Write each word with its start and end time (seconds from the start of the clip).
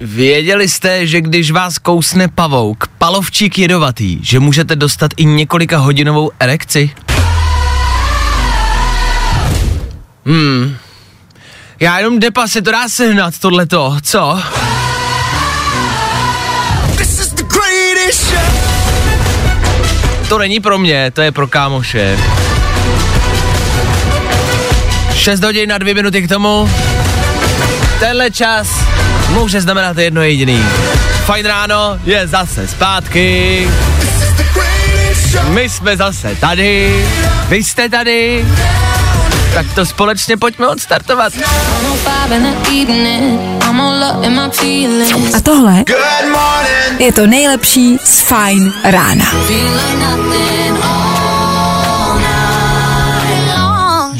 Věděli 0.00 0.68
jste, 0.68 1.06
že 1.06 1.20
když 1.20 1.50
vás 1.50 1.78
kousne 1.78 2.28
pavouk, 2.28 2.84
palovčík 2.98 3.58
jedovatý, 3.58 4.18
že 4.22 4.40
můžete 4.40 4.76
dostat 4.76 5.10
i 5.16 5.24
několika 5.24 5.78
hodinovou 5.78 6.30
erekci? 6.40 6.90
Hmm. 10.26 10.76
Já 11.80 11.98
jenom 11.98 12.18
depa 12.18 12.48
se 12.48 12.62
to 12.62 12.70
dá 12.70 12.88
sehnat, 12.88 13.38
tohleto, 13.38 13.96
co? 14.02 14.42
To 20.28 20.38
není 20.38 20.60
pro 20.60 20.78
mě, 20.78 21.10
to 21.10 21.22
je 21.22 21.32
pro 21.32 21.48
kámoše. 21.48 22.18
6 25.14 25.44
hodin 25.44 25.68
na 25.68 25.78
dvě 25.78 25.94
minuty 25.94 26.22
k 26.22 26.28
tomu. 26.28 26.70
Tenhle 28.00 28.30
čas 28.30 28.85
může 29.28 29.60
znamenat 29.60 29.98
jedno 29.98 30.22
jediný. 30.22 30.64
Fajn 31.24 31.46
ráno 31.46 31.98
je 32.04 32.26
zase 32.26 32.68
zpátky. 32.68 33.68
My 35.48 35.70
jsme 35.70 35.96
zase 35.96 36.36
tady. 36.40 37.04
Vy 37.48 37.56
jste 37.56 37.88
tady. 37.88 38.46
Tak 39.54 39.66
to 39.74 39.86
společně 39.86 40.36
pojďme 40.36 40.68
odstartovat. 40.68 41.32
A 45.36 45.40
tohle 45.42 45.84
je 46.98 47.12
to 47.12 47.26
nejlepší 47.26 47.98
z 48.04 48.20
Fajn 48.20 48.72
rána. 48.84 49.24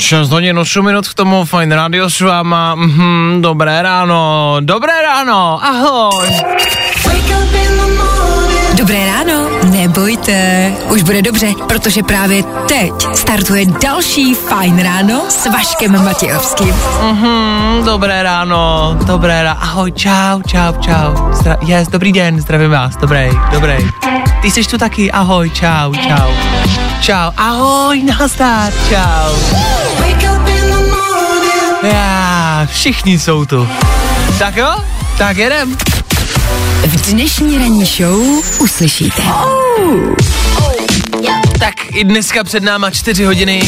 6 0.06 0.30
hodin 0.30 0.58
8 0.58 0.86
minut 0.86 1.08
k 1.08 1.14
tomu 1.14 1.42
Fine 1.44 1.76
Radio 1.76 2.06
s 2.06 2.20
váma. 2.22 2.78
Mhm, 2.78 3.42
dobré 3.42 3.82
ráno, 3.82 4.62
dobré 4.62 5.02
ráno, 5.02 5.58
ahoj. 5.58 6.30
Dobré 8.78 9.02
ráno, 9.06 9.25
nebojte, 10.16 10.72
už 10.88 11.02
bude 11.02 11.22
dobře, 11.22 11.46
protože 11.68 12.02
právě 12.02 12.42
teď 12.68 12.92
startuje 13.14 13.66
další 13.66 14.34
Fajn 14.34 14.82
ráno 14.82 15.22
s 15.28 15.46
Vaškem 15.46 16.04
Matějovským. 16.04 16.74
Mhm, 17.10 17.84
dobré 17.84 18.22
ráno, 18.22 18.96
dobré 19.04 19.42
ráno, 19.42 19.62
ahoj, 19.62 19.92
čau, 19.92 20.42
čau, 20.46 20.72
čau. 20.80 21.32
Zdra- 21.32 21.58
yes, 21.60 21.88
dobrý 21.88 22.12
den, 22.12 22.40
zdravím 22.40 22.70
vás, 22.70 22.96
dobrý, 22.96 23.30
dobrý. 23.52 23.76
Ty 24.42 24.50
jsi 24.50 24.64
tu 24.64 24.78
taky, 24.78 25.12
ahoj, 25.12 25.50
čau, 25.50 25.94
čau. 25.94 26.30
Čau, 27.00 27.30
ahoj, 27.36 28.02
nazdar, 28.02 28.72
čau. 28.88 29.56
Já, 31.82 32.66
všichni 32.70 33.18
jsou 33.18 33.44
tu. 33.44 33.68
Tak 34.38 34.56
jo, 34.56 34.76
tak 35.18 35.36
jedem. 35.36 35.76
V 36.86 37.10
dnešní 37.10 37.58
ranní 37.58 37.84
show 37.84 38.20
uslyšíte. 38.60 39.22
Tak 41.58 41.74
i 41.94 42.04
dneska 42.04 42.44
před 42.44 42.62
náma 42.62 42.90
čtyři 42.90 43.24
hodiny. 43.24 43.62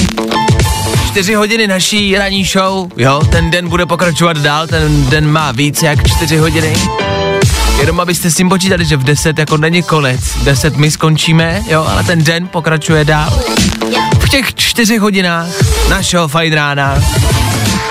Čtyři 1.06 1.34
hodiny 1.34 1.66
naší 1.66 2.18
ranní 2.18 2.44
show, 2.44 2.90
jo, 2.96 3.20
ten 3.30 3.50
den 3.50 3.68
bude 3.68 3.86
pokračovat 3.86 4.36
dál, 4.36 4.66
ten 4.66 5.06
den 5.06 5.30
má 5.30 5.52
víc 5.52 5.82
jak 5.82 6.08
čtyři 6.08 6.36
hodiny. 6.36 6.76
Jenom 7.80 8.00
abyste 8.00 8.30
s 8.30 8.34
tím 8.34 8.48
počítali, 8.48 8.84
že 8.84 8.96
v 8.96 9.04
10 9.04 9.38
jako 9.38 9.56
není 9.56 9.82
konec. 9.82 10.20
V 10.20 10.44
10 10.44 10.76
my 10.76 10.90
skončíme, 10.90 11.62
jo, 11.68 11.86
ale 11.88 12.04
ten 12.04 12.24
den 12.24 12.48
pokračuje 12.48 13.04
dál. 13.04 13.42
V 14.20 14.28
těch 14.28 14.54
čtyřech 14.54 15.00
hodinách 15.00 15.48
našeho 15.88 16.28
fajn 16.28 16.52
rána. 16.52 17.02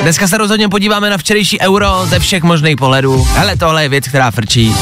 Dneska 0.01 0.27
se 0.27 0.37
rozhodně 0.37 0.69
podíváme 0.69 1.09
na 1.09 1.17
včerejší 1.17 1.59
euro 1.59 2.05
ze 2.05 2.19
všech 2.19 2.43
možných 2.43 2.75
pohledů. 2.75 3.27
Hele, 3.33 3.55
tohle 3.55 3.83
je 3.83 3.89
věc, 3.89 4.07
která 4.07 4.31
frčí. 4.31 4.75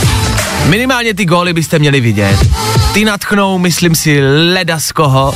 Minimálně 0.65 1.13
ty 1.13 1.25
góly 1.25 1.53
byste 1.53 1.79
měli 1.79 2.01
vidět. 2.01 2.37
Ty 2.95 3.05
natchnou, 3.05 3.57
myslím 3.57 3.95
si, 3.95 4.21
leda 4.53 4.79
z 4.79 4.91
koho. 4.91 5.33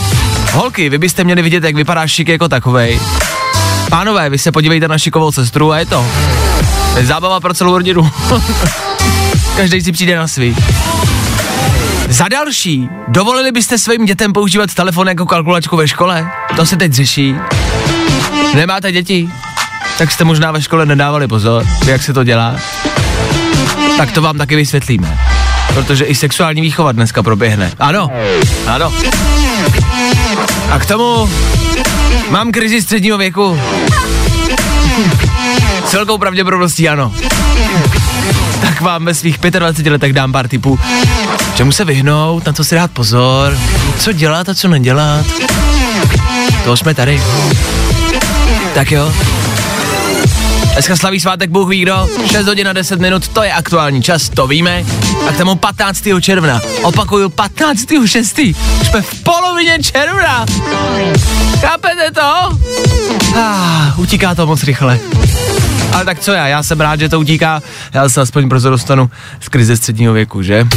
Holky, 0.52 0.90
vy 0.90 0.98
byste 0.98 1.24
měli 1.24 1.42
vidět, 1.42 1.64
jak 1.64 1.76
vypadá 1.76 2.08
šik 2.08 2.28
jako 2.28 2.50
takovej. 2.50 3.00
Pánové, 3.90 4.30
vy 4.30 4.38
se 4.38 4.52
podívejte 4.52 4.88
na 4.88 4.98
šikovou 4.98 5.32
sestru 5.32 5.72
a 5.72 5.80
je 5.80 5.86
to. 5.86 6.06
Zábava 7.02 7.40
pro 7.40 7.54
celou 7.54 7.78
rodinu. 7.78 8.12
Každý 9.56 9.82
si 9.82 9.92
přijde 9.92 10.16
na 10.16 10.28
svý. 10.28 10.56
Za 12.10 12.28
další, 12.28 12.90
dovolili 13.08 13.52
byste 13.52 13.78
svým 13.78 14.06
dětem 14.06 14.34
používat 14.34 14.74
telefon 14.74 15.08
jako 15.08 15.26
kalkulačku 15.26 15.78
ve 15.78 15.88
škole? 15.88 16.32
To 16.56 16.66
se 16.66 16.78
teď 16.78 16.94
řeší. 16.94 17.36
Nemáte 18.56 18.92
děti? 18.92 19.30
Tak 19.98 20.12
jste 20.12 20.24
možná 20.24 20.52
ve 20.52 20.62
škole 20.62 20.86
nedávali 20.86 21.28
pozor, 21.28 21.66
jak 21.86 22.04
se 22.04 22.14
to 22.14 22.24
dělá. 22.24 22.56
Tak 23.98 24.12
to 24.12 24.22
vám 24.22 24.38
taky 24.38 24.56
vysvětlíme. 24.56 25.39
Protože 25.74 26.06
i 26.06 26.16
sexuální 26.16 26.62
výchova 26.62 26.92
dneska 26.92 27.24
proběhne. 27.24 27.72
Ano, 27.80 28.12
ano. 28.68 28.94
A 30.72 30.80
k 30.80 30.86
tomu 30.86 31.30
mám 32.30 32.52
krizi 32.52 32.82
středního 32.82 33.18
věku. 33.18 33.60
S 35.86 35.94
velkou 35.94 36.18
pravděpodobností 36.18 36.90
ano. 36.90 37.14
Tak 38.62 38.82
vám 38.82 39.06
ve 39.06 39.14
svých 39.14 39.38
25 39.38 39.92
letech 39.92 40.14
dám 40.14 40.32
pár 40.32 40.48
tipů, 40.48 40.80
čemu 41.56 41.72
se 41.72 41.86
vyhnout, 41.86 42.46
na 42.46 42.54
co 42.54 42.64
si 42.64 42.76
dát 42.76 42.92
pozor, 42.92 43.58
co 44.00 44.12
dělat 44.12 44.50
a 44.50 44.56
co 44.56 44.68
nedělat. 44.68 45.26
To 46.64 46.78
jsme 46.78 46.94
tady. 46.94 47.22
Tak 48.74 48.92
jo. 48.92 49.14
Dneska 50.80 50.96
slaví 50.96 51.20
svátek 51.20 51.50
Bůh 51.50 51.70
ví 51.70 51.82
kdo, 51.82 52.10
6 52.32 52.48
hodin 52.48 52.68
a 52.68 52.74
10 52.74 53.00
minut, 53.00 53.28
to 53.28 53.44
je 53.44 53.54
aktuální 53.54 54.04
čas, 54.04 54.30
to 54.30 54.48
víme. 54.48 54.86
A 55.28 55.32
k 55.32 55.38
tomu 55.38 55.56
15. 55.56 56.04
června, 56.22 56.62
opakuju 56.82 57.30
15. 57.30 57.86
6. 58.06 58.40
Už 58.82 58.88
jsme 58.88 59.02
v 59.02 59.24
polovině 59.24 59.78
června. 59.84 60.46
Chápete 61.62 62.12
to? 62.12 62.58
Ah, 63.36 63.94
utíká 63.98 64.36
to 64.36 64.48
moc 64.48 64.64
rychle. 64.64 65.00
Ale 65.94 66.06
tak 66.06 66.20
co 66.20 66.32
já, 66.32 66.48
já 66.48 66.64
jsem 66.64 66.82
rád, 66.82 67.00
že 67.00 67.10
to 67.10 67.20
utíká, 67.20 67.62
já 67.94 68.10
se 68.10 68.22
aspoň 68.22 68.48
brzo 68.48 68.70
dostanu 68.70 69.10
z 69.40 69.50
krize 69.50 69.78
středního 69.78 70.14
věku, 70.14 70.42
že? 70.42 70.68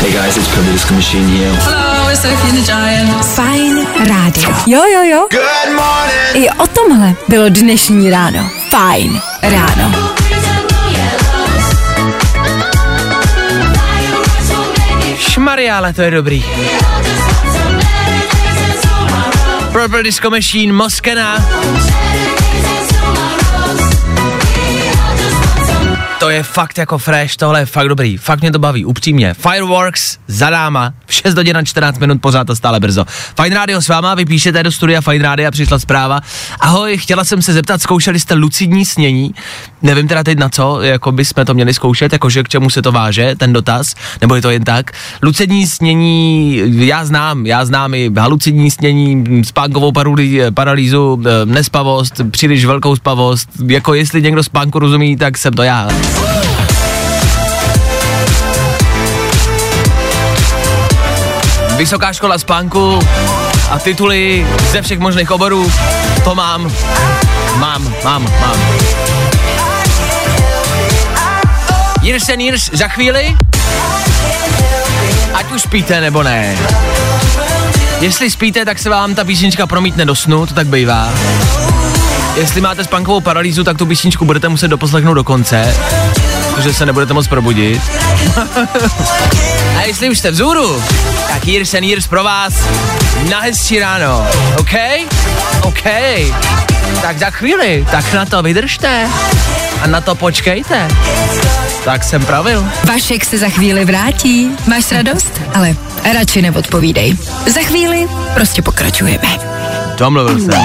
Hey 0.00 0.12
guys, 0.12 0.36
it's 0.36 0.72
Disco 0.72 0.94
Machine 0.94 1.28
here. 1.28 1.87
Fajn 3.22 3.86
rádio. 4.08 4.54
Jo, 4.66 4.82
jo, 4.84 5.02
jo. 5.02 5.28
Good 5.30 5.74
morning. 5.74 6.34
I 6.34 6.50
o 6.50 6.66
tomhle 6.66 7.14
bylo 7.28 7.48
dnešní 7.48 8.10
ráno. 8.10 8.50
Fajn 8.70 9.20
ráno. 9.42 10.14
Šmaria, 15.18 15.76
ale 15.76 15.92
to 15.92 16.02
je 16.02 16.10
dobrý. 16.10 16.44
Purple 19.72 20.02
Disco 20.02 20.30
Machine, 20.30 20.72
Moskena. 20.72 21.44
To 26.28 26.32
je 26.32 26.42
fakt 26.42 26.78
jako 26.78 26.98
fresh, 26.98 27.36
tohle 27.36 27.60
je 27.60 27.66
fakt 27.66 27.88
dobrý, 27.88 28.16
fakt 28.16 28.40
mě 28.40 28.52
to 28.52 28.58
baví, 28.58 28.84
upřímně. 28.84 29.34
Fireworks 29.34 30.18
za 30.26 30.50
náma, 30.50 30.92
v 31.06 31.14
6 31.14 31.34
hodin 31.34 31.56
a 31.56 31.62
14 31.62 31.98
minut, 31.98 32.20
pořád 32.20 32.46
to 32.46 32.56
stále 32.56 32.80
brzo. 32.80 33.04
Fine 33.42 33.56
Radio 33.56 33.80
s 33.80 33.88
váma, 33.88 34.14
vy 34.14 34.24
píšete 34.24 34.62
do 34.62 34.72
studia 34.72 35.00
Fine 35.00 35.24
Radio, 35.24 35.50
přišla 35.50 35.78
zpráva. 35.78 36.20
Ahoj, 36.60 36.98
chtěla 36.98 37.24
jsem 37.24 37.42
se 37.42 37.52
zeptat, 37.52 37.82
zkoušeli 37.82 38.20
jste 38.20 38.34
lucidní 38.34 38.84
snění? 38.84 39.34
Nevím 39.82 40.08
teda 40.08 40.24
teď 40.24 40.38
na 40.38 40.48
co, 40.48 40.82
jako 40.82 41.12
by 41.12 41.24
jsme 41.24 41.44
to 41.44 41.54
měli 41.54 41.74
zkoušet, 41.74 42.12
jakože 42.12 42.42
k 42.42 42.48
čemu 42.48 42.70
se 42.70 42.82
to 42.82 42.92
váže, 42.92 43.34
ten 43.36 43.52
dotaz, 43.52 43.94
nebo 44.20 44.34
je 44.34 44.42
to 44.42 44.50
jen 44.50 44.64
tak. 44.64 44.90
Lucidní 45.22 45.66
snění, 45.66 46.62
já 46.86 47.04
znám, 47.04 47.46
já 47.46 47.64
znám 47.64 47.94
i 47.94 48.10
halucidní 48.18 48.70
snění, 48.70 49.24
spánkovou 49.44 49.92
paralý, 49.92 50.40
paralýzu, 50.54 51.22
eh, 51.26 51.46
nespavost, 51.46 52.20
příliš 52.30 52.64
velkou 52.64 52.96
spavost, 52.96 53.48
jako 53.66 53.94
jestli 53.94 54.22
někdo 54.22 54.42
spánku 54.42 54.78
rozumí, 54.78 55.16
tak 55.16 55.38
jsem 55.38 55.52
to 55.52 55.62
já. 55.62 55.88
Vysoká 61.76 62.12
škola 62.12 62.38
spánku 62.38 62.98
a 63.70 63.78
tituly 63.78 64.46
ze 64.70 64.82
všech 64.82 64.98
možných 64.98 65.30
oborů, 65.30 65.72
to 66.24 66.34
mám, 66.34 66.72
mám, 67.56 67.94
mám, 68.04 68.26
mám. 68.40 68.56
Years 72.02 72.28
and 72.28 72.40
Years 72.40 72.70
za 72.72 72.88
chvíli, 72.88 73.36
ať 75.34 75.52
už 75.52 75.62
spíte 75.62 76.00
nebo 76.00 76.22
ne. 76.22 76.58
Jestli 78.00 78.30
spíte, 78.30 78.64
tak 78.64 78.78
se 78.78 78.90
vám 78.90 79.14
ta 79.14 79.24
písnička 79.24 79.66
promítne 79.66 80.04
do 80.04 80.16
snu, 80.16 80.46
to 80.46 80.54
tak 80.54 80.66
bývá. 80.66 81.12
Jestli 82.38 82.60
máte 82.60 82.84
spánkovou 82.84 83.20
paralýzu, 83.20 83.64
tak 83.64 83.78
tu 83.78 83.86
písničku 83.86 84.24
budete 84.24 84.48
muset 84.48 84.68
doposlechnout 84.68 85.14
do 85.14 85.24
konce, 85.24 85.74
protože 86.54 86.72
se 86.72 86.86
nebudete 86.86 87.14
moc 87.14 87.28
probudit. 87.28 87.82
A 89.78 89.82
jestli 89.82 90.10
už 90.10 90.18
jste 90.18 90.30
vzhůru, 90.30 90.82
tak 91.28 91.46
Years 91.46 91.74
and 91.74 91.84
Years 91.84 92.06
pro 92.06 92.24
vás 92.24 92.54
na 93.30 93.40
hezčí 93.40 93.78
ráno, 93.78 94.26
OK? 94.58 94.72
OK. 95.62 95.82
Tak 97.02 97.18
za 97.18 97.30
chvíli, 97.30 97.86
tak 97.90 98.12
na 98.12 98.24
to 98.24 98.42
vydržte 98.42 99.08
a 99.82 99.86
na 99.86 100.00
to 100.00 100.14
počkejte. 100.14 100.88
Tak 101.84 102.04
jsem 102.04 102.24
pravil. 102.24 102.64
Vašek 102.84 103.24
se 103.24 103.38
za 103.38 103.48
chvíli 103.48 103.84
vrátí. 103.84 104.50
Máš 104.66 104.92
radost? 104.92 105.40
Ale 105.54 105.76
radši 106.14 106.42
neodpovídej. 106.42 107.16
Za 107.46 107.60
chvíli 107.60 108.06
prostě 108.34 108.62
pokračujeme. 108.62 109.38
To 109.96 110.10
mluvil 110.10 110.40
jsem. 110.40 110.62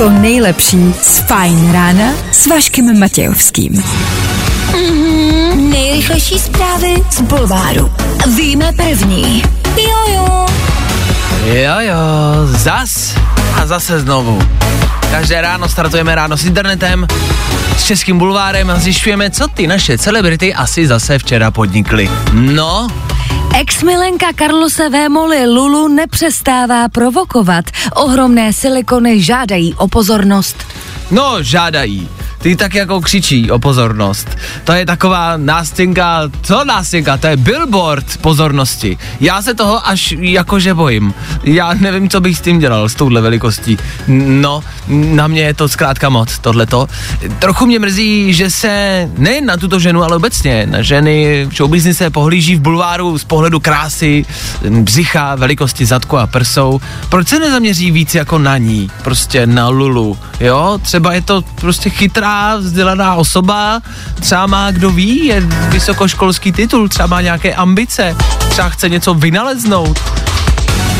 To 0.00 0.10
nejlepší 0.10 0.94
z 1.02 1.18
Fajn 1.18 1.72
rána 1.72 2.12
s 2.32 2.46
Vaškem 2.46 3.00
Matějovským. 3.00 3.72
Mm-hmm, 3.72 5.70
nejrychlejší 5.70 6.38
zprávy 6.38 6.94
z 7.10 7.20
Bulváru. 7.20 7.92
Víme 8.36 8.72
první. 8.72 9.42
Jojo. 9.76 10.46
Jo, 11.44 11.74
jo, 11.80 11.96
zas 12.44 13.14
a 13.54 13.66
zase 13.66 14.00
znovu. 14.00 14.42
Každé 15.10 15.40
ráno 15.40 15.68
startujeme 15.68 16.14
ráno 16.14 16.36
s 16.36 16.44
internetem, 16.44 17.06
s 17.76 17.84
českým 17.84 18.18
bulvárem 18.18 18.70
a 18.70 18.76
zjišťujeme, 18.76 19.30
co 19.30 19.48
ty 19.48 19.66
naše 19.66 19.98
celebrity 19.98 20.54
asi 20.54 20.86
zase 20.86 21.18
včera 21.18 21.50
podnikly. 21.50 22.10
No, 22.32 22.88
Ex-milenka 23.58 24.26
Carlose 24.38 24.88
Vémoli 24.88 25.46
Lulu 25.46 25.88
nepřestává 25.88 26.88
provokovat. 26.88 27.64
Ohromné 27.94 28.52
silikony 28.52 29.22
žádají 29.22 29.74
o 29.74 29.88
pozornost. 29.88 30.56
no, 31.10 31.42
žádají. 31.42 32.08
Ty 32.42 32.56
tak 32.56 32.74
jako 32.74 33.00
křičí 33.00 33.50
o 33.50 33.58
pozornost. 33.58 34.36
To 34.64 34.72
je 34.72 34.86
taková 34.86 35.36
nástěnka, 35.36 36.22
co 36.42 36.64
nástěnka, 36.64 37.16
to 37.16 37.26
je 37.26 37.36
billboard 37.36 38.16
pozornosti. 38.16 38.98
Já 39.20 39.42
se 39.42 39.54
toho 39.54 39.88
až 39.88 40.14
jakože 40.18 40.74
bojím. 40.74 41.14
Já 41.44 41.74
nevím, 41.74 42.08
co 42.08 42.20
bych 42.20 42.38
s 42.38 42.40
tím 42.40 42.58
dělal, 42.58 42.88
s 42.88 42.94
touhle 42.94 43.20
velikostí. 43.20 43.78
No, 44.08 44.64
na 44.88 45.26
mě 45.26 45.42
je 45.42 45.54
to 45.54 45.68
zkrátka 45.68 46.08
moc, 46.08 46.38
tohleto. 46.38 46.88
Trochu 47.38 47.66
mě 47.66 47.78
mrzí, 47.78 48.34
že 48.34 48.50
se 48.50 49.08
nejen 49.18 49.46
na 49.46 49.56
tuto 49.56 49.78
ženu, 49.78 50.02
ale 50.02 50.16
obecně 50.16 50.66
na 50.66 50.82
ženy 50.82 51.46
v 51.50 51.54
showbiznise 51.56 52.10
pohlíží 52.10 52.56
v 52.56 52.60
bulváru 52.60 53.18
z 53.18 53.24
pohledu 53.24 53.60
krásy, 53.60 54.24
břicha, 54.70 55.34
velikosti 55.34 55.86
zadku 55.86 56.18
a 56.18 56.26
prsou. 56.26 56.80
Proč 57.08 57.28
se 57.28 57.38
nezaměří 57.38 57.90
víc 57.90 58.14
jako 58.14 58.38
na 58.38 58.58
ní, 58.58 58.90
prostě 59.02 59.46
na 59.46 59.68
Lulu, 59.68 60.18
jo? 60.40 60.78
Třeba 60.82 61.12
je 61.12 61.22
to 61.22 61.42
prostě 61.42 61.90
chytrá, 61.90 62.29
vzdělaná 62.56 63.14
osoba, 63.14 63.80
třeba 64.20 64.46
má, 64.46 64.70
kdo 64.70 64.90
ví, 64.90 65.26
je 65.26 65.40
vysokoškolský 65.68 66.52
titul, 66.52 66.88
třeba 66.88 67.06
má 67.06 67.20
nějaké 67.20 67.54
ambice, 67.54 68.16
třeba 68.50 68.68
chce 68.68 68.88
něco 68.88 69.14
vynaleznout. 69.14 70.00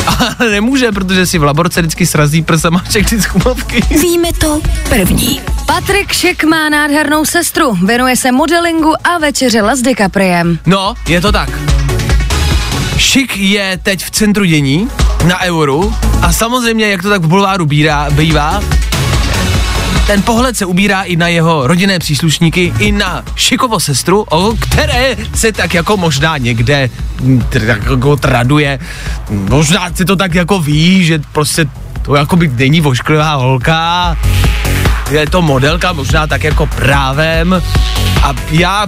Ale 0.39 0.51
nemůže, 0.51 0.93
protože 0.93 1.27
si 1.27 1.39
v 1.39 1.45
laborce 1.45 1.81
vždycky 1.81 2.07
srazí 2.07 2.43
prsa 2.43 2.69
a 2.69 2.71
má 2.71 2.83
všechny 2.89 3.23
zkumavky. 3.23 3.81
Víme 3.91 4.29
to 4.41 4.61
první. 4.89 5.41
Patrik 5.67 6.13
Šek 6.13 6.45
má 6.45 6.69
nádhernou 6.69 7.25
sestru, 7.25 7.79
věnuje 7.85 8.17
se 8.17 8.33
modelingu 8.33 8.93
a 9.05 9.19
večeřela 9.19 9.77
s 9.77 9.83
DiCapriem. 9.83 10.59
No, 10.67 10.95
je 11.09 11.21
to 11.21 11.33
tak. 11.33 11.51
Šik 12.97 13.37
je 13.37 13.79
teď 13.83 14.05
v 14.05 14.11
centru 14.11 14.45
dění 14.45 14.89
na 15.27 15.41
euru 15.41 15.95
a 16.23 16.33
samozřejmě, 16.33 16.89
jak 16.89 17.03
to 17.03 17.09
tak 17.09 17.23
v 17.23 17.29
bulváru 17.29 17.67
bírá, 17.67 18.11
bývá, 18.11 18.61
ten 20.11 20.23
pohled 20.23 20.57
se 20.57 20.67
ubírá 20.67 21.03
i 21.03 21.17
na 21.17 21.29
jeho 21.29 21.67
rodinné 21.67 21.99
příslušníky, 21.99 22.73
i 22.79 22.93
na 22.93 23.23
Šikovo 23.37 23.81
sestru, 23.81 24.23
o 24.23 24.55
které 24.61 25.17
se 25.35 25.53
tak 25.53 25.75
jako 25.75 25.97
možná 25.97 26.39
někde 26.39 26.91
mm, 27.23 27.43
jako 27.73 28.17
traduje. 28.17 28.79
Možná 29.31 29.91
si 29.95 30.05
to 30.05 30.17
tak 30.17 30.35
jako 30.35 30.59
ví, 30.59 31.05
že 31.05 31.21
prostě 31.33 31.67
to 32.03 32.15
jako 32.15 32.37
by 32.37 32.49
není 32.49 32.81
vošklivá 32.81 33.35
holka, 33.35 34.17
je 35.19 35.27
to 35.31 35.43
modelka, 35.43 35.93
možná 35.93 36.27
tak 36.27 36.45
jako 36.45 36.67
právem. 36.67 37.63
A 38.23 38.35
já 38.51 38.87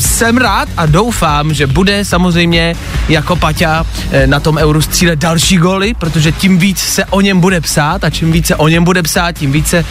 jsem 0.00 0.36
rád 0.36 0.68
a 0.76 0.86
doufám, 0.86 1.54
že 1.54 1.66
bude 1.66 2.04
samozřejmě 2.04 2.76
jako 3.08 3.36
Paťa 3.36 3.86
eh, 4.10 4.26
na 4.26 4.40
tom 4.40 4.56
euru 4.56 4.82
střílet 4.82 5.18
další 5.18 5.56
góly, 5.56 5.94
protože 5.94 6.32
tím 6.32 6.58
víc 6.58 6.78
se 6.78 7.04
o 7.04 7.20
něm 7.20 7.40
bude 7.40 7.60
psát 7.60 8.04
a 8.04 8.10
čím 8.10 8.32
více 8.32 8.56
o 8.56 8.68
něm 8.68 8.84
bude 8.84 9.02
psát, 9.02 9.32
tím 9.32 9.52
více 9.52 9.84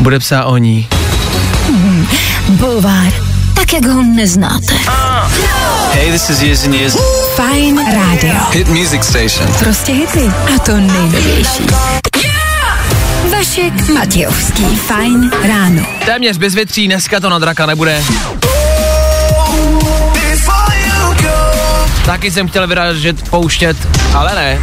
bude 0.00 0.18
psát 0.18 0.44
o 0.44 0.56
ní. 0.56 0.88
Bulvár, 2.48 3.12
tak 3.54 3.72
jak 3.72 3.86
ho 3.86 4.02
neznáte. 4.02 4.74
Hey, 5.92 6.12
this 6.12 6.30
is 6.30 6.42
Years 6.42 6.64
and 6.64 6.74
Years. 6.74 6.96
Fajn 7.36 7.80
rádio. 7.94 8.34
Hit 8.50 8.68
music 8.68 9.04
station. 9.04 9.52
Prostě 9.58 9.92
hity. 9.92 10.32
A 10.56 10.58
to 10.58 10.76
nejnovější. 10.76 11.66
Vašek 13.40 13.88
Matějovský. 13.88 14.64
Fajn 14.76 15.30
ráno. 15.42 15.86
Téměř 16.04 16.38
bez 16.38 16.54
větří, 16.54 16.86
dneska 16.86 17.20
to 17.20 17.28
na 17.28 17.38
draka 17.38 17.66
nebude. 17.66 18.04
Taky 22.04 22.30
jsem 22.30 22.48
chtěl 22.48 22.66
vyražet, 22.66 23.30
pouštět, 23.30 23.76
ale 24.14 24.34
ne. 24.34 24.58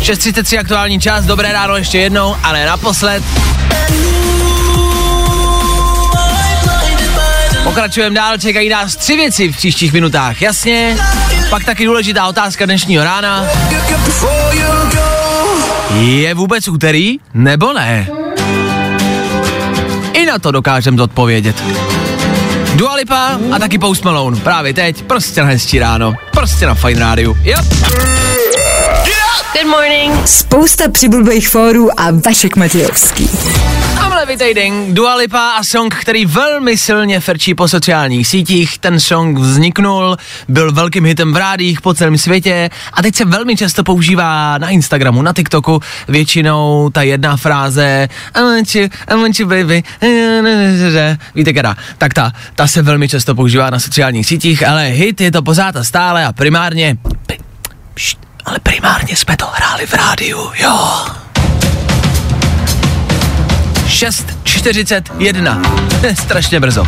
6.33 0.00 0.60
aktuální 0.60 1.00
čas, 1.00 1.24
dobré 1.24 1.52
ráno 1.52 1.76
ještě 1.76 1.98
jednou, 1.98 2.36
ale 2.42 2.66
naposled. 2.66 3.22
Pokračujeme 7.64 8.16
dál, 8.16 8.38
čekají 8.38 8.68
nás 8.68 8.96
tři 8.96 9.16
věci 9.16 9.52
v 9.52 9.56
příštích 9.56 9.92
minutách, 9.92 10.42
jasně. 10.42 10.96
Pak 11.50 11.64
taky 11.64 11.84
důležitá 11.84 12.26
otázka 12.26 12.64
dnešního 12.64 13.04
rána. 13.04 13.44
Je 16.00 16.34
vůbec 16.34 16.68
úterý, 16.68 17.18
nebo 17.34 17.72
ne? 17.72 18.08
I 20.12 20.26
na 20.26 20.38
to 20.38 20.50
dokážem 20.50 20.98
zodpovědět. 20.98 21.62
Dua 22.74 22.94
Lipa 22.94 23.38
a 23.52 23.58
taky 23.58 23.78
Post 23.78 24.04
Malone. 24.04 24.40
Právě 24.40 24.74
teď, 24.74 25.02
prostě 25.02 25.40
na 25.40 25.46
hezčí 25.46 25.78
ráno. 25.78 26.14
Prostě 26.30 26.66
na 26.66 26.74
Fine 26.74 27.00
Rádiu. 27.00 27.36
Yep. 27.42 27.64
Good 29.52 29.70
morning. 29.70 30.28
Spousta 30.28 30.88
přibulbých 30.90 31.48
fórů 31.48 32.00
a 32.00 32.10
Vašek 32.26 32.56
Matějovský. 32.56 33.30
Tamhle 34.02 34.26
vítejden, 34.26 34.94
Dua 34.94 35.14
Lipa 35.14 35.50
a 35.50 35.64
song, 35.64 35.94
který 35.94 36.26
velmi 36.26 36.76
silně 36.76 37.20
frčí 37.20 37.54
po 37.54 37.68
sociálních 37.68 38.26
sítích. 38.26 38.78
Ten 38.78 39.00
song 39.00 39.38
vzniknul, 39.38 40.16
byl 40.48 40.72
velkým 40.72 41.04
hitem 41.04 41.32
v 41.32 41.36
rádích 41.36 41.80
po 41.80 41.94
celém 41.94 42.18
světě 42.18 42.70
a 42.92 43.02
teď 43.02 43.14
se 43.14 43.24
velmi 43.24 43.56
často 43.56 43.84
používá 43.84 44.58
na 44.58 44.68
Instagramu, 44.68 45.22
na 45.22 45.32
TikToku. 45.32 45.80
Většinou 46.08 46.90
ta 46.90 47.02
jedna 47.02 47.36
fráze 47.36 48.08
I 48.34 48.40
want 48.40 48.74
you, 48.74 48.88
I 49.08 49.14
want 49.14 49.40
you 49.40 49.48
baby. 49.48 49.82
Víte 51.34 51.52
kada, 51.52 51.76
tak 51.98 52.14
ta, 52.14 52.32
ta 52.54 52.66
se 52.66 52.82
velmi 52.82 53.08
často 53.08 53.34
používá 53.34 53.70
na 53.70 53.80
sociálních 53.80 54.26
sítích, 54.26 54.68
ale 54.68 54.86
hit 54.86 55.20
je 55.20 55.30
to 55.30 55.42
pořád 55.42 55.76
a 55.76 55.84
stále 55.84 56.24
a 56.24 56.32
primárně, 56.32 56.96
pri, 57.26 57.38
pšt, 57.94 58.18
ale 58.44 58.58
primárně 58.62 59.16
jsme 59.16 59.36
to 59.36 59.46
hráli 59.52 59.86
v 59.86 59.94
rádiu, 59.94 60.50
jo. 60.62 61.04
6.41. 64.02 65.60
Strašně 66.22 66.60
brzo. 66.60 66.86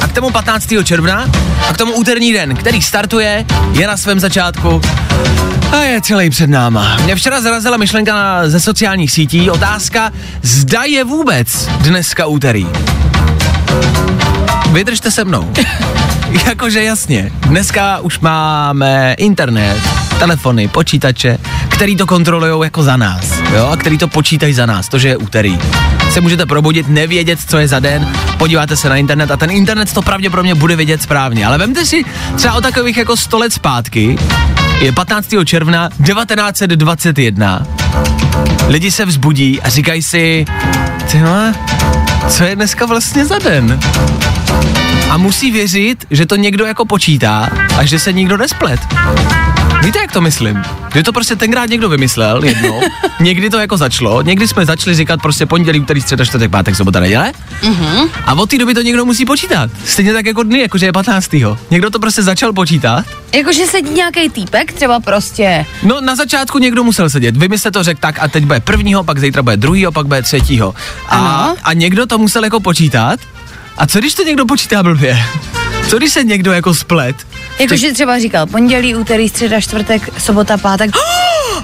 A 0.00 0.08
k 0.08 0.12
tomu 0.12 0.30
15. 0.30 0.68
června 0.84 1.28
a 1.68 1.72
k 1.72 1.76
tomu 1.76 1.92
úterní 1.92 2.32
den, 2.32 2.56
který 2.56 2.82
startuje, 2.82 3.44
je 3.72 3.86
na 3.86 3.96
svém 3.96 4.20
začátku 4.20 4.80
a 5.72 5.76
je 5.76 6.00
celý 6.00 6.30
před 6.30 6.50
náma. 6.50 6.96
Mě 7.04 7.16
včera 7.16 7.40
zarazila 7.40 7.76
myšlenka 7.76 8.14
na, 8.14 8.48
ze 8.48 8.60
sociálních 8.60 9.12
sítí, 9.12 9.50
otázka, 9.50 10.12
zda 10.42 10.82
je 10.82 11.04
vůbec 11.04 11.66
dneska 11.66 12.26
úterý. 12.26 12.66
Vydržte 14.72 15.10
se 15.10 15.24
mnou. 15.24 15.52
Jakože 16.46 16.82
jasně, 16.84 17.30
dneska 17.40 17.98
už 17.98 18.18
máme 18.18 19.14
internet, 19.18 19.80
telefony, 20.18 20.68
počítače, 20.68 21.38
který 21.68 21.96
to 21.96 22.06
kontrolují 22.06 22.62
jako 22.64 22.82
za 22.82 22.96
nás, 22.96 23.41
jo, 23.56 23.66
a 23.66 23.76
který 23.76 23.98
to 23.98 24.08
počítají 24.08 24.54
za 24.54 24.66
nás, 24.66 24.88
to, 24.88 24.98
že 24.98 25.08
je 25.08 25.16
úterý. 25.16 25.58
Se 26.10 26.20
můžete 26.20 26.46
probudit, 26.46 26.88
nevědět, 26.88 27.38
co 27.48 27.58
je 27.58 27.68
za 27.68 27.80
den, 27.80 28.08
podíváte 28.38 28.76
se 28.76 28.88
na 28.88 28.96
internet 28.96 29.30
a 29.30 29.36
ten 29.36 29.50
internet 29.50 29.92
to 29.92 30.02
pravděpodobně 30.02 30.54
bude 30.54 30.76
vědět 30.76 31.02
správně. 31.02 31.46
Ale 31.46 31.58
vemte 31.58 31.86
si 31.86 32.04
třeba 32.36 32.54
o 32.54 32.60
takových 32.60 32.96
jako 32.96 33.16
100 33.16 33.38
let 33.38 33.52
zpátky, 33.52 34.18
je 34.80 34.92
15. 34.92 35.28
června 35.44 35.88
1921. 35.88 37.66
Lidi 38.68 38.90
se 38.90 39.04
vzbudí 39.04 39.62
a 39.62 39.68
říkají 39.68 40.02
si, 40.02 40.44
ty 41.10 41.18
vole, 41.18 41.54
co 42.28 42.44
je 42.44 42.56
dneska 42.56 42.86
vlastně 42.86 43.26
za 43.26 43.38
den. 43.38 43.80
A 45.10 45.16
musí 45.16 45.50
věřit, 45.50 46.04
že 46.10 46.26
to 46.26 46.36
někdo 46.36 46.64
jako 46.64 46.84
počítá 46.84 47.50
a 47.78 47.84
že 47.84 47.98
se 47.98 48.12
nikdo 48.12 48.36
nesplet. 48.36 48.80
Víte, 49.82 49.98
jak 49.98 50.12
to 50.12 50.20
myslím? 50.20 50.62
Že 50.94 51.02
to 51.02 51.12
prostě 51.12 51.36
tenkrát 51.36 51.68
někdo 51.70 51.88
vymyslel 51.88 52.44
jednou, 52.44 52.80
někdy 53.20 53.50
to 53.50 53.58
jako 53.58 53.76
začalo, 53.76 54.22
někdy 54.22 54.48
jsme 54.48 54.66
začali 54.66 54.96
říkat 54.96 55.22
prostě 55.22 55.46
pondělí, 55.46 55.80
úterý, 55.80 56.00
středa, 56.00 56.24
čtvrtek, 56.24 56.50
pátek, 56.50 56.76
sobota, 56.76 57.00
neděle. 57.00 57.32
Mm-hmm. 57.62 58.08
A 58.26 58.34
od 58.34 58.50
té 58.50 58.58
doby 58.58 58.74
to 58.74 58.82
někdo 58.82 59.04
musí 59.04 59.24
počítat. 59.24 59.70
Stejně 59.84 60.12
tak 60.12 60.26
jako 60.26 60.42
dny, 60.42 60.60
jakože 60.60 60.86
je 60.86 60.92
15. 60.92 61.30
Někdo 61.70 61.90
to 61.90 61.98
prostě 61.98 62.22
začal 62.22 62.52
počítat. 62.52 63.04
Jakože 63.34 63.66
sedí 63.66 63.90
nějaký 63.94 64.28
týpek, 64.30 64.72
třeba 64.72 65.00
prostě. 65.00 65.66
No 65.82 66.00
na 66.00 66.16
začátku 66.16 66.58
někdo 66.58 66.84
musel 66.84 67.10
sedět. 67.10 67.36
Vy 67.36 67.48
mi 67.48 67.58
jste 67.58 67.70
to 67.70 67.82
řekl 67.82 68.00
tak 68.00 68.18
a 68.22 68.28
teď 68.28 68.44
bude 68.44 68.60
prvního, 68.60 69.04
pak 69.04 69.18
zítra 69.18 69.42
bude 69.42 69.56
druhýho, 69.56 69.92
pak 69.92 70.06
bude 70.06 70.22
třetího. 70.22 70.74
A, 71.08 71.16
Ano. 71.18 71.56
a 71.64 71.72
někdo 71.72 72.06
to 72.06 72.18
musel 72.18 72.44
jako 72.44 72.60
počítat. 72.60 73.20
A 73.78 73.86
co 73.86 73.98
když 73.98 74.14
to 74.14 74.22
někdo 74.22 74.46
počítá 74.46 74.82
blbě? 74.82 75.18
Co 75.88 75.98
když 75.98 76.12
se 76.12 76.24
někdo 76.24 76.52
jako 76.52 76.74
splet? 76.74 77.16
Jakože 77.58 77.92
třeba 77.92 78.18
říkal 78.18 78.46
pondělí, 78.46 78.94
úterý, 78.94 79.28
středa, 79.28 79.60
čtvrtek, 79.60 80.20
sobota, 80.22 80.56
pátek. 80.56 80.90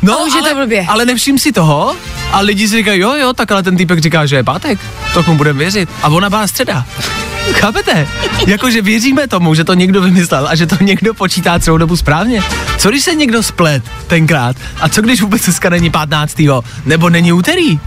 No, 0.03 0.21
A 0.21 0.25
už 0.25 0.35
je 0.35 0.41
ale, 0.41 0.51
to 0.51 0.57
blbě. 0.57 0.87
ale 0.89 1.05
nevšim 1.05 1.39
si 1.39 1.53
toho 1.53 1.97
a 2.33 2.41
lidi 2.41 2.69
si 2.69 2.77
říkají, 2.77 3.01
jo, 3.01 3.15
jo, 3.15 3.33
tak 3.33 3.53
ale 3.53 3.63
ten 3.63 3.77
týpek 3.77 3.99
říká, 3.99 4.27
že 4.27 4.37
je 4.37 4.43
pátek, 4.45 4.79
to 5.15 5.23
mu 5.27 5.35
budeme 5.37 5.59
věřit. 5.59 5.89
A 6.03 6.09
ona 6.09 6.31
byla 6.31 6.47
středa. 6.47 6.87
Chápete? 7.53 8.09
Jakože 8.47 8.83
věříme 8.83 9.29
tomu, 9.29 9.55
že 9.55 9.65
to 9.65 9.75
někdo 9.75 10.01
vymyslel 10.03 10.49
a 10.49 10.55
že 10.55 10.67
to 10.67 10.77
někdo 10.85 11.15
počítá 11.15 11.59
celou 11.59 11.79
dobu 11.79 11.97
správně. 11.97 12.43
Co 12.79 12.89
když 12.91 13.05
se 13.05 13.15
někdo 13.15 13.43
splet 13.43 13.83
tenkrát? 14.07 14.57
A 14.81 14.89
co 14.89 15.03
když 15.03 15.21
vůbec 15.23 15.45
dneska 15.45 15.69
není 15.69 15.91
15. 15.91 16.43
nebo 16.85 17.11
není 17.11 17.33
úterý? 17.33 17.81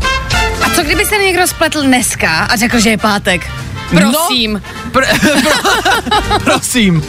A 0.61 0.69
co 0.75 0.83
kdyby 0.83 1.05
se 1.05 1.17
někdo 1.17 1.47
spletl 1.47 1.81
dneska 1.83 2.37
a 2.37 2.55
řekl, 2.55 2.79
že 2.79 2.89
je 2.89 2.97
pátek? 2.97 3.47
Prosím. 3.99 4.53
No, 4.53 4.91
pr- 4.91 5.41
pro, 5.41 6.39
prosím. 6.43 7.03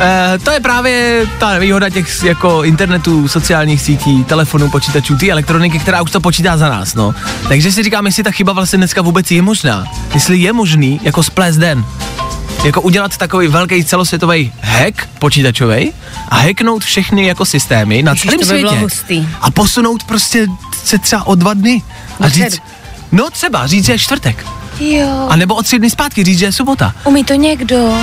E, 0.00 0.38
to 0.38 0.50
je 0.50 0.60
právě 0.60 1.26
ta 1.38 1.58
výhoda 1.58 1.90
těch 1.90 2.24
jako 2.24 2.62
internetu, 2.64 3.28
sociálních 3.28 3.82
sítí, 3.82 4.24
telefonů, 4.24 4.70
počítačů, 4.70 5.16
ty 5.16 5.30
elektroniky, 5.32 5.78
která 5.78 6.02
už 6.02 6.10
to 6.10 6.20
počítá 6.20 6.56
za 6.56 6.68
nás, 6.68 6.94
no. 6.94 7.14
Takže 7.48 7.72
si 7.72 7.82
říkám, 7.82 8.06
jestli 8.06 8.22
ta 8.22 8.30
chyba 8.30 8.52
vlastně 8.52 8.76
dneska 8.76 9.02
vůbec 9.02 9.30
je 9.30 9.42
možná. 9.42 9.84
Jestli 10.14 10.38
je 10.38 10.52
možný 10.52 11.00
jako 11.02 11.22
splést 11.22 11.56
den. 11.58 11.84
Jako 12.64 12.80
udělat 12.80 13.16
takový 13.16 13.48
velký 13.48 13.84
celosvětový 13.84 14.52
hack 14.62 15.08
počítačový 15.18 15.92
a 16.28 16.36
hacknout 16.38 16.84
všechny 16.84 17.26
jako 17.26 17.44
systémy 17.44 18.02
na 18.02 18.14
celém 18.14 18.38
by 18.38 18.44
světě. 18.44 18.76
hustý. 18.76 19.28
A 19.40 19.50
posunout 19.50 20.04
prostě 20.04 20.46
se 20.84 20.98
třeba 20.98 21.26
o 21.26 21.34
dva 21.34 21.54
dny. 21.54 21.82
A 22.20 22.28
říct, 22.28 22.58
no 23.12 23.30
třeba 23.30 23.66
říct, 23.66 23.84
že 23.86 23.92
je 23.92 23.98
čtvrtek. 23.98 24.46
Jo. 24.80 25.26
A 25.28 25.36
nebo 25.36 25.54
o 25.54 25.62
tři 25.62 25.78
dny 25.78 25.90
zpátky 25.90 26.24
říct, 26.24 26.38
že 26.38 26.44
je 26.46 26.52
sobota. 26.52 26.94
Umí 27.04 27.24
to 27.24 27.34
někdo? 27.34 27.94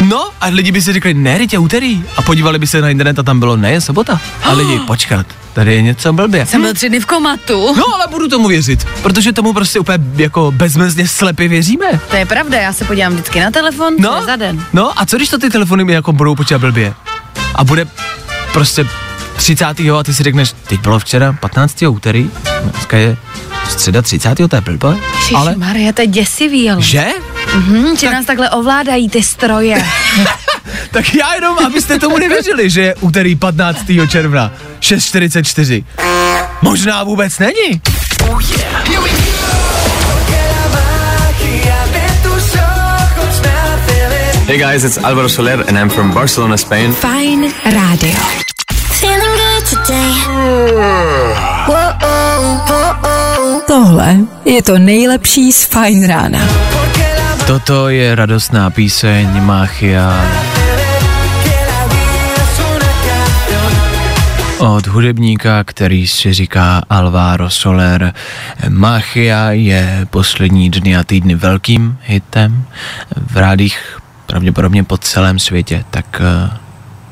No 0.00 0.28
a 0.40 0.46
lidi 0.46 0.72
by 0.72 0.82
si 0.82 0.92
řekli, 0.92 1.14
ne, 1.14 1.38
teď 1.38 1.52
je 1.52 1.58
úterý. 1.58 2.04
A 2.16 2.22
podívali 2.22 2.58
by 2.58 2.66
se 2.66 2.80
na 2.80 2.88
internet 2.90 3.18
a 3.18 3.22
tam 3.22 3.40
bylo, 3.40 3.56
ne, 3.56 3.72
je 3.72 3.80
sobota. 3.80 4.20
A 4.42 4.52
lidi, 4.52 4.78
počkat, 4.86 5.26
tady 5.52 5.74
je 5.74 5.82
něco 5.82 6.12
blbě. 6.12 6.46
Jsem 6.46 6.62
byl 6.62 6.74
tři 6.74 6.88
dny 6.88 7.00
v 7.00 7.06
komatu. 7.06 7.74
No 7.76 7.84
ale 7.94 8.06
budu 8.10 8.28
tomu 8.28 8.48
věřit, 8.48 8.84
protože 9.02 9.32
tomu 9.32 9.52
prostě 9.52 9.78
úplně 9.80 9.98
jako 10.16 10.52
bezmezně 10.56 11.08
slepě 11.08 11.48
věříme. 11.48 11.86
To 12.10 12.16
je 12.16 12.26
pravda, 12.26 12.58
já 12.60 12.72
se 12.72 12.84
podívám 12.84 13.12
vždycky 13.12 13.40
na 13.40 13.50
telefon, 13.50 13.94
No, 13.98 14.16
je 14.20 14.22
za 14.26 14.36
den. 14.36 14.64
no 14.72 15.00
a 15.00 15.06
co 15.06 15.16
když 15.16 15.28
to 15.28 15.38
ty 15.38 15.50
telefony 15.50 15.84
mi 15.84 15.92
jako 15.92 16.12
budou 16.12 16.34
počítat 16.34 16.58
blbě? 16.58 16.94
A 17.54 17.64
bude 17.64 17.86
prostě 18.52 18.86
30. 19.36 19.64
a 19.98 20.02
ty 20.04 20.14
si 20.14 20.22
řekneš, 20.22 20.54
teď 20.68 20.80
bylo 20.80 20.98
včera 20.98 21.32
15. 21.32 21.82
úterý, 21.82 22.30
dneska 22.72 22.96
je 22.96 23.16
středa 23.68 24.02
30. 24.02 24.34
to 24.34 24.56
je 24.56 24.60
blbé, 24.60 24.96
ale. 25.36 25.54
Maria, 25.56 25.92
to 25.92 26.00
je 26.00 26.06
děsivý, 26.06 26.70
ale. 26.70 26.82
že? 26.82 27.04
Hm, 27.54 27.96
že 27.96 28.10
nás 28.10 28.26
takhle 28.26 28.50
ovládají 28.50 29.08
ty 29.08 29.22
stroje. 29.22 29.84
Tak 30.90 31.14
já 31.14 31.34
jenom, 31.34 31.58
abyste 31.66 31.98
tomu 31.98 32.18
nevěřili, 32.18 32.70
že 32.70 32.80
je 32.80 32.94
úterý 32.94 33.36
15. 33.36 33.78
června 34.08 34.52
6.44. 34.80 35.84
Možná 36.62 37.04
vůbec 37.04 37.38
není. 37.38 37.80
Hey 44.46 44.58
guys, 44.58 44.84
it's 44.84 44.98
Alvaro 44.98 45.28
Soler 45.28 45.64
and 45.68 45.76
I'm 45.78 45.90
from 45.90 46.12
Barcelona, 46.12 46.56
Spain. 46.56 46.92
Fajn 46.92 47.52
rádio. 47.64 48.14
Feeling 49.00 49.36
good 49.36 49.64
today. 49.66 50.14
Tohle 53.66 54.16
je 54.44 54.62
to 54.62 54.78
nejlepší 54.78 55.52
z 55.52 55.64
Fajn 55.64 56.06
rána. 56.06 56.38
Toto 57.46 57.88
je 57.88 58.14
radostná 58.14 58.70
píseň 58.70 59.42
Machia. 59.42 60.24
Od 64.58 64.86
hudebníka, 64.86 65.64
který 65.64 66.08
si 66.08 66.32
říká 66.32 66.82
Alvaro 66.90 67.50
Soler. 67.50 68.14
Machia 68.68 69.50
je 69.50 70.06
poslední 70.10 70.70
dny 70.70 70.96
a 70.96 71.04
týdny 71.04 71.34
velkým 71.34 71.98
hitem 72.02 72.64
v 73.26 73.36
rádích 73.36 73.98
pravděpodobně 74.26 74.84
po 74.84 74.98
celém 74.98 75.38
světě, 75.38 75.84
tak 75.90 76.20
eh, 76.20 76.50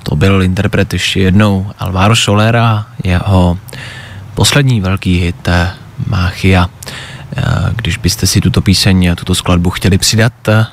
to 0.03 0.17
byl 0.17 0.43
interpret 0.43 0.93
ještě 0.93 1.21
jednou 1.21 1.71
Alvaro 1.79 2.17
Soler 2.17 2.57
a 2.57 2.87
jeho 3.05 3.59
poslední 4.35 4.81
velký 4.81 5.21
hit 5.21 5.49
Machia. 6.07 6.69
Eh, 7.37 7.43
Když 7.77 7.97
byste 7.97 8.27
si 8.27 8.41
tuto 8.41 8.61
píseň 8.61 9.15
tuto 9.17 9.35
skladbu 9.35 9.71
chtěli 9.71 9.99
přidat, 9.99 10.33
eh, 10.49 10.67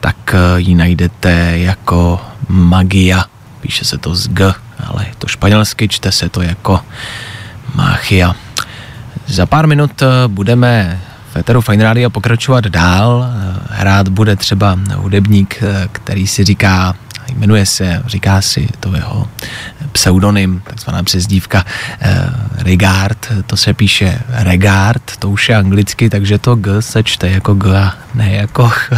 tak 0.00 0.34
eh, 0.34 0.60
ji 0.60 0.74
najdete 0.74 1.58
jako 1.58 2.20
Magia. 2.48 3.24
Píše 3.60 3.84
se 3.84 3.98
to 3.98 4.14
z 4.14 4.28
G, 4.28 4.54
ale 4.86 5.04
je 5.06 5.12
to 5.18 5.26
španělsky, 5.26 5.88
čte 5.88 6.12
se 6.12 6.28
to 6.28 6.42
jako 6.42 6.80
Machia. 7.74 8.34
Za 9.26 9.46
pár 9.46 9.66
minut 9.66 10.02
budeme 10.26 11.00
v 11.32 11.36
Eteru 11.36 11.60
Fine 11.60 11.84
Radio 11.84 12.10
pokračovat 12.10 12.64
dál. 12.64 13.26
Hrát 13.70 14.08
bude 14.08 14.36
třeba 14.36 14.78
hudebník, 14.94 15.62
který 15.92 16.26
si 16.26 16.44
říká, 16.44 16.94
jmenuje 17.36 17.66
se, 17.66 18.02
říká 18.06 18.42
si 18.42 18.68
to 18.80 18.94
jeho 18.94 19.28
pseudonym, 19.92 20.62
takzvaná 20.64 21.02
přezdívka 21.02 21.64
eh, 22.00 22.24
Regard, 22.58 23.32
to 23.46 23.56
se 23.56 23.74
píše 23.74 24.20
Regard, 24.28 25.02
to 25.18 25.30
už 25.30 25.48
je 25.48 25.56
anglicky, 25.56 26.10
takže 26.10 26.38
to 26.38 26.56
G 26.56 26.82
se 26.82 27.02
čte 27.02 27.28
jako 27.28 27.54
G 27.54 27.78
a 27.78 27.94
ne 28.14 28.34
jako 28.34 28.68
Ch. 28.68 28.90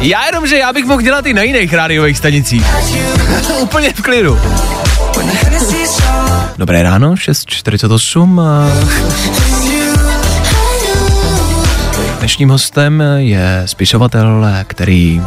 Já 0.00 0.26
jenom, 0.26 0.46
že 0.46 0.58
já 0.58 0.72
bych 0.72 0.84
mohl 0.84 1.02
dělat 1.02 1.26
i 1.26 1.34
na 1.34 1.42
jiných 1.42 1.72
rádiových 1.72 2.18
stanicích. 2.18 2.66
Úplně 3.60 3.92
v 3.92 4.02
klidu. 4.02 4.38
Dobré 6.56 6.82
ráno, 6.82 7.14
6.48. 7.14 9.53
Dnešním 12.24 12.48
hostem 12.48 13.02
je 13.16 13.62
spisovatel, 13.66 14.46
který 14.66 15.22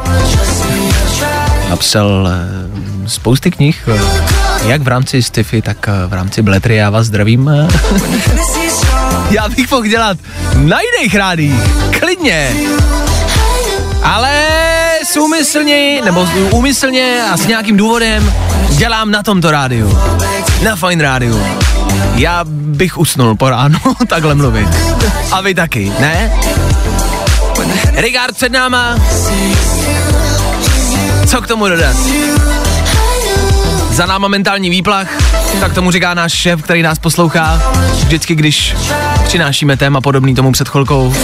napsal 1.70 2.30
eh, 2.32 3.10
spousty 3.10 3.52
knih, 3.52 3.90
eh, 3.96 4.02
jak 4.68 4.82
v 4.82 4.88
rámci 4.88 5.24
Stiffy, 5.24 5.62
tak 5.62 5.88
eh, 5.88 6.08
v 6.08 6.14
rámci 6.14 6.42
Bletry. 6.42 6.76
Já 6.76 6.90
vás 6.90 7.08
zdravím. 7.08 7.52
Já 9.32 9.50
bych 9.50 9.72
mohl 9.72 9.88
dělat 9.88 10.18
na 10.56 10.78
jiných 10.82 11.16
rádích, 11.16 11.62
klidně. 12.00 12.52
Ale 14.04 14.46
s 15.06 15.18
úmyslně, 15.18 16.02
nebo 16.06 16.30
úmyslně 16.52 17.24
a 17.32 17.38
s 17.38 17.48
nějakým 17.48 17.78
důvodem 17.78 18.34
dělám 18.70 19.12
na 19.12 19.24
tomto 19.24 19.52
rádiu. 19.52 20.00
Na 20.64 20.76
Fine 20.76 21.04
rádiu. 21.04 21.44
Já 22.16 22.44
bych 22.50 22.98
usnul 22.98 23.36
po 23.36 23.50
ránu 23.50 23.80
takhle 24.08 24.36
mluvit. 24.36 24.70
A 25.32 25.42
vy 25.42 25.56
taky, 25.56 25.92
ne? 26.00 26.32
Rigard 27.98 28.36
před 28.36 28.52
náma. 28.52 28.96
Co 31.28 31.42
k 31.42 31.48
tomu 31.48 31.68
dodat? 31.68 31.96
Za 33.92 34.06
náma 34.06 34.28
mentální 34.28 34.70
výplach, 34.70 35.08
tak 35.60 35.74
tomu 35.74 35.92
říká 35.92 36.14
náš 36.14 36.34
šéf, 36.34 36.62
který 36.64 36.82
nás 36.82 37.00
poslouchá. 37.00 37.62
Vždycky, 37.94 38.36
když 38.36 38.76
přinášíme 39.24 39.78
téma 39.78 40.02
podobný 40.02 40.36
tomu 40.36 40.52
před 40.52 40.70
chvilkou, 40.70 41.16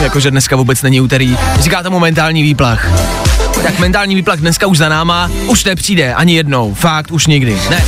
jakože 0.00 0.30
dneska 0.30 0.56
vůbec 0.56 0.82
není 0.82 1.00
úterý, 1.00 1.36
říká 1.60 1.82
tomu 1.82 1.98
mentální 1.98 2.42
výplach. 2.42 2.88
Tak 3.62 3.78
mentální 3.78 4.14
výplach 4.14 4.38
dneska 4.38 4.66
už 4.66 4.78
za 4.78 4.88
náma, 4.88 5.30
už 5.46 5.64
nepřijde 5.64 6.14
ani 6.14 6.36
jednou, 6.36 6.74
fakt 6.74 7.10
už 7.10 7.26
nikdy, 7.26 7.58
ne. 7.70 7.84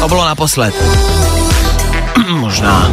To 0.00 0.08
bylo 0.08 0.24
naposled. 0.24 0.74
Možná. 2.28 2.92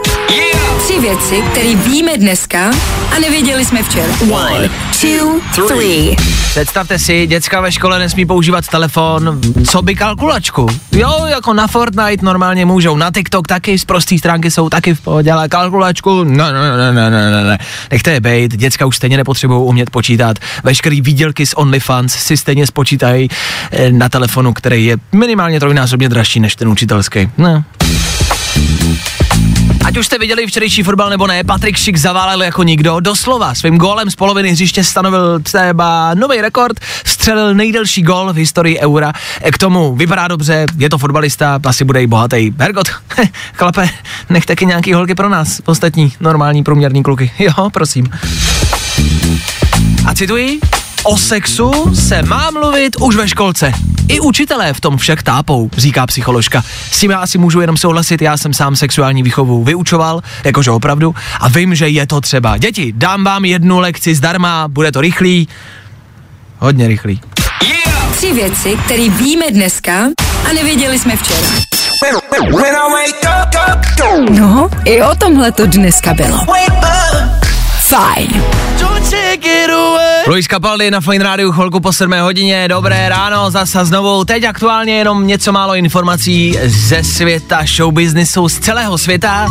Tři 0.91 0.99
věci, 0.99 1.41
které 1.51 1.75
víme 1.75 2.17
dneska 2.17 2.71
a 3.15 3.19
nevěděli 3.19 3.65
jsme 3.65 3.83
včera. 3.83 4.13
One, 4.31 4.69
two, 5.01 5.67
three. 5.67 6.15
Představte 6.49 6.99
si, 6.99 7.27
děcka 7.27 7.61
ve 7.61 7.71
škole 7.71 7.99
nesmí 7.99 8.25
používat 8.25 8.67
telefon, 8.67 9.41
co 9.69 9.81
by 9.81 9.95
kalkulačku. 9.95 10.67
Jo, 10.91 11.25
jako 11.25 11.53
na 11.53 11.67
Fortnite 11.67 12.25
normálně 12.25 12.65
můžou, 12.65 12.97
na 12.97 13.11
TikTok 13.11 13.47
taky, 13.47 13.79
z 13.79 13.85
prostý 13.85 14.19
stránky 14.19 14.51
jsou 14.51 14.69
taky 14.69 14.93
v 14.95 15.01
pohodě, 15.01 15.31
ale 15.31 15.49
kalkulačku, 15.49 16.23
ne, 16.23 16.53
ne, 16.53 16.77
ne, 16.77 16.93
ne, 16.93 17.09
ne, 17.09 17.31
ne, 17.31 17.43
ne. 17.43 17.57
Nechte 17.91 18.11
je 18.11 18.19
bejt, 18.19 18.55
děcka 18.55 18.85
už 18.85 18.95
stejně 18.95 19.17
nepotřebují 19.17 19.61
umět 19.61 19.89
počítat. 19.89 20.37
Veškerý 20.63 21.01
výdělky 21.01 21.45
z 21.45 21.53
OnlyFans 21.53 22.13
si 22.13 22.37
stejně 22.37 22.67
spočítají 22.67 23.29
eh, 23.71 23.91
na 23.91 24.09
telefonu, 24.09 24.53
který 24.53 24.85
je 24.85 24.97
minimálně 25.11 25.59
trojnásobně 25.59 26.09
dražší 26.09 26.39
než 26.39 26.55
ten 26.55 26.67
učitelský. 26.67 27.29
No. 27.37 27.63
Ať 29.85 29.97
už 29.97 30.05
jste 30.05 30.17
viděli 30.17 30.47
včerejší 30.47 30.83
fotbal 30.83 31.09
nebo 31.09 31.27
ne, 31.27 31.43
Patrik 31.43 31.77
Šik 31.77 31.97
zaválel 31.97 32.43
jako 32.43 32.63
nikdo. 32.63 32.99
Doslova 32.99 33.55
svým 33.55 33.77
gólem 33.77 34.11
z 34.11 34.15
poloviny 34.15 34.51
hřiště 34.51 34.83
stanovil 34.83 35.39
třeba 35.39 36.13
nový 36.13 36.41
rekord, 36.41 36.79
střelil 37.05 37.53
nejdelší 37.53 38.01
gól 38.01 38.33
v 38.33 38.35
historii 38.35 38.79
Eura. 38.79 39.13
K 39.51 39.57
tomu 39.57 39.95
vypadá 39.95 40.27
dobře, 40.27 40.65
je 40.77 40.89
to 40.89 40.97
fotbalista, 40.97 41.59
asi 41.65 41.83
bude 41.83 42.03
i 42.03 42.07
bohatý. 42.07 42.53
Hergot, 42.59 42.87
chlape, 43.53 43.89
nech 44.29 44.45
taky 44.45 44.65
nějaký 44.65 44.93
holky 44.93 45.15
pro 45.15 45.29
nás, 45.29 45.61
ostatní 45.65 46.13
normální 46.19 46.63
průměrní 46.63 47.03
kluky. 47.03 47.31
Jo, 47.39 47.69
prosím. 47.73 48.09
A 50.05 50.13
cituji, 50.13 50.59
O 51.03 51.17
sexu 51.17 51.95
se 51.95 52.21
má 52.23 52.51
mluvit 52.51 52.95
už 52.99 53.15
ve 53.15 53.27
školce. 53.27 53.73
I 54.07 54.19
učitelé 54.19 54.73
v 54.73 54.81
tom 54.81 54.97
však 54.97 55.23
tápou, 55.23 55.69
říká 55.77 56.07
psycholožka. 56.07 56.63
S 56.91 56.99
tím 56.99 57.11
já 57.11 57.19
asi 57.19 57.37
můžu 57.37 57.61
jenom 57.61 57.77
souhlasit, 57.77 58.21
já 58.21 58.37
jsem 58.37 58.53
sám 58.53 58.75
sexuální 58.75 59.23
výchovu 59.23 59.63
vyučoval, 59.63 60.21
jakože 60.43 60.71
opravdu, 60.71 61.15
a 61.39 61.47
vím, 61.47 61.75
že 61.75 61.87
je 61.87 62.07
to 62.07 62.21
třeba. 62.21 62.57
Děti, 62.57 62.93
dám 62.95 63.23
vám 63.23 63.45
jednu 63.45 63.79
lekci 63.79 64.15
zdarma, 64.15 64.67
bude 64.67 64.91
to 64.91 65.01
rychlý, 65.01 65.47
hodně 66.59 66.87
rychlý. 66.87 67.21
Tři 68.15 68.33
věci, 68.33 68.77
které 68.85 69.09
víme 69.09 69.51
dneska 69.51 69.93
a 70.49 70.53
nevěděli 70.53 70.99
jsme 70.99 71.17
včera. 71.17 71.47
No, 74.29 74.69
i 74.85 75.01
o 75.01 75.15
tomhle 75.15 75.51
to 75.51 75.65
dneska 75.65 76.13
bylo. 76.13 76.45
Fajn. 77.91 78.43
Luis 80.27 80.47
Capaldi 80.47 80.91
na 80.91 81.01
Fine 81.01 81.23
Rádiu 81.23 81.51
chvilku 81.51 81.79
po 81.79 81.93
7 81.93 82.13
hodině, 82.21 82.67
dobré 82.67 83.09
ráno, 83.09 83.51
zase 83.51 83.85
znovu, 83.85 84.25
teď 84.25 84.43
aktuálně 84.43 84.97
jenom 84.97 85.27
něco 85.27 85.51
málo 85.51 85.75
informací 85.75 86.57
ze 86.65 87.03
světa 87.03 87.61
showbiznisu, 87.65 88.49
z 88.49 88.59
celého 88.59 88.97
světa. 88.97 89.47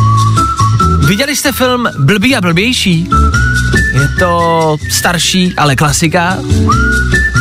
Viděli 1.06 1.36
jste 1.36 1.52
film 1.52 1.88
Blbý 1.98 2.36
a 2.36 2.40
blbější? 2.40 3.08
Je 3.92 4.08
to 4.18 4.76
starší, 4.90 5.54
ale 5.56 5.76
klasika. 5.76 6.36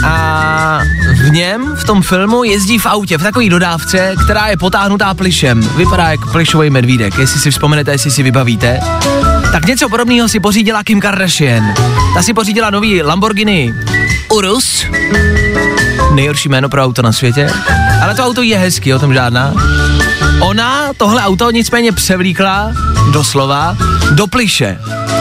A 0.05 0.81
v 1.27 1.31
něm, 1.31 1.75
v 1.75 1.83
tom 1.83 2.01
filmu, 2.01 2.43
jezdí 2.43 2.77
v 2.77 2.85
autě, 2.85 3.17
v 3.17 3.23
takové 3.23 3.49
dodávce, 3.49 4.15
která 4.23 4.47
je 4.47 4.57
potáhnutá 4.57 5.13
plišem. 5.13 5.61
Vypadá 5.61 6.09
jak 6.09 6.31
plišový 6.31 6.69
medvídek, 6.69 7.17
jestli 7.17 7.39
si 7.39 7.51
vzpomenete, 7.51 7.91
jestli 7.91 8.11
si 8.11 8.23
vybavíte. 8.23 8.79
Tak 9.51 9.65
něco 9.65 9.89
podobného 9.89 10.27
si 10.27 10.39
pořídila 10.39 10.83
Kim 10.83 11.01
Kardashian. 11.01 11.73
Ta 12.13 12.23
si 12.23 12.33
pořídila 12.33 12.69
nový 12.69 13.03
Lamborghini 13.03 13.73
Urus, 14.29 14.85
nejhorší 16.13 16.49
jméno 16.49 16.69
pro 16.69 16.83
auto 16.83 17.01
na 17.01 17.11
světě, 17.11 17.49
ale 18.03 18.15
to 18.15 18.25
auto 18.25 18.41
je 18.41 18.57
hezký, 18.57 18.93
o 18.93 18.99
tom 18.99 19.13
žádná. 19.13 19.53
Ona 20.39 20.87
tohle 20.97 21.23
auto 21.23 21.51
nicméně 21.51 21.91
převlíkla, 21.91 22.71
doslova, 23.13 23.77
do 24.11 24.27
pliše. 24.27 24.79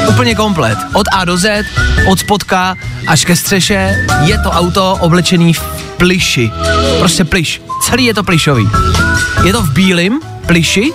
Úplně 0.08 0.34
komplet. 0.34 0.78
Od 0.92 1.06
A 1.12 1.24
do 1.24 1.36
Z, 1.36 1.64
od 2.06 2.18
spodka 2.18 2.74
až 3.06 3.24
ke 3.24 3.36
střeše 3.36 4.06
je 4.24 4.38
to 4.38 4.50
auto 4.50 4.96
oblečený 5.00 5.52
v 5.52 5.62
pliši. 5.96 6.50
Prostě 6.98 7.24
pliš. 7.24 7.62
Celý 7.82 8.04
je 8.04 8.14
to 8.14 8.24
plišový. 8.24 8.70
Je 9.44 9.52
to 9.52 9.62
v 9.62 9.72
bílém 9.72 10.20
pliši. 10.46 10.92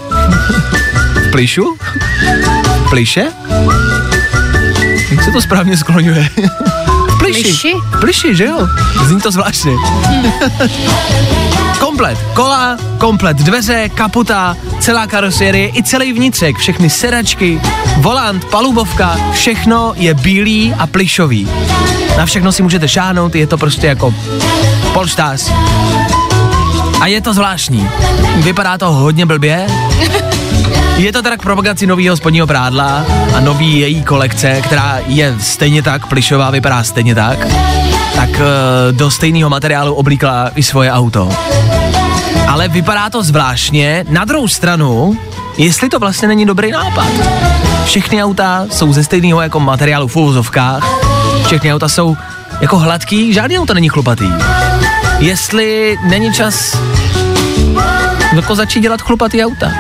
v 1.28 1.32
plišu? 1.32 1.78
Pliše? 2.94 3.32
Jak 5.12 5.24
se 5.24 5.32
to 5.32 5.42
správně 5.42 5.78
skloňuje? 5.78 6.30
v 7.10 7.18
pliši. 7.18 7.42
Pliši? 7.42 7.74
V 7.74 8.00
pliši, 8.00 8.36
že 8.36 8.46
jo? 8.46 8.68
Zní 9.06 9.22
to 9.22 9.32
zvláštně. 9.32 9.72
komplet. 11.80 12.20
Kola, 12.34 12.78
komplet 12.98 13.38
dveře, 13.38 13.90
kaputa, 13.90 14.58
celá 14.80 15.08
karosérie 15.08 15.72
i 15.78 15.84
celý 15.84 16.14
vnitřek, 16.14 16.58
všechny 16.58 16.90
sedačky, 16.90 17.62
volant, 17.98 18.46
palubovka, 18.46 19.18
všechno 19.32 19.94
je 19.96 20.14
bílý 20.14 20.74
a 20.74 20.88
plišový. 20.88 21.50
Na 22.18 22.26
všechno 22.26 22.52
si 22.52 22.64
můžete 22.64 22.88
šáhnout, 22.88 23.36
je 23.36 23.48
to 23.48 23.58
prostě 23.58 23.88
jako 23.88 24.14
polštář. 24.94 25.52
A 27.02 27.08
je 27.08 27.22
to 27.22 27.34
zvláštní. 27.34 27.90
Vypadá 28.36 28.78
to 28.78 28.92
hodně 28.92 29.26
blbě. 29.26 29.68
Je 30.98 31.12
to 31.12 31.22
teda 31.22 31.38
k 31.38 31.42
propagaci 31.42 31.88
nového 31.88 32.18
spodního 32.18 32.48
prádla 32.48 33.06
a 33.36 33.40
nový 33.40 33.80
její 33.80 34.04
kolekce, 34.04 34.62
která 34.62 35.00
je 35.08 35.36
stejně 35.40 35.84
tak 35.84 36.08
plišová, 36.08 36.50
vypadá 36.50 36.84
stejně 36.84 37.16
tak. 37.16 37.48
Tak 38.16 38.30
eh, 38.30 38.92
do 38.92 39.12
stejného 39.12 39.50
materiálu 39.50 39.94
oblíkla 39.94 40.52
i 40.56 40.64
svoje 40.64 40.92
auto. 40.92 41.30
Ale 42.48 42.68
vypadá 42.68 43.10
to 43.10 43.24
zvláštně. 43.24 44.06
Na 44.10 44.26
druhou 44.26 44.48
stranu, 44.48 45.18
jestli 45.58 45.90
to 45.90 46.00
vlastně 46.00 46.28
není 46.28 46.46
dobrý 46.46 46.72
nápad. 46.72 47.12
Všechny 47.86 48.24
auta 48.24 48.66
jsou 48.72 48.94
ze 48.94 49.04
stejného 49.04 49.42
jako 49.42 49.60
materiálu 49.60 50.08
v 50.08 50.16
uvozovkách. 50.16 50.88
Všechny 51.46 51.74
auta 51.74 51.90
jsou 51.90 52.16
jako 52.62 52.78
hladký, 52.78 53.34
žádný 53.34 53.60
auto 53.60 53.74
není 53.74 53.90
chlupatý. 53.90 54.30
Jestli 55.20 55.98
není 56.10 56.34
čas 56.34 56.78
jako 58.36 58.56
začít 58.56 58.82
dělat 58.82 59.02
chlupatý 59.02 59.46
auta. 59.46 59.72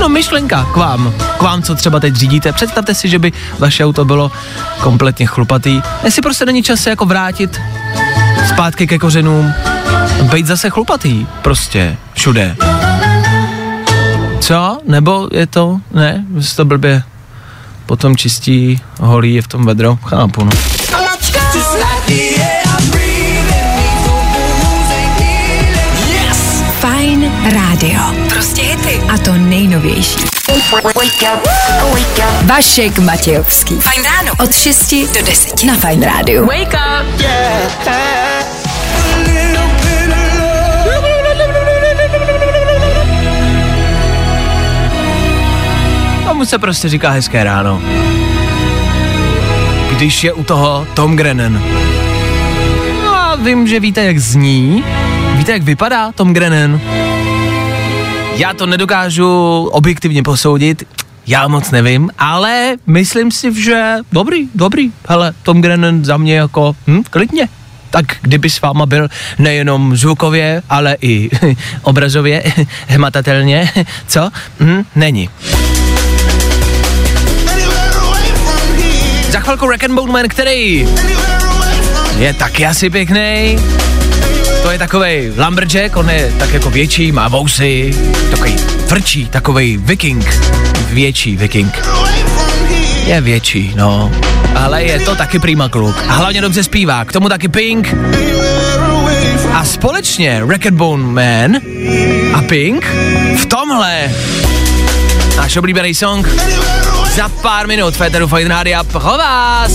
No 0.00 0.08
myšlenka 0.08 0.66
k 0.72 0.76
vám, 0.76 1.14
k 1.38 1.42
vám, 1.42 1.62
co 1.62 1.74
třeba 1.74 2.00
teď 2.00 2.14
řídíte. 2.14 2.52
Představte 2.52 2.94
si, 2.94 3.08
že 3.08 3.18
by 3.18 3.32
vaše 3.58 3.84
auto 3.84 4.04
bylo 4.04 4.32
kompletně 4.80 5.26
chlupatý. 5.26 5.82
Jestli 6.04 6.22
prostě 6.22 6.44
není 6.46 6.62
čas 6.62 6.80
se 6.80 6.90
jako 6.90 7.06
vrátit 7.06 7.60
zpátky 8.48 8.86
ke 8.86 8.98
kořenům, 8.98 9.52
být 10.32 10.46
zase 10.46 10.70
chlupatý, 10.70 11.26
prostě, 11.42 11.96
všude. 12.14 12.56
Co? 14.40 14.78
Nebo 14.86 15.28
je 15.32 15.46
to, 15.46 15.80
ne, 15.92 16.24
se 16.40 16.56
to 16.56 16.64
blbě 16.64 17.02
potom 17.86 18.16
čistí, 18.16 18.80
holí 19.00 19.34
je 19.34 19.42
v 19.42 19.48
tom 19.48 19.66
vedro, 19.66 19.98
chápu, 20.04 20.44
no. 20.44 20.50
Fajn 26.80 27.32
rádio. 27.44 28.13
Prostě 28.34 28.62
hity. 28.62 29.00
A 29.08 29.18
to 29.18 29.32
nejnovější. 29.32 30.18
Vašek 32.42 32.98
Matějovský. 32.98 33.74
Fajn 33.80 34.04
ráno. 34.04 34.32
Od 34.40 34.54
6 34.54 34.94
do 35.14 35.26
10 35.26 35.64
na 35.64 35.74
Fajn 35.74 36.02
rádiu. 36.02 36.46
Wake 36.46 36.74
up. 36.74 37.22
Tomu 46.28 46.44
se 46.44 46.58
prostě 46.58 46.88
říká 46.88 47.10
hezké 47.10 47.44
ráno. 47.44 47.82
Když 49.90 50.24
je 50.24 50.32
u 50.32 50.44
toho 50.44 50.86
Tom 50.94 51.16
Grennan. 51.16 51.62
No 53.04 53.14
a 53.14 53.36
vím, 53.36 53.66
že 53.66 53.80
víte, 53.80 54.04
jak 54.04 54.18
zní. 54.18 54.84
Víte, 55.36 55.52
jak 55.52 55.62
vypadá 55.62 56.12
Tom 56.12 56.34
Grennan? 56.34 56.80
Já 58.36 58.52
to 58.54 58.66
nedokážu 58.66 59.64
objektivně 59.72 60.22
posoudit, 60.22 60.82
já 61.26 61.48
moc 61.48 61.70
nevím, 61.70 62.10
ale 62.18 62.76
myslím 62.86 63.30
si, 63.30 63.62
že 63.62 63.96
dobrý, 64.12 64.48
dobrý. 64.54 64.90
Hele, 65.08 65.32
Tom 65.42 65.60
Grennan 65.60 66.04
za 66.04 66.16
mě 66.16 66.36
jako, 66.36 66.76
hm, 66.86 67.02
klidně. 67.10 67.48
Tak 67.90 68.04
kdyby 68.20 68.50
s 68.50 68.60
váma 68.60 68.86
byl 68.86 69.08
nejenom 69.38 69.96
zvukově, 69.96 70.62
ale 70.70 70.96
i 71.00 71.30
obrazově, 71.82 72.42
hmatatelně, 72.88 73.72
co? 74.06 74.30
Hm, 74.60 74.82
není. 74.96 75.28
Za 79.30 79.40
chvilku 79.40 79.68
Rack 79.70 79.84
and 79.84 79.94
Bone 79.94 80.12
Man, 80.12 80.28
který 80.28 80.88
je 82.18 82.34
taky 82.34 82.66
asi 82.66 82.90
pěkný. 82.90 83.58
To 84.64 84.70
je 84.70 84.78
takovej 84.78 85.32
lumberjack, 85.36 85.96
on 85.96 86.10
je 86.10 86.32
tak 86.38 86.52
jako 86.52 86.70
větší, 86.70 87.12
má 87.12 87.28
vousy, 87.28 87.94
takový 88.30 88.56
tvrdší, 88.88 89.28
takový 89.28 89.76
viking, 89.76 90.24
větší 90.90 91.36
viking. 91.36 91.82
Je 93.04 93.20
větší, 93.20 93.72
no. 93.76 94.12
Ale 94.54 94.82
je 94.82 95.00
to 95.00 95.14
taky 95.14 95.38
prima 95.38 95.68
kluk. 95.68 95.96
A 96.08 96.12
hlavně 96.12 96.40
dobře 96.40 96.64
zpívá, 96.64 97.04
k 97.04 97.12
tomu 97.12 97.28
taky 97.28 97.48
Pink. 97.48 97.94
A 99.52 99.64
společně 99.64 100.42
and 100.66 100.74
Bone 100.74 101.04
Man 101.04 101.56
a 102.34 102.42
Pink 102.42 102.84
v 103.38 103.46
tomhle 103.46 104.10
Náš 105.36 105.56
oblíbený 105.56 105.94
song. 105.94 106.28
Za 107.14 107.28
pár 107.28 107.66
minut 107.66 107.94
Féteru 107.96 108.28
Fine 108.28 108.48
Rádia 108.48 108.84
pro 108.84 109.00
vás. 109.00 109.72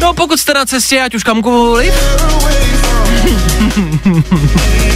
No 0.00 0.14
pokud 0.14 0.40
jste 0.40 0.54
na 0.54 0.66
cestě, 0.66 1.00
ať 1.00 1.14
už 1.14 1.24
kamkoliv, 1.24 1.94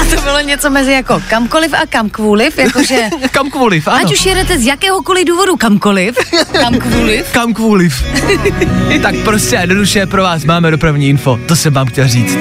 A 0.00 0.04
to 0.14 0.20
bylo 0.22 0.40
něco 0.40 0.70
mezi 0.70 0.92
jako 0.92 1.22
kamkoliv 1.28 1.74
a 1.74 1.86
kamkvůliv, 1.88 2.58
jakože 2.58 3.08
kamkoliv, 3.30 3.88
ano. 3.88 3.96
ať 3.96 4.12
už 4.12 4.26
jedete 4.26 4.58
z 4.58 4.66
jakéhokoliv 4.66 5.24
důvodu 5.26 5.56
kamkoliv, 5.56 6.16
kamkvůliv, 6.52 7.32
kamkoliv. 7.32 8.04
tak 9.02 9.14
prostě 9.24 9.56
jednoduše 9.56 10.06
pro 10.06 10.22
vás 10.22 10.44
máme 10.44 10.70
dopravní 10.70 11.08
info, 11.08 11.38
to 11.48 11.56
jsem 11.56 11.72
vám 11.72 11.86
chtěl 11.86 12.08
říct. 12.08 12.38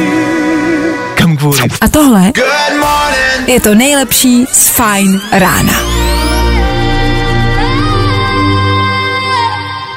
Kamkoliv. 1.15 1.77
A 1.81 1.87
tohle 1.87 2.31
je 3.47 3.61
to 3.61 3.75
nejlepší 3.75 4.45
z 4.51 4.67
Fine 4.69 5.19
rána. 5.31 5.73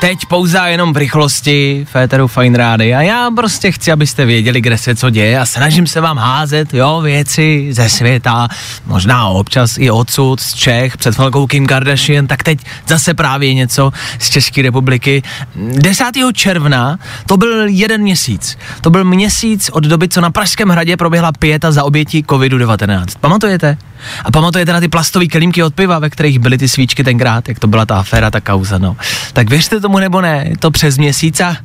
Teď 0.05 0.27
pouze 0.27 0.59
jenom 0.67 0.93
v 0.93 0.97
rychlosti 0.97 1.87
Féteru 1.90 2.29
Fine 2.29 2.59
Rády 2.59 2.95
a 2.95 3.03
já 3.03 3.31
prostě 3.31 3.73
chci, 3.73 3.93
abyste 3.93 4.25
věděli, 4.25 4.61
kde 4.61 4.79
se 4.79 4.95
co 4.95 5.11
děje 5.11 5.40
a 5.40 5.47
snažím 5.47 5.87
se 5.87 6.01
vám 6.01 6.19
házet, 6.19 6.75
jo, 6.75 7.01
věci 7.01 7.69
ze 7.71 7.88
světa, 7.88 8.49
možná 8.87 9.29
občas 9.29 9.79
i 9.79 9.90
odsud, 9.90 10.40
z 10.40 10.55
Čech, 10.55 10.97
před 10.97 11.14
chvilkou 11.14 11.47
Kim 11.47 11.67
Kardashian, 11.67 12.27
tak 12.27 12.43
teď 12.43 12.59
zase 12.87 13.14
právě 13.14 13.55
něco 13.55 13.93
z 14.19 14.31
České 14.31 14.62
republiky. 14.62 15.23
10. 15.57 16.05
června 16.33 16.99
to 17.27 17.37
byl 17.37 17.67
jeden 17.69 18.03
měsíc. 18.03 18.59
To 18.81 18.90
byl 18.90 19.05
měsíc 19.05 19.71
od 19.73 19.85
doby, 19.85 20.09
co 20.09 20.21
na 20.21 20.31
Pražském 20.31 20.69
hradě 20.69 20.97
proběhla 20.97 21.33
pěta 21.33 21.73
za 21.73 21.85
obětí 21.85 22.23
COVID-19. 22.23 23.07
Pamatujete? 23.21 23.77
A 24.25 24.31
pamatujete 24.31 24.73
na 24.73 24.81
ty 24.81 24.88
plastové 24.88 25.27
kelímky 25.27 25.62
od 25.62 25.75
piva, 25.75 25.99
ve 25.99 26.11
kterých 26.11 26.38
byly 26.38 26.59
ty 26.59 26.69
svíčky 26.69 27.05
tenkrát, 27.05 27.49
jak 27.49 27.59
to 27.59 27.67
byla 27.67 27.87
ta 27.87 27.99
aféra, 27.99 28.31
ta 28.31 28.40
kauza, 28.40 28.79
no. 28.79 28.97
Tak 29.33 29.51
věřte 29.51 29.81
tomu 29.81 29.94
nebo 30.01 30.21
ne, 30.21 30.53
to 30.59 30.71
přes 30.71 30.99
měsíc 30.99 31.41
a 31.41 31.57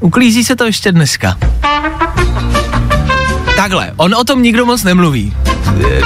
uklízí 0.00 0.44
se 0.44 0.56
to 0.56 0.64
ještě 0.64 0.92
dneska. 0.92 1.36
Takhle, 3.56 3.92
on 3.96 4.14
o 4.14 4.24
tom 4.24 4.42
nikdo 4.42 4.66
moc 4.66 4.84
nemluví. 4.84 5.34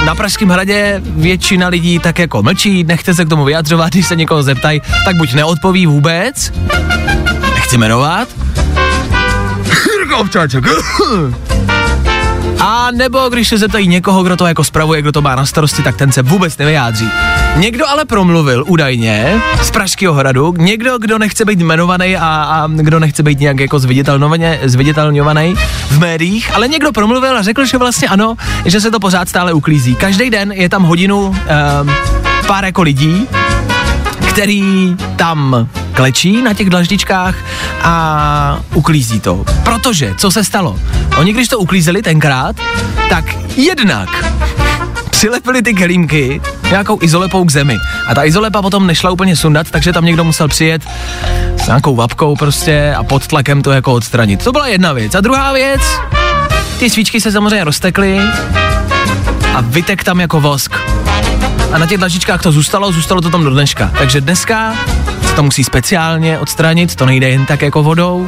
Na 0.05 0.15
Pražském 0.15 0.49
hradě 0.49 1.01
většina 1.05 1.67
lidí 1.67 1.99
tak 1.99 2.19
jako 2.19 2.43
mlčí, 2.43 2.83
nechce 2.83 3.13
se 3.13 3.25
k 3.25 3.29
tomu 3.29 3.43
vyjadřovat, 3.45 3.89
když 3.89 4.07
se 4.07 4.15
někoho 4.15 4.43
zeptají, 4.43 4.81
tak 5.05 5.15
buď 5.15 5.33
neodpoví 5.33 5.85
vůbec, 5.85 6.53
nechci 7.55 7.77
jmenovat. 7.77 8.27
A 12.59 12.87
nebo 12.91 13.29
když 13.29 13.47
se 13.47 13.57
zeptají 13.57 13.87
někoho, 13.87 14.23
kdo 14.23 14.37
to 14.37 14.45
jako 14.45 14.63
spravuje, 14.63 15.01
kdo 15.01 15.11
to 15.11 15.21
má 15.21 15.35
na 15.35 15.45
starosti, 15.45 15.83
tak 15.83 15.97
ten 15.97 16.11
se 16.11 16.21
vůbec 16.21 16.57
nevyjádří. 16.57 17.09
Někdo 17.57 17.89
ale 17.89 18.05
promluvil 18.05 18.63
údajně 18.67 19.41
z 19.61 19.71
Pražského 19.71 20.13
hradu, 20.13 20.53
někdo, 20.57 20.97
kdo 20.97 21.17
nechce 21.17 21.45
být 21.45 21.59
jmenovaný 21.59 22.17
a, 22.17 22.25
a 22.27 22.67
kdo 22.67 22.99
nechce 22.99 23.23
být 23.23 23.39
nějak 23.39 23.59
jako 23.59 23.79
zviditelňovaný, 24.65 25.55
v 25.89 25.99
médiích, 25.99 26.55
ale 26.55 26.67
někdo 26.67 26.91
promluvil 26.91 27.37
a 27.37 27.41
řekl, 27.41 27.65
že 27.65 27.77
vlastně 27.77 28.07
ano, 28.07 28.35
že 28.65 28.81
se 28.81 28.91
to 28.91 28.99
pořád 28.99 29.29
stále 29.29 29.53
uklízí. 29.53 29.95
Každý 29.95 30.29
den 30.29 30.51
je 30.51 30.69
tam 30.69 30.83
hodinu 30.83 31.27
um, 31.27 31.35
pár 32.47 32.65
jako 32.65 32.81
lidí, 32.81 33.27
který 34.29 34.95
tam 35.15 35.67
klečí 35.93 36.41
na 36.41 36.53
těch 36.53 36.69
dlaždičkách 36.69 37.35
a 37.83 38.59
uklízí 38.73 39.19
to. 39.19 39.45
Protože, 39.63 40.15
co 40.17 40.31
se 40.31 40.43
stalo? 40.43 40.79
Oni, 41.17 41.33
když 41.33 41.47
to 41.47 41.59
uklízeli 41.59 42.01
tenkrát, 42.01 42.55
tak 43.09 43.25
jednak 43.57 44.09
přilepili 45.21 45.61
ty 45.61 45.73
kelímky 45.73 46.41
nějakou 46.69 46.99
izolepou 47.01 47.45
k 47.45 47.51
zemi. 47.51 47.77
A 48.07 48.15
ta 48.15 48.25
izolepa 48.25 48.61
potom 48.61 48.87
nešla 48.87 49.11
úplně 49.11 49.35
sundat, 49.35 49.71
takže 49.71 49.93
tam 49.93 50.05
někdo 50.05 50.23
musel 50.23 50.47
přijet 50.47 50.81
s 51.63 51.67
nějakou 51.67 51.95
vapkou 51.95 52.35
prostě 52.35 52.95
a 52.97 53.03
pod 53.03 53.27
tlakem 53.27 53.61
to 53.61 53.71
jako 53.71 53.93
odstranit. 53.93 54.43
To 54.43 54.51
byla 54.51 54.67
jedna 54.67 54.93
věc. 54.93 55.15
A 55.15 55.21
druhá 55.21 55.53
věc, 55.53 55.81
ty 56.79 56.89
svíčky 56.89 57.21
se 57.21 57.31
samozřejmě 57.31 57.63
roztekly 57.63 58.19
a 59.55 59.61
vytek 59.61 60.03
tam 60.03 60.19
jako 60.19 60.41
vosk 60.41 60.75
a 61.71 61.77
na 61.77 61.85
těch 61.85 61.97
dlažičkách 61.97 62.41
to 62.41 62.51
zůstalo, 62.51 62.91
zůstalo 62.91 63.21
to 63.21 63.29
tam 63.29 63.43
do 63.43 63.49
dneška. 63.49 63.91
Takže 63.97 64.21
dneska 64.21 64.75
se 65.27 65.33
to 65.35 65.43
musí 65.43 65.63
speciálně 65.63 66.39
odstranit, 66.39 66.95
to 66.95 67.05
nejde 67.05 67.29
jen 67.29 67.45
tak 67.45 67.61
jako 67.61 67.83
vodou. 67.83 68.27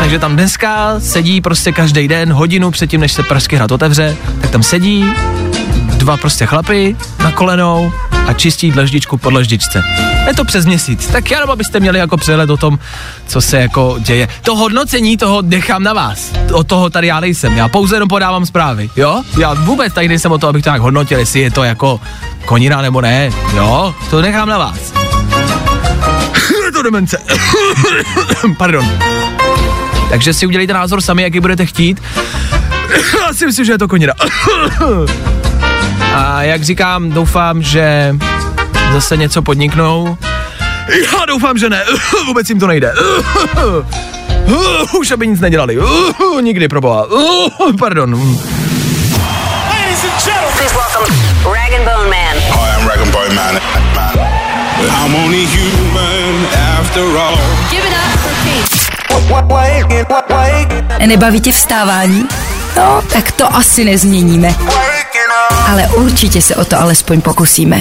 Takže 0.00 0.18
tam 0.18 0.32
dneska 0.32 0.94
sedí 0.98 1.40
prostě 1.40 1.72
každý 1.72 2.08
den 2.08 2.32
hodinu 2.32 2.70
předtím, 2.70 3.00
než 3.00 3.12
se 3.12 3.22
Pražský 3.22 3.56
hrad 3.56 3.72
otevře, 3.72 4.16
tak 4.40 4.50
tam 4.50 4.62
sedí 4.62 5.04
dva 5.96 6.16
prostě 6.16 6.46
chlapy 6.46 6.96
na 7.18 7.32
kolenou 7.32 7.92
a 8.26 8.32
čistí 8.32 8.70
dlaždičku 8.70 9.18
po 9.18 9.30
dlaždičce. 9.30 9.82
Je 10.26 10.34
to 10.34 10.44
přes 10.44 10.66
měsíc, 10.66 11.06
tak 11.06 11.30
jenom 11.30 11.50
abyste 11.50 11.80
měli 11.80 11.98
jako 11.98 12.16
přehled 12.16 12.50
o 12.50 12.56
tom, 12.56 12.78
co 13.26 13.40
se 13.40 13.60
jako 13.60 13.96
děje. 13.98 14.28
To 14.42 14.56
hodnocení 14.56 15.16
toho 15.16 15.42
nechám 15.42 15.82
na 15.82 15.92
vás. 15.92 16.32
O 16.52 16.64
toho 16.64 16.90
tady 16.90 17.06
já 17.06 17.20
nejsem, 17.20 17.56
já 17.56 17.68
pouze 17.68 17.96
jenom 17.96 18.08
podávám 18.08 18.46
zprávy, 18.46 18.90
jo? 18.96 19.22
Já 19.38 19.54
vůbec 19.54 19.92
tady 19.92 20.08
nejsem 20.08 20.32
o 20.32 20.38
to, 20.38 20.48
abych 20.48 20.64
to 20.64 20.70
nějak 20.70 20.82
hodnotil, 20.82 21.18
jestli 21.18 21.40
je 21.40 21.50
to 21.50 21.64
jako 21.64 22.00
konina 22.44 22.82
nebo 22.82 23.00
ne, 23.00 23.30
jo? 23.56 23.94
To 24.10 24.22
nechám 24.22 24.48
na 24.48 24.58
vás. 24.58 24.92
je 26.64 26.72
to 26.72 26.82
demence. 26.82 27.18
Pardon. 28.56 28.98
Takže 30.08 30.34
si 30.34 30.46
udělejte 30.46 30.72
názor 30.72 31.00
sami, 31.00 31.22
jaký 31.22 31.40
budete 31.40 31.66
chtít. 31.66 32.02
Já 33.26 33.32
si 33.32 33.46
myslím, 33.46 33.64
že 33.64 33.72
je 33.72 33.78
to 33.78 33.88
konina. 33.88 34.12
A 36.14 36.42
jak 36.42 36.62
říkám, 36.62 37.10
doufám, 37.10 37.62
že 37.62 38.16
zase 38.92 39.16
něco 39.16 39.42
podniknou. 39.42 40.16
Já 41.12 41.24
doufám, 41.24 41.58
že 41.58 41.70
ne. 41.70 41.84
Vůbec 42.26 42.48
jim 42.48 42.60
to 42.60 42.66
nejde. 42.66 42.92
Už 44.98 45.10
aby 45.10 45.26
nic 45.26 45.40
nedělali. 45.40 45.78
Nikdy, 46.40 46.68
proboha. 46.68 47.06
Pardon. 47.78 48.38
I'm 55.02 55.14
only 55.14 55.46
human 55.46 56.46
after 56.78 57.16
all. 57.16 57.36
Give 57.70 57.86
it 57.86 57.92
up 57.92 58.20
for. 58.20 58.30
Nebaví 61.06 61.40
tě 61.40 61.52
vstávání? 61.52 62.28
No, 62.76 63.02
tak 63.12 63.32
to 63.32 63.56
asi 63.56 63.84
nezměníme. 63.84 64.54
Ale 65.70 65.88
určitě 65.88 66.42
se 66.42 66.56
o 66.56 66.64
to 66.64 66.80
alespoň 66.80 67.20
pokusíme. 67.20 67.80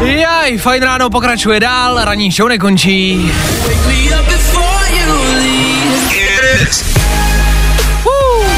Jaj, 0.00 0.58
fajn 0.58 0.82
ráno 0.82 1.10
pokračuje 1.10 1.60
dál, 1.60 2.04
ranní 2.04 2.30
show 2.30 2.48
nekončí. 2.48 3.32
Uh, 8.04 8.52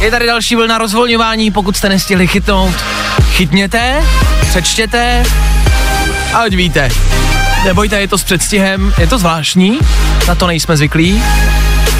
Je 0.00 0.10
tady 0.10 0.26
další 0.26 0.56
vlna 0.56 0.78
rozvolňování, 0.78 1.50
pokud 1.50 1.76
jste 1.76 1.88
nestihli 1.88 2.26
chytnout. 2.26 2.74
Chytněte, 3.30 4.02
přečtěte 4.50 5.22
a 6.34 6.38
ať 6.38 6.54
víte. 6.54 6.90
Nebojte, 7.64 8.00
je 8.00 8.08
to 8.08 8.18
s 8.18 8.24
předstihem, 8.24 8.94
je 8.98 9.06
to 9.06 9.18
zvláštní, 9.18 9.78
na 10.28 10.34
to 10.34 10.46
nejsme 10.46 10.76
zvyklí, 10.76 11.22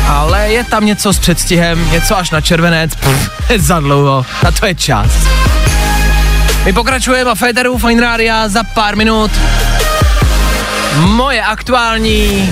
ale 0.07 0.53
je 0.53 0.65
tam 0.65 0.87
něco 0.87 1.13
s 1.13 1.19
předstihem, 1.19 1.91
něco 1.91 2.19
až 2.19 2.31
na 2.31 2.41
červenec, 2.41 2.95
pff, 2.95 3.31
za 3.57 3.81
dlouho, 3.81 4.27
na 4.45 4.51
to 4.51 4.67
je 4.67 4.75
čas. 4.75 5.11
My 6.65 6.73
pokračujeme 6.73 7.31
a 7.31 7.35
Féteru 7.35 7.79
Fine 7.79 8.01
Rádia 8.01 8.49
za 8.49 8.65
pár 8.65 8.97
minut. 8.97 9.31
Moje 10.97 11.43
aktuální 11.43 12.51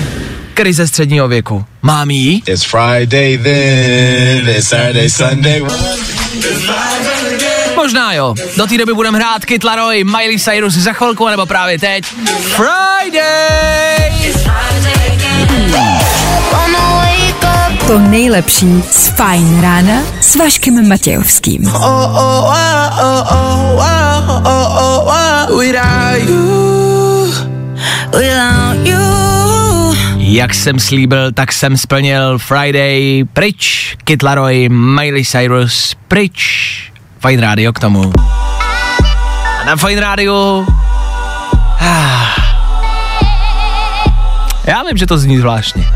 krize 0.53 0.87
středního 0.87 1.27
věku. 1.27 1.65
Mám 1.81 2.11
jí? 2.11 2.43
It's 2.45 2.63
Friday 2.63 3.37
then, 3.37 4.49
it's 4.49 4.67
Saturday, 4.67 5.09
Sunday. 5.09 5.61
Možná 7.87 8.13
jo. 8.13 8.33
Do 8.57 8.67
té 8.67 8.77
doby 8.77 8.93
budeme 8.93 9.17
hrát 9.17 9.45
Kid 9.45 9.63
Laroi, 9.63 10.03
Miley 10.03 10.39
Cyrus 10.39 10.73
za 10.73 10.93
chvilku, 10.93 11.27
nebo 11.27 11.45
právě 11.45 11.79
teď. 11.79 12.05
Friday! 12.41 14.11
To 17.87 17.99
nejlepší 17.99 18.83
z 18.91 19.07
Fajn 19.07 19.61
rána 19.61 20.01
s 20.21 20.35
Vaškem 20.35 20.89
Matějovským. 20.89 21.71
Jak 30.17 30.53
jsem 30.53 30.79
slíbil, 30.79 31.31
tak 31.31 31.53
jsem 31.53 31.77
splnil 31.77 32.37
Friday 32.37 33.23
pryč, 33.33 33.95
Kid 34.03 34.23
Laroi, 34.23 34.69
Miley 34.69 35.25
Cyrus 35.25 35.95
pryč. 36.07 36.96
Fine 37.27 37.41
Radio 37.41 37.73
k 37.73 37.79
tomu. 37.79 38.11
A 39.61 39.65
na 39.65 39.75
Fine 39.75 40.01
Radio... 40.01 40.65
Ah, 41.79 42.27
Já 44.67 44.83
vím, 44.83 44.97
že 44.97 45.05
to 45.05 45.17
zní 45.17 45.37
zvláštně. 45.37 45.87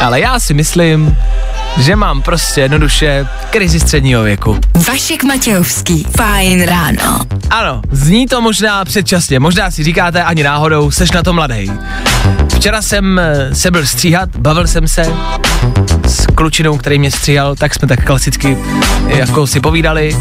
Ale 0.00 0.20
já 0.20 0.38
si 0.38 0.54
myslím, 0.54 1.16
že 1.78 1.96
mám 1.96 2.22
prostě 2.22 2.60
jednoduše 2.60 3.26
krizi 3.50 3.80
středního 3.80 4.22
věku. 4.22 4.58
Vašek 4.88 5.24
Matějovský. 5.24 6.06
Fajn 6.16 6.62
ráno. 6.66 7.20
Ano, 7.50 7.82
zní 7.90 8.26
to 8.26 8.40
možná 8.40 8.84
předčasně, 8.84 9.40
možná 9.40 9.70
si 9.70 9.84
říkáte 9.84 10.22
ani 10.22 10.42
náhodou, 10.42 10.90
seš 10.90 11.10
na 11.10 11.22
to 11.22 11.32
mladý. 11.32 11.72
Včera 12.56 12.82
jsem 12.82 13.18
eh, 13.18 13.54
se 13.54 13.70
byl 13.70 13.86
stříhat, 13.86 14.36
bavil 14.36 14.66
jsem 14.66 14.88
se 14.88 15.12
klučinou, 16.36 16.78
který 16.78 16.98
mě 16.98 17.10
stříhal, 17.10 17.56
tak 17.56 17.74
jsme 17.74 17.88
tak 17.88 18.04
klasicky 18.04 18.58
jako 19.06 19.46
si 19.46 19.60
povídali. 19.60 20.16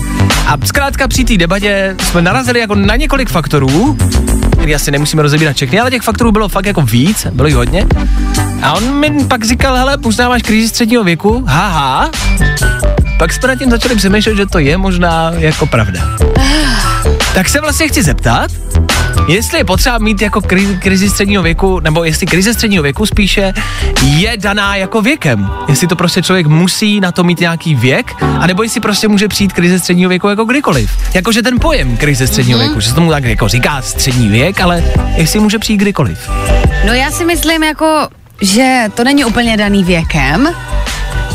A 0.47 0.58
zkrátka 0.65 1.08
při 1.08 1.23
té 1.23 1.38
debatě 1.38 1.95
jsme 2.04 2.21
narazili 2.21 2.60
jako 2.60 2.75
na 2.75 2.95
několik 2.95 3.30
faktorů, 3.30 3.97
který 4.51 4.75
asi 4.75 4.91
nemusíme 4.91 5.21
rozebírat 5.21 5.56
všechny, 5.56 5.80
ale 5.80 5.91
těch 5.91 6.01
faktorů 6.01 6.32
bylo 6.32 6.49
fakt 6.49 6.65
jako 6.65 6.82
víc, 6.82 7.28
bylo 7.32 7.47
jich 7.47 7.56
hodně. 7.56 7.88
A 8.62 8.73
on 8.73 8.99
mi 8.99 9.25
pak 9.28 9.45
říkal, 9.45 9.75
hele, 9.75 9.97
možná 9.97 10.30
máš 10.30 10.41
krizi 10.41 10.69
středního 10.69 11.04
věku, 11.04 11.43
haha. 11.47 12.12
Pak 13.17 13.34
jsme 13.34 13.47
nad 13.47 13.56
tím 13.56 13.71
začali 13.71 13.95
přemýšlet, 13.95 14.36
že 14.36 14.45
to 14.45 14.60
je 14.60 14.78
možná 14.78 15.32
jako 15.38 15.65
pravda. 15.65 15.99
Tak 17.34 17.49
se 17.49 17.62
vlastně 17.62 17.88
chci 17.88 18.04
zeptat, 18.04 18.51
jestli 19.27 19.57
je 19.57 19.63
potřeba 19.63 19.97
mít 19.97 20.21
jako 20.21 20.39
kri- 20.39 20.79
krizi 20.79 21.09
středního 21.09 21.43
věku, 21.43 21.79
nebo 21.79 22.03
jestli 22.03 22.25
krize 22.27 22.53
středního 22.53 22.83
věku 22.83 23.05
spíše 23.05 23.53
je 24.03 24.38
daná 24.38 24.75
jako 24.75 25.01
věkem. 25.01 25.49
Jestli 25.67 25.88
to 25.88 25.95
prostě 25.95 26.21
člověk 26.21 26.47
musí 26.47 26.99
na 26.99 27.11
to 27.11 27.23
mít 27.23 27.39
nějaký 27.39 27.75
věk, 27.75 28.13
anebo 28.39 28.63
jestli 28.63 28.81
prostě 28.81 29.07
může 29.07 29.27
přijít 29.27 29.53
krize 29.53 29.79
středního 29.79 30.09
věku 30.09 30.27
jako 30.27 30.45
kdykoliv. 30.45 30.91
Jakože 31.13 31.41
ten 31.41 31.59
pojem 31.59 31.97
krize 31.97 32.27
středního 32.27 32.59
věku, 32.59 32.79
že 32.79 32.89
se 32.89 32.95
tomu 32.95 33.11
tak 33.11 33.23
jako 33.23 33.47
říká 33.47 33.81
střední 33.81 34.29
věk, 34.29 34.61
ale 34.61 34.83
jestli 35.15 35.39
může 35.39 35.59
přijít 35.59 35.77
kdykoliv. 35.77 36.29
No 36.88 36.93
já 36.93 37.11
si 37.11 37.25
myslím 37.25 37.63
jako, 37.63 38.07
že 38.41 38.83
to 38.93 39.03
není 39.03 39.25
úplně 39.25 39.57
daný 39.57 39.83
věkem, 39.83 40.49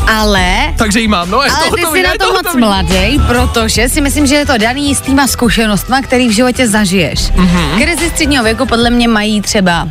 ale 0.07 0.73
Takže 0.77 0.99
jí 0.99 1.07
mám, 1.07 1.29
no 1.29 1.41
je 1.41 1.49
Ale 1.49 1.69
to 1.69 1.75
ty 1.75 1.81
jsi 1.81 2.03
na 2.03 2.11
to 2.19 2.33
moc 2.33 2.55
mladý, 2.55 3.21
protože 3.27 3.89
si 3.89 4.01
myslím, 4.01 4.27
že 4.27 4.35
je 4.35 4.45
to 4.45 4.57
daný 4.57 4.95
s 4.95 5.01
týma 5.01 5.27
zkušenostma, 5.27 6.01
který 6.01 6.27
v 6.27 6.31
životě 6.31 6.67
zažiješ. 6.67 7.31
Mhm. 7.31 7.47
Mm-hmm. 7.47 7.81
Krizi 7.81 8.09
středního 8.09 8.43
věku 8.43 8.65
podle 8.65 8.89
mě 8.89 9.07
mají 9.07 9.41
třeba 9.41 9.87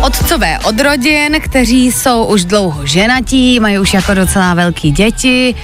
otcové 0.00 0.58
od 0.64 0.80
rodin, 0.80 1.36
kteří 1.40 1.92
jsou 1.92 2.24
už 2.24 2.44
dlouho 2.44 2.86
ženatí, 2.86 3.60
mají 3.60 3.78
už 3.78 3.94
jako 3.94 4.14
docela 4.14 4.54
velký 4.54 4.90
děti, 4.90 5.54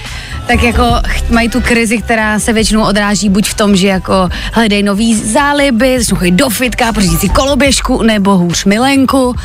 tak 0.47 0.63
jako 0.63 0.95
mají 1.29 1.49
tu 1.49 1.61
krizi, 1.61 1.97
která 1.97 2.39
se 2.39 2.53
většinou 2.53 2.83
odráží 2.83 3.29
buď 3.29 3.49
v 3.49 3.53
tom, 3.53 3.75
že 3.75 3.87
jako 3.87 4.29
hledají 4.53 4.83
nový 4.83 5.15
záliby, 5.15 5.99
začnou 5.99 6.17
chodit 6.17 6.31
do 6.31 6.49
fitka, 6.49 6.93
pořídit 6.93 7.19
si 7.19 7.29
koloběžku 7.29 8.03
nebo 8.03 8.37
hůř 8.37 8.65
milenku, 8.65 9.35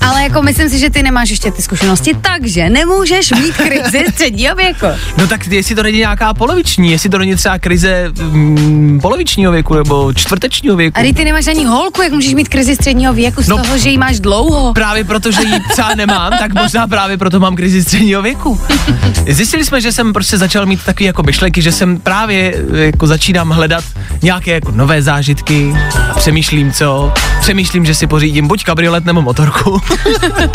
ale 0.00 0.22
jako 0.22 0.42
myslím 0.42 0.68
si, 0.68 0.78
že 0.78 0.90
ty 0.90 1.02
nemáš 1.02 1.30
ještě 1.30 1.50
ty 1.50 1.62
zkušenosti, 1.62 2.12
takže 2.20 2.70
nemůžeš 2.70 3.30
mít 3.30 3.56
krizi 3.56 4.04
středního 4.12 4.56
věku. 4.56 4.86
No 5.18 5.26
tak 5.26 5.46
jestli 5.46 5.74
to 5.74 5.82
není 5.82 5.98
nějaká 5.98 6.34
poloviční, 6.34 6.90
jestli 6.90 7.08
to 7.08 7.18
není 7.18 7.34
třeba 7.34 7.58
krize 7.58 8.12
mm, 8.20 9.00
polovičního 9.02 9.52
věku 9.52 9.74
nebo 9.74 10.12
čtvrtečního 10.12 10.76
věku. 10.76 11.00
A 11.00 11.14
ty 11.14 11.24
nemáš 11.24 11.46
ani 11.46 11.64
holku, 11.64 12.02
jak 12.02 12.12
můžeš 12.12 12.34
mít 12.34 12.48
krizi 12.48 12.74
středního 12.74 13.14
věku 13.14 13.42
z 13.42 13.48
no. 13.48 13.56
toho, 13.56 13.78
že 13.78 13.88
ji 13.88 13.98
máš 13.98 14.20
dlouho. 14.20 14.74
Právě 14.74 15.04
proto, 15.04 15.30
že 15.30 15.42
ji 15.42 15.60
třeba 15.72 15.94
nemám, 15.94 16.32
tak 16.38 16.54
možná 16.54 16.86
právě 16.86 17.18
proto 17.18 17.40
mám 17.40 17.56
krizi 17.56 17.82
středního 17.82 18.22
věku. 18.22 18.60
Zjistili 19.28 19.64
jsme, 19.64 19.80
že 19.80 19.92
jsem 19.92 20.12
prostě 20.12 20.25
začal 20.34 20.66
mít 20.66 20.84
takové 20.84 21.06
jako 21.06 21.22
myšlenky, 21.22 21.62
že 21.62 21.72
jsem 21.72 21.98
právě 21.98 22.54
eh, 22.74 22.78
jako 22.78 23.06
začínám 23.06 23.50
hledat 23.50 23.84
nějaké 24.22 24.50
jako 24.50 24.70
nové 24.72 25.02
zážitky 25.02 25.76
a 26.10 26.14
přemýšlím 26.14 26.72
co. 26.72 27.12
Přemýšlím, 27.40 27.84
že 27.84 27.94
si 27.94 28.06
pořídím 28.06 28.48
buď 28.48 28.64
kabriolet 28.64 29.04
nebo 29.04 29.22
motorku. 29.22 29.82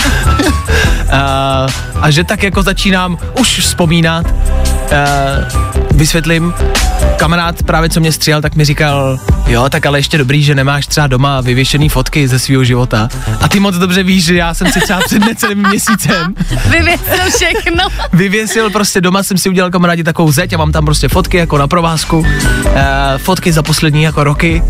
a, 1.12 1.68
a 2.02 2.12
že 2.12 2.24
tak 2.24 2.44
jako 2.44 2.64
začínám 2.64 3.18
už 3.40 3.60
vzpomínat. 3.60 4.26
Uh, 4.92 5.91
vysvětlím, 6.02 6.54
kamarád 7.18 7.64
právě 7.64 7.90
co 7.90 8.00
mě 8.00 8.12
stříhal, 8.12 8.42
tak 8.42 8.56
mi 8.56 8.66
říkal, 8.66 9.20
jo, 9.48 9.70
tak 9.70 9.86
ale 9.86 10.00
ještě 10.00 10.18
dobrý, 10.18 10.44
že 10.44 10.56
nemáš 10.56 10.88
třeba 10.88 11.08
doma 11.08 11.42
vyvěšený 11.42 11.90
fotky 11.90 12.28
ze 12.28 12.40
svého 12.40 12.64
života. 12.64 13.10
A 13.42 13.48
ty 13.48 13.60
moc 13.60 13.76
dobře 13.76 14.04
víš, 14.04 14.24
že 14.26 14.36
já 14.36 14.54
jsem 14.54 14.72
si 14.72 14.80
třeba 14.80 15.00
před 15.06 15.20
necelým 15.20 15.68
měsícem 15.68 16.36
Vyvěsil 16.70 17.32
všechno. 17.36 17.84
vyvěsil 18.14 18.70
prostě 18.70 19.02
doma, 19.02 19.24
jsem 19.24 19.38
si 19.38 19.50
udělal 19.50 19.72
kamarádi 19.72 20.04
takovou 20.04 20.32
zeď 20.32 20.54
a 20.54 20.58
mám 20.58 20.72
tam 20.72 20.86
prostě 20.86 21.08
fotky 21.08 21.38
jako 21.38 21.58
na 21.58 21.68
provázku, 21.68 22.26
eh, 22.76 23.18
fotky 23.18 23.54
za 23.54 23.64
poslední 23.64 24.04
jako 24.04 24.24
roky. 24.24 24.64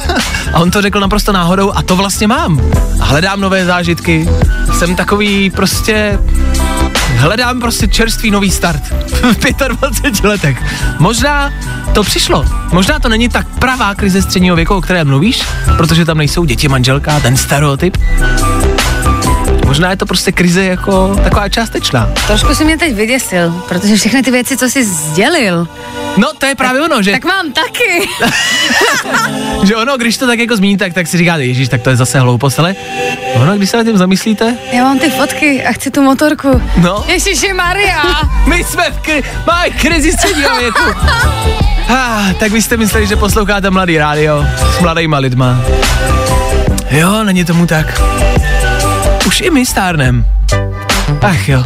a 0.52 0.60
on 0.60 0.70
to 0.70 0.82
řekl 0.82 1.00
naprosto 1.00 1.32
náhodou 1.32 1.72
a 1.74 1.82
to 1.82 1.96
vlastně 1.96 2.26
mám. 2.26 2.60
A 3.00 3.04
hledám 3.04 3.40
nové 3.40 3.64
zážitky, 3.64 4.28
jsem 4.72 4.96
takový 4.96 5.50
prostě 5.50 6.18
hledám 7.16 7.60
prostě 7.60 7.88
čerstvý 7.88 8.30
nový 8.30 8.50
start 8.50 8.82
v 9.32 9.36
25 9.68 10.24
letech. 10.24 10.62
Možná 10.98 11.52
to 11.94 12.02
přišlo. 12.02 12.44
Možná 12.72 12.98
to 12.98 13.08
není 13.08 13.28
tak 13.28 13.46
pravá 13.58 13.94
krize 13.94 14.22
středního 14.22 14.56
věku, 14.56 14.74
o 14.74 14.80
které 14.80 15.04
mluvíš, 15.04 15.42
protože 15.76 16.04
tam 16.04 16.18
nejsou 16.18 16.44
děti, 16.44 16.68
manželka, 16.68 17.20
ten 17.20 17.36
stereotyp. 17.36 17.96
Možná 19.66 19.90
je 19.90 19.96
to 19.96 20.06
prostě 20.06 20.32
krize 20.32 20.64
jako 20.64 21.16
taková 21.24 21.48
částečná. 21.48 22.10
Trošku 22.26 22.54
si 22.54 22.64
mě 22.64 22.78
teď 22.78 22.94
vyděsil, 22.94 23.64
protože 23.68 23.96
všechny 23.96 24.22
ty 24.22 24.30
věci, 24.30 24.56
co 24.56 24.64
jsi 24.70 24.84
sdělil, 24.84 25.68
No, 26.16 26.28
to 26.38 26.46
je 26.46 26.54
právě 26.54 26.80
ono, 26.80 27.02
že, 27.02 27.12
tak 27.12 27.24
mám 27.24 27.52
taky. 27.52 28.08
že 29.66 29.76
ono, 29.76 29.96
když 29.96 30.16
to 30.16 30.26
tak 30.26 30.38
jako 30.38 30.56
zmíní, 30.56 30.76
tak, 30.76 30.92
tak 30.94 31.06
si 31.06 31.18
říkáte, 31.18 31.44
ježíš, 31.44 31.68
tak 31.68 31.82
to 31.82 31.90
je 31.90 31.96
zase 31.96 32.20
hloupost, 32.20 32.58
ale 32.58 32.74
ono, 33.34 33.56
když 33.56 33.70
se 33.70 33.76
nad 33.76 33.84
tím 33.84 33.98
zamyslíte, 33.98 34.56
Já 34.72 34.84
mám 34.84 34.98
ty 34.98 35.10
fotky 35.10 35.64
a 35.64 35.72
chci 35.72 35.90
tu 35.90 36.02
motorku. 36.02 36.62
No. 36.76 37.04
Ježiši 37.08 37.52
Maria. 37.52 38.02
my 38.46 38.64
jsme 38.64 38.90
v 38.90 38.98
kri- 39.02 39.24
máme 39.46 39.70
krizi 39.70 40.12
středního 40.12 40.56
věku. 40.56 40.82
Ah, 41.88 42.32
tak 42.40 42.52
vy 42.52 42.62
jste 42.62 42.76
mysleli, 42.76 43.06
že 43.06 43.16
posloucháte 43.16 43.70
Mladý 43.70 43.98
rádio 43.98 44.46
s 44.78 44.80
mladýma 44.80 45.18
lidma. 45.18 45.60
Jo, 46.90 47.24
není 47.24 47.44
tomu 47.44 47.66
tak. 47.66 48.00
Už 49.26 49.40
i 49.40 49.50
my 49.50 49.66
stárnem. 49.66 50.24
Ach 51.22 51.48
jo. 51.48 51.64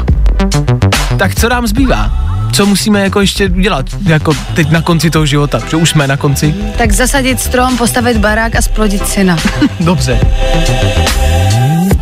Tak 1.18 1.34
co 1.34 1.48
nám 1.48 1.66
zbývá? 1.66 2.10
Co 2.52 2.66
musíme 2.66 3.00
jako 3.00 3.20
ještě 3.20 3.48
udělat, 3.48 3.86
jako 4.06 4.32
teď 4.54 4.70
na 4.70 4.82
konci 4.82 5.10
toho 5.10 5.26
života, 5.26 5.60
že 5.70 5.76
už 5.76 5.90
jsme 5.90 6.06
na 6.06 6.16
konci? 6.16 6.54
Tak 6.78 6.92
zasadit 6.92 7.40
strom, 7.40 7.76
postavit 7.78 8.16
barák 8.16 8.56
a 8.56 8.62
splodit 8.62 9.08
syna. 9.08 9.36
Dobře. 9.80 10.20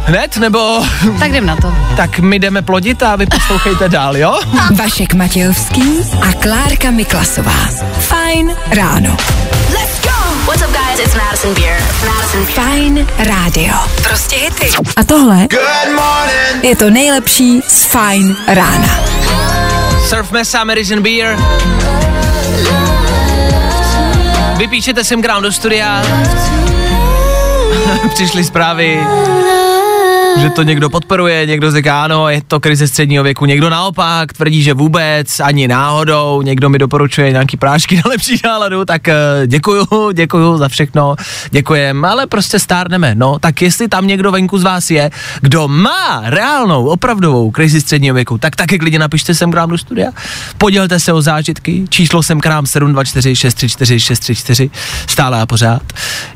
Hned, 0.04 0.36
nebo 0.36 0.82
tak 1.18 1.30
jdem 1.30 1.46
na 1.46 1.56
to. 1.56 1.72
tak 1.96 2.18
my 2.18 2.38
jdeme 2.38 2.62
plodit 2.62 3.02
a 3.02 3.16
vy 3.16 3.26
poslouchejte 3.26 3.88
dál, 3.88 4.16
jo? 4.16 4.40
Vašek 4.74 5.14
Matějovský 5.14 5.82
a 6.22 6.32
Klárka 6.32 6.90
Miklasová. 6.90 7.68
Fajn 8.00 8.50
ráno. 8.70 9.16
Let's 9.70 10.00
go. 10.02 10.34
What's 10.46 10.62
up, 10.62 10.72
guys? 10.72 11.00
It's 11.06 11.14
Madison 11.14 11.54
Beer. 11.54 11.82
Fajn 12.44 13.06
rádio. 13.18 13.74
Prostě 14.02 14.36
hity. 14.36 14.70
A 14.96 15.04
tohle 15.04 15.46
je 16.62 16.76
to 16.76 16.90
nejlepší 16.90 17.62
z 17.68 17.84
Fajn 17.84 18.36
rána. 18.48 19.00
Surf 20.08 20.30
Mesa, 20.30 20.64
Medicine 20.64 21.00
Beer. 21.00 21.38
Vypíšete 24.56 25.04
sem 25.04 25.22
k 25.22 25.26
nám 25.26 25.42
do 25.42 25.52
studia. 25.52 26.02
Přišly 28.14 28.44
zprávy, 28.44 29.06
že 30.40 30.50
to 30.50 30.62
někdo 30.62 30.90
podporuje, 30.90 31.46
někdo 31.46 31.72
říká, 31.72 32.04
ano, 32.04 32.28
je 32.28 32.42
to 32.46 32.60
krize 32.60 32.88
středního 32.88 33.24
věku, 33.24 33.44
někdo 33.44 33.70
naopak 33.70 34.32
tvrdí, 34.32 34.62
že 34.62 34.74
vůbec, 34.74 35.40
ani 35.40 35.68
náhodou, 35.68 36.42
někdo 36.42 36.68
mi 36.68 36.78
doporučuje 36.78 37.32
nějaký 37.32 37.56
prášky 37.56 37.96
na 37.96 38.02
lepší 38.06 38.40
náladu, 38.44 38.84
tak 38.84 39.08
eh, 39.08 39.14
děkuju, 39.46 39.86
děkuju 40.12 40.58
za 40.58 40.68
všechno, 40.68 41.16
děkujem, 41.50 42.04
ale 42.04 42.26
prostě 42.26 42.58
stárneme, 42.58 43.14
no, 43.14 43.38
tak 43.38 43.62
jestli 43.62 43.88
tam 43.88 44.06
někdo 44.06 44.32
venku 44.32 44.58
z 44.58 44.62
vás 44.62 44.90
je, 44.90 45.10
kdo 45.40 45.68
má 45.68 46.22
reálnou, 46.24 46.86
opravdovou 46.86 47.50
krizi 47.50 47.80
středního 47.80 48.14
věku, 48.14 48.38
tak 48.38 48.56
taky 48.56 48.78
klidně 48.78 48.98
napište 48.98 49.34
sem 49.34 49.52
k 49.52 49.54
nám 49.54 49.70
do 49.70 49.78
studia, 49.78 50.10
podělte 50.58 51.00
se 51.00 51.12
o 51.12 51.22
zážitky, 51.22 51.84
číslo 51.88 52.22
sem 52.22 52.40
k 52.40 52.46
nám 52.46 52.66
724 52.66 53.36
634 53.36 54.00
634, 54.00 54.70
stále 55.06 55.40
a 55.40 55.46
pořád, 55.46 55.82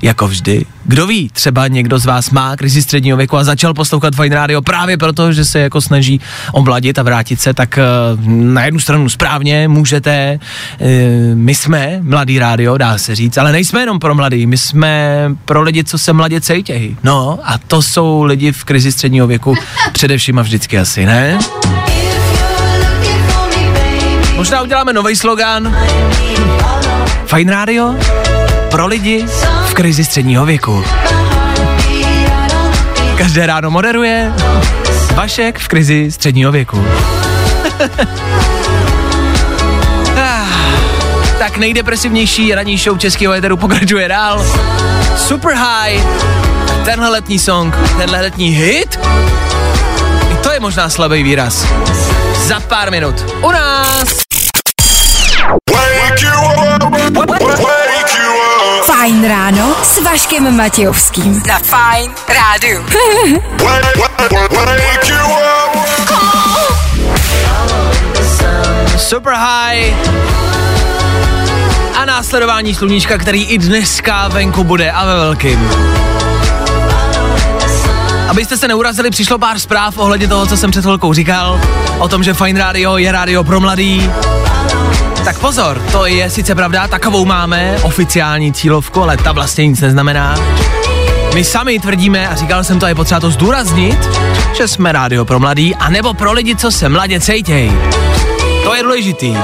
jako 0.02 0.28
vždy. 0.28 0.64
Kdo 0.84 1.06
ví, 1.06 1.30
třeba 1.32 1.68
někdo 1.68 1.98
z 1.98 2.06
vás 2.06 2.30
má 2.30 2.56
krizi 2.56 2.82
středního 2.82 3.16
věku 3.16 3.36
a 3.36 3.44
začal 3.44 3.74
poslouchat 3.74 3.91
Fine 4.00 4.36
Radio 4.36 4.62
právě 4.62 4.96
proto, 4.96 5.32
že 5.32 5.44
se 5.44 5.58
jako 5.58 5.80
snaží 5.80 6.20
omladit 6.52 6.98
a 6.98 7.02
vrátit 7.02 7.40
se, 7.40 7.54
tak 7.54 7.78
eh, 7.78 7.82
na 8.26 8.64
jednu 8.64 8.80
stranu 8.80 9.08
správně 9.08 9.68
můžete, 9.68 10.38
eh, 10.80 11.34
my 11.34 11.54
jsme 11.54 11.98
mladý 12.02 12.38
rádio, 12.38 12.78
dá 12.78 12.98
se 12.98 13.14
říct, 13.14 13.38
ale 13.38 13.52
nejsme 13.52 13.80
jenom 13.80 13.98
pro 13.98 14.14
mladý, 14.14 14.46
my 14.46 14.58
jsme 14.58 15.30
pro 15.44 15.62
lidi, 15.62 15.84
co 15.84 15.98
se 15.98 16.12
mladě 16.12 16.40
cejtějí. 16.40 16.96
No 17.02 17.38
a 17.44 17.58
to 17.58 17.82
jsou 17.82 18.22
lidi 18.22 18.52
v 18.52 18.64
krizi 18.64 18.92
středního 18.92 19.26
věku 19.26 19.54
především 19.92 20.38
a 20.38 20.42
vždycky 20.42 20.78
asi, 20.78 21.06
ne? 21.06 21.38
Možná 24.36 24.62
uděláme 24.62 24.92
nový 24.92 25.16
slogan. 25.16 25.76
Fine 27.26 27.52
Radio 27.52 27.94
pro 28.70 28.86
lidi 28.86 29.24
v 29.66 29.74
krizi 29.74 30.04
středního 30.04 30.46
věku. 30.46 30.84
Každé 33.16 33.46
ráno 33.46 33.70
moderuje 33.70 34.32
Vašek 35.14 35.58
v 35.58 35.68
krizi 35.68 36.12
středního 36.12 36.52
věku. 36.52 36.86
Ah, 40.16 40.46
tak 41.38 41.56
nejdepresivnější 41.56 42.54
ranní 42.54 42.78
show 42.78 42.98
českého 42.98 43.32
éteru 43.32 43.56
pokračuje 43.56 44.08
dál. 44.08 44.46
Super 45.16 45.54
High, 45.54 46.02
tenhle 46.84 47.08
letní 47.08 47.38
song, 47.38 47.74
tenhle 47.98 48.20
letní 48.20 48.48
hit, 48.48 49.00
i 50.32 50.36
to 50.42 50.50
je 50.50 50.60
možná 50.60 50.88
slabý 50.88 51.22
výraz. 51.22 51.66
Za 52.46 52.60
pár 52.60 52.90
minut. 52.90 53.24
U 53.42 53.50
nás. 53.50 54.31
Fajn 59.02 59.28
ráno 59.28 59.76
s 59.82 60.02
Vaškem 60.02 60.56
Matějovským. 60.56 61.42
Na 61.48 61.58
Fajn 61.58 62.10
rádu. 62.28 62.68
Super 68.98 69.34
High 69.34 69.94
a 71.94 72.04
následování 72.04 72.74
sluníčka, 72.74 73.18
který 73.18 73.44
i 73.44 73.58
dneska 73.58 74.28
venku 74.28 74.64
bude 74.64 74.90
a 74.90 75.06
ve 75.06 75.14
velkým. 75.14 75.70
Abyste 78.28 78.56
se 78.56 78.68
neurazili, 78.68 79.10
přišlo 79.10 79.38
pár 79.38 79.58
zpráv 79.58 79.98
ohledně 79.98 80.28
toho, 80.28 80.46
co 80.46 80.56
jsem 80.56 80.70
před 80.70 80.82
chvilkou 80.82 81.12
říkal, 81.12 81.60
o 81.98 82.08
tom, 82.08 82.22
že 82.22 82.34
Fine 82.34 82.60
Radio 82.60 82.96
je 82.96 83.12
rádio 83.12 83.44
pro 83.44 83.60
mladý. 83.60 84.10
Tak 85.24 85.38
pozor, 85.38 85.82
to 85.92 86.06
je 86.06 86.30
sice 86.30 86.54
pravda, 86.54 86.88
takovou 86.88 87.24
máme, 87.24 87.76
oficiální 87.82 88.52
cílovku, 88.52 89.02
ale 89.02 89.16
ta 89.16 89.32
vlastně 89.32 89.66
nic 89.66 89.80
neznamená. 89.80 90.34
My 91.34 91.44
sami 91.44 91.78
tvrdíme, 91.78 92.28
a 92.28 92.34
říkal 92.34 92.64
jsem 92.64 92.78
to, 92.78 92.86
je 92.86 92.94
potřeba 92.94 93.20
to 93.20 93.30
zdůraznit, 93.30 93.98
že 94.56 94.68
jsme 94.68 94.92
rádio 94.92 95.24
pro 95.24 95.40
mladý, 95.40 95.74
anebo 95.74 96.14
pro 96.14 96.32
lidi, 96.32 96.56
co 96.56 96.70
se 96.70 96.88
mladě 96.88 97.20
cejtěj. 97.20 97.72
To 98.64 98.74
je 98.74 98.82
důležitý. 98.82 99.36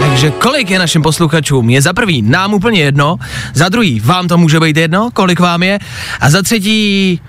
Takže 0.00 0.30
kolik 0.30 0.70
je 0.70 0.78
našim 0.78 1.02
posluchačům? 1.02 1.70
Je 1.70 1.82
za 1.82 1.92
prvý 1.92 2.22
nám 2.22 2.54
úplně 2.54 2.80
jedno, 2.80 3.16
za 3.54 3.68
druhý 3.68 4.00
vám 4.00 4.28
to 4.28 4.38
může 4.38 4.60
být 4.60 4.76
jedno, 4.76 5.10
kolik 5.10 5.40
vám 5.40 5.62
je, 5.62 5.78
a 6.20 6.30
za 6.30 6.42
třetí 6.42 7.20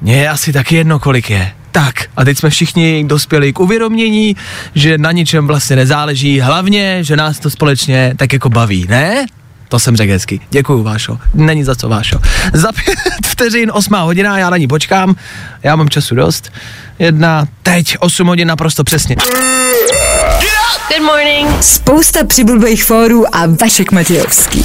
mně 0.00 0.16
je 0.16 0.28
asi 0.28 0.52
taky 0.52 0.76
jedno, 0.76 0.98
kolik 0.98 1.30
je. 1.30 1.52
Tak, 1.72 1.94
a 2.16 2.24
teď 2.24 2.38
jsme 2.38 2.50
všichni 2.50 3.04
dospěli 3.06 3.52
k 3.52 3.60
uvědomění, 3.60 4.36
že 4.74 4.98
na 4.98 5.12
ničem 5.12 5.46
vlastně 5.46 5.76
nezáleží, 5.76 6.40
hlavně, 6.40 7.04
že 7.04 7.16
nás 7.16 7.38
to 7.38 7.50
společně 7.50 8.14
tak 8.16 8.32
jako 8.32 8.48
baví, 8.48 8.86
ne? 8.88 9.26
To 9.68 9.78
jsem 9.78 9.96
řekl 9.96 10.12
hezky. 10.12 10.40
Děkuju, 10.50 10.82
Vášo. 10.82 11.18
Není 11.34 11.64
za 11.64 11.74
co, 11.74 11.88
Vášo. 11.88 12.18
Za 12.52 12.68
pět 12.72 12.98
vteřin, 13.26 13.70
osmá 13.74 14.00
hodina, 14.00 14.38
já 14.38 14.50
na 14.50 14.56
ní 14.56 14.68
počkám. 14.68 15.14
Já 15.62 15.76
mám 15.76 15.88
času 15.88 16.14
dost. 16.14 16.52
Jedna, 16.98 17.46
teď, 17.62 17.96
osm 18.00 18.26
hodin 18.26 18.48
naprosto 18.48 18.84
přesně. 18.84 19.16
Good 20.88 21.06
morning. 21.06 21.62
Spousta 21.62 22.24
přibulbých 22.24 22.84
fórů 22.84 23.36
a 23.36 23.46
Vašek 23.46 23.92
Matějovský. 23.92 24.64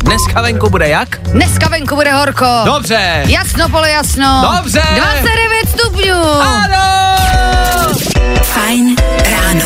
Dneska 0.00 0.40
venku 0.40 0.70
bude 0.70 0.88
jak? 0.88 1.18
Dneska 1.20 1.68
venku 1.68 1.94
bude 1.94 2.12
horko. 2.12 2.46
Dobře. 2.64 3.22
Jasno, 3.26 3.68
pole 3.68 3.90
jasno. 3.90 4.52
Dobře. 4.56 4.82
29 4.96 5.68
stupňů. 5.80 6.22
Ano! 6.42 7.16
Fajn 8.42 8.96
ráno. 9.30 9.64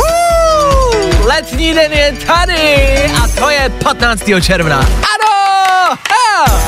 Uh, 0.00 1.26
letní 1.26 1.74
den 1.74 1.92
je 1.92 2.12
tady 2.26 3.04
a 3.24 3.28
to 3.40 3.50
je 3.50 3.68
15. 3.84 4.22
června. 4.42 4.78
Ano! 4.78 5.96
Ha! 6.10 6.60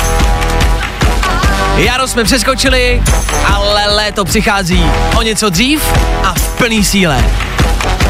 Jaro 1.77 2.09
jsme 2.09 2.25
přeskočili, 2.25 3.03
ale 3.55 3.87
léto 3.87 4.25
přichází 4.25 4.85
o 5.17 5.23
něco 5.23 5.51
dřív 5.51 5.93
a 6.25 6.35
v 6.35 6.59
plný 6.59 6.85
síle. 6.85 7.25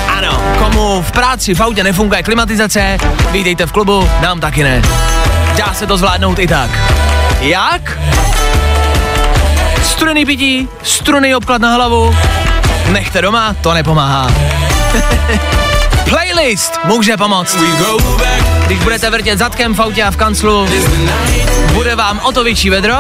Ano, 0.09 0.43
komu 0.59 1.03
v 1.03 1.13
práci 1.13 1.55
v 1.55 1.61
autě 1.61 1.85
nefunguje 1.85 2.23
klimatizace, 2.23 2.99
vítejte 3.31 3.67
v 3.67 3.73
klubu, 3.73 4.11
nám 4.21 4.41
taky 4.41 4.63
ne. 4.63 4.83
Dá 5.57 5.75
se 5.75 5.87
to 5.87 5.97
zvládnout 5.97 6.39
i 6.39 6.47
tak. 6.47 6.71
Jak? 7.41 7.99
Studený 9.83 10.27
pití, 10.27 10.69
struný 10.83 11.35
obklad 11.35 11.61
na 11.61 11.75
hlavu, 11.75 12.17
nechte 12.93 13.23
doma, 13.23 13.55
to 13.61 13.75
nepomáhá. 13.75 14.31
Playlist 16.11 16.73
může 16.85 17.17
pomoct. 17.17 17.57
Když 18.67 18.79
budete 18.79 19.11
vrtět 19.11 19.39
zadkem 19.39 19.75
v 19.75 19.81
autě 19.81 20.03
a 20.03 20.11
v 20.11 20.17
kanclu, 20.17 20.69
bude 21.73 21.95
vám 21.97 22.21
o 22.25 22.33
to 22.33 22.45
větší 22.45 22.71
vedro, 22.71 22.95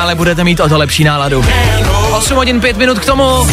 ale 0.00 0.14
budete 0.14 0.44
mít 0.44 0.60
o 0.60 0.68
to 0.68 0.78
lepší 0.78 1.04
náladu. 1.04 1.44
8 2.10 2.36
hodin 2.36 2.60
5 2.60 2.76
minut 2.76 2.98
k 2.98 3.04
tomu. 3.04 3.48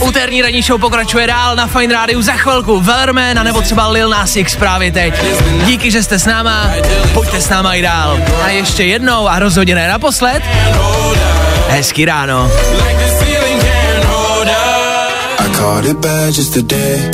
Úterní 0.00 0.42
ranní 0.42 0.62
show 0.62 0.80
pokračuje 0.80 1.26
dál 1.26 1.56
na 1.56 1.66
Fine 1.66 1.94
Rádiu 1.94 2.22
za 2.22 2.32
chvilku. 2.32 2.80
Vellerman 2.80 3.38
a 3.38 3.42
nebo 3.42 3.60
třeba 3.60 3.88
Lil 3.88 4.08
Nas 4.08 4.36
X 4.36 4.56
právě 4.56 4.92
teď. 4.92 5.14
Díky, 5.64 5.90
že 5.90 6.02
jste 6.02 6.18
s 6.18 6.26
náma, 6.26 6.70
pojďte 7.12 7.40
s 7.40 7.48
náma 7.48 7.74
i 7.74 7.82
dál. 7.82 8.18
A 8.44 8.48
ještě 8.48 8.84
jednou 8.84 9.28
a 9.28 9.38
rozhodně 9.38 9.74
ne 9.74 9.88
naposled. 9.88 10.42
Hezký 11.68 12.04
ráno. 12.04 12.50
I 15.38 15.48
caught 15.56 15.84
it 15.84 15.96
bad 15.96 16.36
just 16.36 16.54
today. 16.54 17.13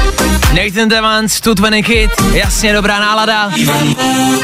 Nathan 0.55 0.89
Devans, 0.89 1.41
tu 1.41 1.55
Kid, 1.83 2.11
jasně 2.33 2.73
dobrá 2.73 2.99
nálada. 2.99 3.51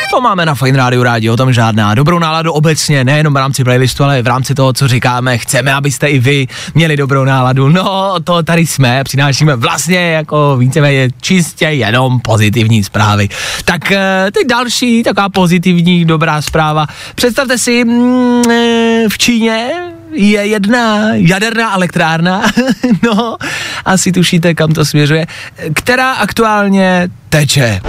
To 0.10 0.22
máme 0.22 0.46
na 0.46 0.56
Fine 0.56 0.78
Radio 0.78 1.04
rádi, 1.04 1.30
o 1.30 1.38
tom 1.38 1.54
žádná. 1.54 1.96
Dobrou 1.96 2.20
náladu 2.20 2.54
obecně, 2.54 3.04
nejenom 3.04 3.34
v 3.34 3.38
rámci 3.38 3.64
playlistu, 3.64 4.04
ale 4.04 4.20
i 4.20 4.22
v 4.22 4.28
rámci 4.28 4.56
toho, 4.56 4.74
co 4.74 4.88
říkáme. 4.88 5.38
Chceme, 5.38 5.74
abyste 5.74 6.08
i 6.08 6.20
vy 6.20 6.48
měli 6.76 6.98
dobrou 6.98 7.24
náladu. 7.24 7.70
No, 7.70 8.14
to 8.24 8.44
tady 8.44 8.66
jsme, 8.68 9.04
přinášíme 9.04 9.56
vlastně 9.56 10.12
jako 10.12 10.58
víceméně 10.58 11.10
čistě 11.22 11.66
jenom 11.66 12.20
pozitivní 12.20 12.84
zprávy. 12.84 13.30
Tak 13.66 13.92
eh, 13.92 14.26
teď 14.34 14.48
další 14.48 15.04
taková 15.04 15.30
pozitivní 15.30 16.06
dobrá 16.06 16.42
zpráva. 16.42 16.88
Představte 17.16 17.58
si, 17.58 17.86
mm, 17.86 18.42
eh, 18.52 19.06
v 19.10 19.18
Číně 19.18 19.70
je 20.12 20.48
jedna 20.48 21.00
jaderná 21.14 21.76
elektrárna, 21.76 22.42
no, 23.04 23.38
asi 23.86 24.12
tušíte, 24.12 24.54
kam 24.54 24.74
to 24.74 24.86
směřuje, 24.86 25.28
která 25.74 26.14
aktuálně 26.14 27.08
teče. 27.30 27.82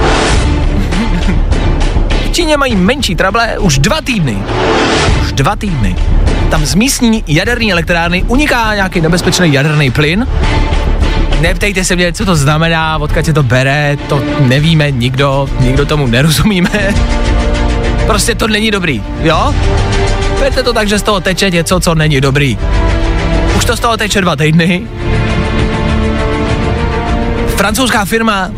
V 2.24 2.32
Číně 2.32 2.56
mají 2.56 2.76
menší 2.76 3.14
trable 3.14 3.58
už 3.58 3.78
dva 3.78 4.00
týdny. 4.00 4.38
Už 5.22 5.32
dva 5.32 5.56
týdny. 5.56 5.96
Tam 6.50 6.66
z 6.66 6.74
místní 6.74 7.24
jaderní 7.26 7.72
elektrárny 7.72 8.22
uniká 8.22 8.74
nějaký 8.74 9.00
nebezpečný 9.00 9.52
jaderný 9.52 9.90
plyn. 9.90 10.26
Neptejte 11.40 11.84
se 11.84 11.96
mě, 11.96 12.12
co 12.12 12.24
to 12.24 12.36
znamená, 12.36 12.98
odkud 12.98 13.24
se 13.24 13.32
to 13.32 13.42
bere, 13.42 13.96
to 14.08 14.22
nevíme 14.40 14.90
nikdo, 14.90 15.48
nikdo 15.60 15.86
tomu 15.86 16.06
nerozumíme. 16.06 16.70
Prostě 18.06 18.34
to 18.34 18.48
není 18.48 18.70
dobrý, 18.70 19.02
jo? 19.22 19.54
Berte 20.40 20.62
to 20.62 20.72
tak, 20.72 20.88
že 20.88 20.98
z 20.98 21.02
toho 21.02 21.20
teče 21.20 21.50
něco, 21.50 21.80
co 21.80 21.94
není 21.94 22.20
dobrý. 22.20 22.58
Už 23.56 23.64
to 23.64 23.76
z 23.76 23.80
toho 23.80 23.96
teče 23.96 24.20
dva 24.20 24.36
týdny. 24.36 24.86
Francouzská 27.56 28.04
firma, 28.04 28.50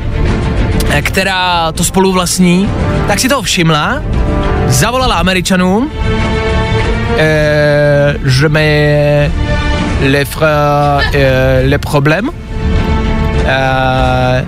eh, 0.91 1.03
která 1.03 1.73
to 1.73 1.85
spolu 1.85 2.13
vlastní, 2.13 2.69
tak 3.07 3.21
si 3.21 3.29
to 3.29 3.43
všimla, 3.43 4.03
zavolala 4.67 5.15
Američanům, 5.15 5.91
eh, 7.19 8.15
že 8.25 8.49
me 8.49 9.31
le 10.01 10.25
frère, 10.25 11.11
eh, 11.15 11.63
le 11.69 11.79
problème, 11.79 12.31
eh, 13.47 14.45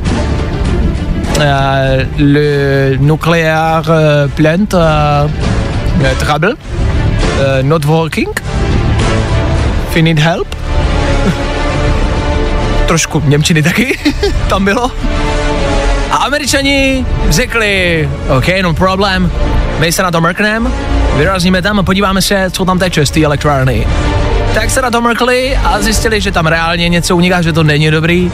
eh, 1.40 2.08
le 2.18 2.96
nuclear 3.00 3.84
eh, 3.88 4.28
plant 4.28 4.74
eh, 4.74 6.14
trouble, 6.18 6.54
eh, 7.42 7.62
not 7.62 7.84
working, 7.84 8.42
we 9.94 10.02
need 10.02 10.18
help. 10.18 10.54
Trošku 12.86 13.22
Němčiny 13.26 13.62
taky 13.62 13.98
tam 14.48 14.64
bylo. 14.64 14.90
A 16.10 16.16
američani 16.16 17.06
řekli, 17.28 18.08
OK, 18.36 18.46
no 18.62 18.74
problém, 18.74 19.32
my 19.78 19.92
se 19.92 20.02
na 20.02 20.10
to 20.10 20.20
mrkneme, 20.20 20.70
vyrazíme 21.16 21.62
tam 21.62 21.78
a 21.78 21.82
podíváme 21.82 22.22
se, 22.22 22.50
co 22.50 22.64
tam 22.64 22.78
teče 22.78 23.06
z 23.06 23.10
té 23.10 23.24
elektrárny. 23.24 23.86
Tak 24.54 24.70
se 24.70 24.82
na 24.82 24.90
to 24.90 25.00
mrkli 25.00 25.56
a 25.56 25.80
zjistili, 25.80 26.20
že 26.20 26.32
tam 26.32 26.46
reálně 26.46 26.88
něco 26.88 27.16
uniká, 27.16 27.42
že 27.42 27.52
to 27.52 27.62
není 27.62 27.90
dobrý, 27.90 28.32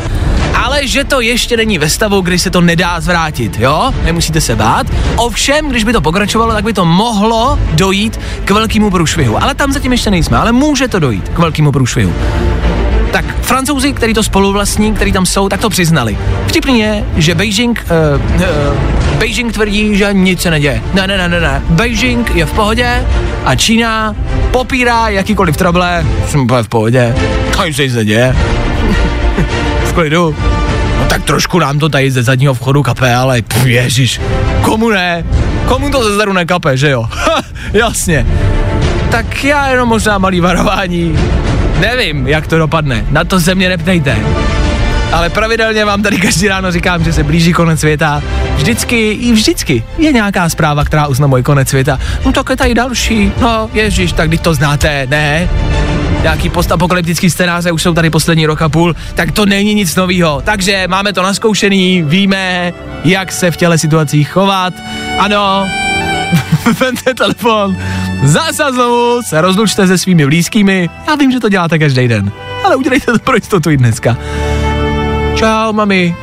ale 0.59 0.86
že 0.86 1.04
to 1.04 1.20
ještě 1.20 1.56
není 1.56 1.78
ve 1.78 1.88
stavu, 1.88 2.20
kdy 2.20 2.38
se 2.38 2.50
to 2.50 2.61
nedá 2.61 3.00
zvrátit, 3.00 3.59
jo? 3.59 3.92
Nemusíte 4.04 4.40
se 4.40 4.56
bát. 4.56 4.86
Ovšem, 5.16 5.68
když 5.68 5.84
by 5.84 5.92
to 5.92 6.00
pokračovalo, 6.00 6.52
tak 6.52 6.64
by 6.64 6.72
to 6.72 6.84
mohlo 6.84 7.59
dojít 7.72 8.20
k 8.44 8.50
velkému 8.50 8.90
průšvihu. 8.90 9.42
Ale 9.42 9.54
tam 9.54 9.72
zatím 9.72 9.92
ještě 9.92 10.11
nejsme, 10.11 10.38
ale 10.38 10.52
může 10.52 10.88
to 10.88 10.98
dojít 10.98 11.28
k 11.28 11.38
velkému 11.38 11.72
průšvihu. 11.72 12.12
Tak 13.11 13.24
francouzi, 13.40 13.92
kteří 13.92 14.14
to 14.14 14.22
spoluvlastní, 14.22 14.94
kteří 14.94 15.12
tam 15.12 15.26
jsou, 15.26 15.48
tak 15.48 15.61
to 15.61 15.70
přiznali. 15.70 16.18
Vtipný 16.46 16.80
je, 16.80 17.04
že 17.16 17.34
Beijing, 17.34 17.84
uh, 17.84 18.40
uh, 18.40 19.18
Beijing 19.18 19.52
tvrdí, 19.52 19.96
že 19.96 20.09
nic 20.12 20.42
se 20.42 20.50
neděje. 20.50 20.82
Ne, 20.94 21.06
ne, 21.06 21.18
ne, 21.18 21.28
ne, 21.28 21.40
ne. 21.40 21.62
Beijing 21.68 22.30
je 22.34 22.46
v 22.46 22.52
pohodě 22.52 23.06
a 23.44 23.54
Čína 23.54 24.16
popírá 24.50 25.09
jakýkoliv 25.09 25.56
trouble. 25.56 26.06
Jsem 26.28 26.40
úplně 26.40 26.62
v 26.62 26.68
pohodě. 26.68 27.14
Tady 27.56 27.74
se 27.74 27.82
nic 27.82 27.94
neděje. 27.94 28.36
Klidu. 29.99 30.36
No 30.99 31.07
tak 31.09 31.24
trošku 31.24 31.59
nám 31.59 31.78
to 31.78 31.88
tady 31.88 32.11
ze 32.11 32.22
zadního 32.22 32.55
vchodu 32.55 32.82
kape, 32.82 33.14
ale 33.14 33.42
pff, 33.42 33.66
ježiš, 33.66 34.20
komu 34.62 34.90
ne? 34.90 35.24
Komu 35.66 35.90
to 35.90 36.05
ze 36.05 36.16
zadu 36.16 36.32
nekape, 36.32 36.76
že 36.76 36.90
jo? 36.90 37.07
Ha, 37.11 37.42
jasně. 37.72 38.26
Tak 39.11 39.44
já 39.44 39.68
jenom 39.68 39.88
možná 39.88 40.18
malý 40.18 40.40
varování. 40.40 41.18
Nevím, 41.80 42.28
jak 42.28 42.46
to 42.46 42.59
dopadne, 42.59 43.05
na 43.11 43.24
to 43.24 43.40
se 43.40 43.55
mě 43.55 43.68
neptejte. 43.68 44.16
Ale 45.12 45.30
pravidelně 45.30 45.84
vám 45.84 46.03
tady 46.03 46.16
každý 46.16 46.49
ráno 46.49 46.72
říkám, 46.72 47.05
že 47.05 47.12
se 47.12 47.24
blíží 47.24 47.53
konec 47.53 47.80
světa. 47.80 48.22
Vždycky, 48.57 49.11
i 49.11 49.32
vždycky 49.32 49.82
je 49.99 50.12
nějaká 50.12 50.49
zpráva, 50.49 50.84
která 50.84 51.07
uzná 51.07 51.26
můj 51.26 51.42
konec 51.42 51.68
světa. 51.68 51.99
No 52.24 52.32
tak 52.32 52.51
je 52.51 52.57
tady 52.57 52.74
další. 52.74 53.32
No, 53.40 53.70
ježiš, 53.72 54.12
tak 54.12 54.28
když 54.28 54.40
to 54.40 54.55
znáte, 54.55 55.07
ne? 55.11 55.49
Nějaký 56.22 56.50
postapokalyptický 56.50 57.30
scénáře 57.30 57.72
už 57.72 57.82
jsou 57.82 57.94
tady 57.94 58.10
poslední 58.10 58.46
rok 58.46 58.62
a 58.62 58.68
půl, 58.68 58.94
tak 59.14 59.32
to 59.32 59.46
není 59.46 59.74
nic 59.74 59.96
novýho. 59.96 60.42
Takže 60.44 60.84
máme 60.88 61.12
to 61.12 61.22
naskoušený, 61.22 62.02
víme, 62.02 62.72
jak 63.04 63.32
se 63.32 63.50
v 63.50 63.56
těle 63.56 63.78
situacích 63.78 64.30
chovat. 64.30 64.74
Ano, 65.18 65.68
vemte 66.80 67.14
telefon, 67.14 67.76
zase 68.22 68.62
znovu 68.72 69.20
se 69.28 69.40
rozlučte 69.40 69.86
se 69.86 69.98
svými 69.98 70.26
blízkými. 70.26 70.90
Já 71.08 71.14
vím, 71.14 71.32
že 71.32 71.40
to 71.40 71.48
děláte 71.48 71.78
každý 71.78 72.08
den, 72.08 72.32
ale 72.64 72.76
udělejte 72.76 73.12
to 73.12 73.18
pro 73.18 73.34
jistotu 73.34 73.70
i 73.70 73.76
dneska. 73.76 74.16
Čau, 75.34 75.72
mami. 75.72 76.16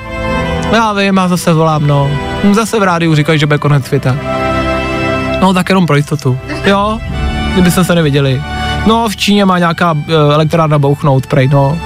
Já 0.72 0.94
vím, 0.94 1.18
já 1.18 1.28
zase 1.28 1.54
volám, 1.54 1.88
no. 1.88 2.12
Zase 2.52 2.80
v 2.80 2.84
rádiu 2.84 3.16
říkají, 3.16 3.40
že 3.40 3.46
bude 3.46 3.58
konec 3.58 3.86
světa. 3.86 4.18
No, 5.42 5.54
tak 5.54 5.70
jenom 5.70 5.86
pro 5.86 5.96
jistotu. 5.96 6.40
Jo, 6.66 7.00
kdybyste 7.56 7.84
se 7.84 7.96
neviděli. 7.96 8.42
No, 8.86 9.10
v 9.10 9.18
Číně 9.18 9.46
má 9.46 9.60
nějaká 9.60 9.92
uh, 9.92 10.00
elektrárna 10.34 10.80
bouchnout, 10.80 11.28
prej, 11.28 11.48
no. 11.48 11.80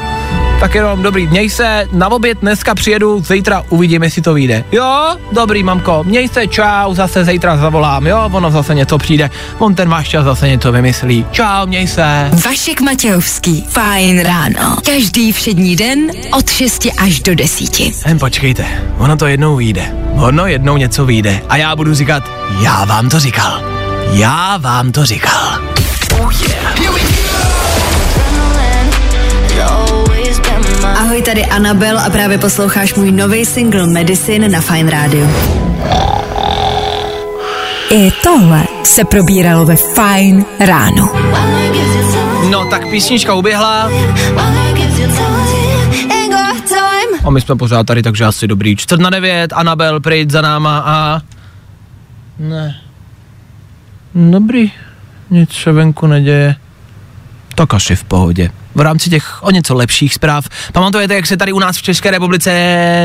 Tak 0.60 0.76
jenom, 0.76 1.04
dobrý, 1.04 1.28
měj 1.28 1.50
se, 1.50 1.86
na 1.92 2.12
oběd 2.12 2.38
dneska 2.42 2.76
přijedu, 2.76 3.20
zítra 3.20 3.64
uvidím, 3.70 4.04
jestli 4.04 4.22
to 4.22 4.34
vyjde. 4.34 4.64
Jo, 4.72 5.16
dobrý, 5.32 5.64
mamko, 5.64 6.04
měj 6.04 6.28
se, 6.28 6.48
čau, 6.48 6.94
zase 6.94 7.26
zítra 7.26 7.58
zavolám, 7.58 8.08
jo, 8.08 8.30
ono 8.34 8.52
zase 8.52 8.76
něco 8.76 8.98
přijde, 8.98 9.30
on 9.58 9.76
ten 9.76 9.90
váš 9.90 10.08
čas 10.10 10.26
zase 10.26 10.48
něco 10.48 10.72
vymyslí. 10.72 11.26
Čau, 11.32 11.66
měj 11.66 11.88
se. 11.88 12.32
Vašek 12.46 12.82
Matějovský. 12.82 13.66
Fajn 13.70 14.20
ráno. 14.20 14.78
Každý 14.86 15.32
všední 15.32 15.76
den 15.76 16.00
od 16.38 16.50
6 16.50 16.88
až 16.98 17.20
do 17.20 17.36
10. 17.36 17.80
Jen 17.80 18.20
počkejte, 18.20 18.66
ono 18.98 19.18
to 19.18 19.28
jednou 19.28 19.56
vyjde. 19.56 19.96
Ono 20.16 20.48
jednou 20.48 20.78
něco 20.78 21.06
vyjde. 21.06 21.42
A 21.50 21.58
já 21.58 21.76
budu 21.76 21.94
říkat, 21.94 22.24
já 22.62 22.86
vám 22.86 23.10
to 23.10 23.20
říkal. 23.20 23.79
Já 24.12 24.58
vám 24.58 24.92
to 24.92 25.06
říkal. 25.06 25.60
Ahoj, 30.96 31.22
tady 31.22 31.46
Anabel 31.46 32.00
a 32.00 32.10
právě 32.10 32.38
posloucháš 32.38 32.94
můj 32.94 33.12
nový 33.12 33.46
single 33.46 33.88
Medicine 33.88 34.50
na 34.50 34.62
Fine 34.62 34.92
Radio. 34.92 35.28
I 37.90 38.12
tohle 38.24 38.64
se 38.84 39.06
probíralo 39.06 39.66
ve 39.66 39.76
Fine 39.76 40.46
ráno. 40.60 41.10
No 42.50 42.66
tak 42.66 42.88
písnička 42.88 43.34
uběhla 43.34 43.90
a 47.24 47.30
my 47.30 47.42
jsme 47.42 47.56
pořád 47.56 47.84
tady, 47.84 48.04
takže 48.04 48.26
asi 48.26 48.48
dobrý. 48.48 48.76
Čtvrt 48.76 49.02
na 49.02 49.10
devět, 49.10 49.54
Anabel, 49.54 50.00
pryč 50.00 50.30
za 50.30 50.42
náma 50.42 50.84
a... 50.86 51.22
Ne. 52.40 52.89
Dobrý, 54.20 54.72
nic 55.30 55.52
se 55.52 55.72
venku 55.72 56.08
neděje. 56.08 56.56
Tak 57.56 57.74
asi 57.74 57.96
v 57.96 58.04
pohodě. 58.04 58.52
V 58.80 58.82
rámci 58.82 59.10
těch 59.10 59.44
o 59.44 59.52
něco 59.52 59.76
lepších 59.76 60.14
zpráv. 60.14 60.50
Pamatujete, 60.74 61.16
jak 61.16 61.28
se 61.28 61.38
tady 61.38 61.52
u 61.52 61.60
nás 61.60 61.78
v 61.78 61.82
České 61.82 62.12
republice 62.12 62.52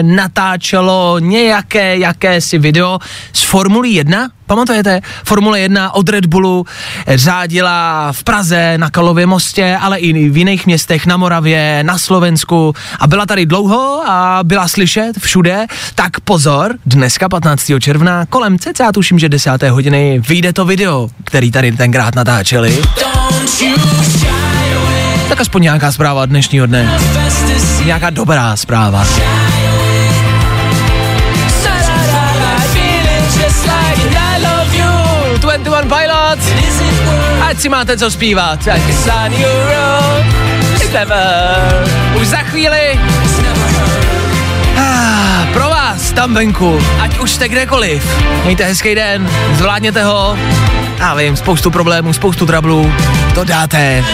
natáčelo 0.03 1.18
nějaké 1.18 1.99
jakési 1.99 2.59
video 2.59 2.99
z 3.33 3.43
Formulí 3.43 3.95
1? 3.95 4.29
Pamatujete? 4.47 5.01
Formule 5.25 5.61
1 5.61 5.95
od 5.95 6.09
Red 6.09 6.27
Bullu 6.27 6.66
řádila 7.09 8.09
v 8.12 8.25
Praze, 8.25 8.79
na 8.79 8.91
Kalově 8.91 9.27
mostě, 9.27 9.79
ale 9.81 9.99
i 9.99 10.29
v 10.29 10.37
jiných 10.37 10.66
městech, 10.66 11.07
na 11.07 11.16
Moravě, 11.16 11.83
na 11.83 11.99
Slovensku 11.99 12.75
a 13.01 13.07
byla 13.07 13.27
tady 13.27 13.47
dlouho 13.47 14.03
a 14.07 14.41
byla 14.43 14.68
slyšet 14.68 15.12
všude. 15.18 15.66
Tak 15.95 16.20
pozor, 16.20 16.75
dneska 16.87 17.29
15. 17.29 17.72
června 17.81 18.27
kolem 18.27 18.59
cca 18.59 18.93
tuším, 18.93 19.18
že 19.18 19.29
10. 19.29 19.62
hodiny 19.62 20.22
vyjde 20.29 20.53
to 20.53 20.64
video, 20.64 21.09
který 21.25 21.51
tady 21.51 21.72
tenkrát 21.72 22.14
natáčeli. 22.14 22.83
Tak 25.29 25.41
aspoň 25.41 25.62
nějaká 25.62 25.93
zpráva 25.93 26.27
dnešního 26.27 26.66
dne. 26.66 26.99
Nějaká 27.85 28.11
dobrá 28.11 28.57
zpráva. 28.57 29.07
Pilots. 35.85 36.47
Ať 37.49 37.61
si 37.61 37.68
máte 37.68 37.97
co 37.97 38.11
zpívat. 38.11 38.68
Už 42.20 42.27
za 42.27 42.37
chvíli. 42.37 43.01
Ah, 44.77 45.47
pro 45.53 45.68
vás 45.68 46.12
tam 46.12 46.35
venku, 46.35 46.81
ať 47.01 47.18
už 47.18 47.31
jste 47.31 47.49
kdekoliv, 47.49 48.22
mějte 48.45 48.64
hezký 48.64 48.95
den, 48.95 49.31
zvládněte 49.55 50.05
ho. 50.05 50.39
Já 50.99 51.14
vím, 51.14 51.37
spoustu 51.37 51.70
problémů, 51.70 52.12
spoustu 52.12 52.47
trablů. 52.47 52.93
To 53.35 53.45
dáte. 53.45 54.05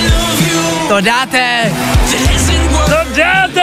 To 0.91 1.01
dáte. 1.01 1.73
To 2.87 3.05
dáte. 3.17 3.63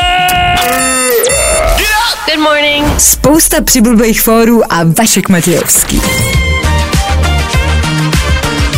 Good 2.26 2.40
morning. 2.40 3.00
Spousta 3.00 3.62
přibulbých 3.64 4.22
fórů 4.22 4.74
a 4.74 4.78
Vašek 5.00 5.30
Matějovský. 5.30 6.02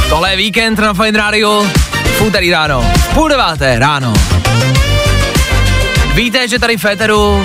Tohle 0.09 0.31
je 0.31 0.37
víkend 0.37 0.79
na 0.79 0.93
Fine 0.93 1.17
Radio. 1.17 1.67
V 2.17 2.21
úterý 2.21 2.51
ráno. 2.51 2.91
V 2.97 3.13
půl 3.13 3.29
deváté 3.29 3.79
ráno. 3.79 4.13
Víte, 6.13 6.47
že 6.47 6.59
tady 6.59 6.77
v 6.77 6.81
Féteru 6.81 7.43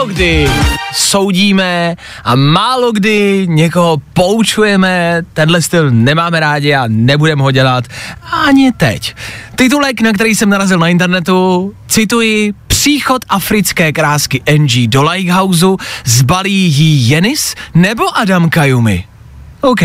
málo 0.00 0.12
kdy 0.12 0.50
soudíme 0.92 1.96
a 2.24 2.34
málo 2.34 2.92
kdy 2.92 3.46
někoho 3.48 3.96
poučujeme, 4.12 5.22
tenhle 5.32 5.62
styl 5.62 5.90
nemáme 5.90 6.40
rádi 6.40 6.74
a 6.74 6.84
nebudeme 6.88 7.42
ho 7.42 7.50
dělat 7.50 7.84
ani 8.32 8.72
teď. 8.72 9.14
Titulek, 9.54 10.00
na 10.00 10.12
který 10.12 10.34
jsem 10.34 10.48
narazil 10.48 10.78
na 10.78 10.88
internetu, 10.88 11.72
cituji, 11.88 12.52
příchod 12.66 13.24
africké 13.28 13.92
krásky 13.92 14.42
NG 14.58 14.88
do 14.88 15.02
Lighthouseu, 15.02 15.76
zbalí 16.04 16.52
jí 16.52 17.10
Jenis 17.10 17.54
nebo 17.74 18.18
Adam 18.18 18.50
Kajumi? 18.50 19.09
OK. 19.60 19.80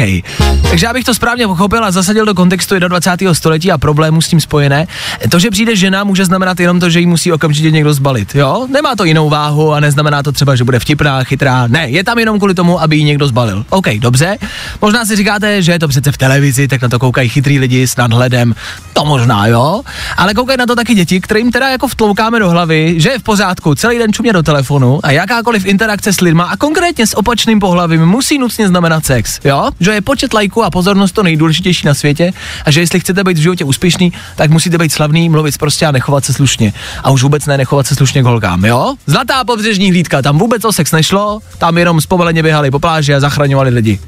Takže 0.70 0.88
abych 0.88 1.04
to 1.04 1.14
správně 1.14 1.48
pochopil 1.48 1.86
a 1.86 1.92
zasadil 1.92 2.26
do 2.26 2.34
kontextu 2.34 2.80
21. 2.80 3.34
století 3.34 3.72
a 3.72 3.78
problémů 3.78 4.22
s 4.22 4.28
tím 4.28 4.42
spojené, 4.42 4.88
to, 5.30 5.40
že 5.40 5.52
přijde 5.52 5.76
žena, 5.76 6.04
může 6.04 6.26
znamenat 6.26 6.60
jenom 6.60 6.80
to, 6.80 6.90
že 6.90 7.00
ji 7.00 7.06
musí 7.06 7.32
okamžitě 7.32 7.72
někdo 7.72 7.94
zbalit, 7.94 8.36
jo? 8.36 8.68
Nemá 8.72 8.96
to 8.96 9.04
jinou 9.04 9.30
váhu 9.30 9.74
a 9.74 9.80
neznamená 9.80 10.24
to 10.24 10.32
třeba, 10.32 10.56
že 10.56 10.64
bude 10.64 10.80
vtipná, 10.80 11.24
chytrá. 11.24 11.68
Ne, 11.68 11.90
je 11.90 12.04
tam 12.04 12.20
jenom 12.20 12.38
kvůli 12.38 12.54
tomu, 12.54 12.82
aby 12.82 12.98
ji 12.98 13.04
někdo 13.04 13.28
zbalil. 13.28 13.66
OK, 13.70 13.88
dobře. 14.00 14.38
Možná 14.82 15.06
si 15.06 15.16
říkáte, 15.16 15.62
že 15.62 15.72
je 15.72 15.80
to 15.80 15.88
přece 15.88 16.12
v 16.12 16.18
televizi, 16.18 16.68
tak 16.68 16.82
na 16.82 16.90
to 16.90 17.00
koukají 17.00 17.30
chytrý 17.30 17.60
lidi 17.60 17.88
s 17.88 17.96
nadhledem. 17.96 18.56
To 18.94 19.06
možná, 19.06 19.48
jo? 19.48 19.82
Ale 20.18 20.34
koukají 20.34 20.58
na 20.58 20.66
to 20.66 20.76
taky 20.76 20.96
děti, 20.96 21.22
kterým 21.22 21.52
teda 21.52 21.70
jako 21.70 21.88
vtloukáme 21.88 22.40
do 22.40 22.50
hlavy, 22.50 22.96
že 22.98 23.10
je 23.10 23.20
v 23.20 23.24
pořádku 23.24 23.76
celý 23.76 23.98
den 23.98 24.14
čumě 24.14 24.34
do 24.34 24.44
telefonu 24.44 25.00
a 25.04 25.12
jakákoliv 25.12 25.66
interakce 25.66 26.14
s 26.14 26.22
lidma 26.22 26.44
a 26.44 26.58
konkrétně 26.58 27.08
s 27.08 27.18
opačným 27.18 27.60
pohlavím 27.60 28.06
musí 28.06 28.38
nutně 28.38 28.68
znamenat 28.68 29.06
sex, 29.06 29.40
Že 29.80 29.92
je 29.92 30.02
počet 30.02 30.34
lajků 30.34 30.64
a 30.64 30.70
pozornost 30.70 31.12
to 31.12 31.24
nejdůležitější 31.24 31.88
na 31.88 31.94
světě 31.94 32.34
a 32.66 32.72
že 32.72 32.80
jestli 32.80 33.00
chcete 33.00 33.24
být 33.24 33.38
v 33.38 33.42
životě 33.42 33.66
úspěšný, 33.66 34.14
tak 34.36 34.50
musíte 34.50 34.78
být 34.78 34.92
slavný, 34.92 35.30
mluvit 35.30 35.58
prostě 35.58 35.86
a 35.86 35.92
nechovat 35.92 36.26
se 36.26 36.34
slušně. 36.34 36.74
A 37.04 37.12
už 37.12 37.24
vůbec 37.24 37.46
ne 37.46 37.58
nechovat 37.58 37.88
se 37.88 37.96
slušně 37.96 38.22
k 38.22 38.26
holkám, 38.26 38.66
jo? 38.66 38.96
Zlatá 39.08 39.44
pobřežní 39.44 39.90
hlídka, 39.90 40.22
tam 40.22 40.38
vůbec 40.38 40.66
o 40.66 40.74
sex 40.74 40.92
nešlo, 40.92 41.40
tam 41.58 41.78
jenom 41.78 42.02
zpomaleně 42.02 42.44
běhali 42.44 42.72
po 42.72 42.80
pláži 42.80 43.14
a 43.14 43.20
zachraňovali 43.20 43.70
lidi. 43.70 44.00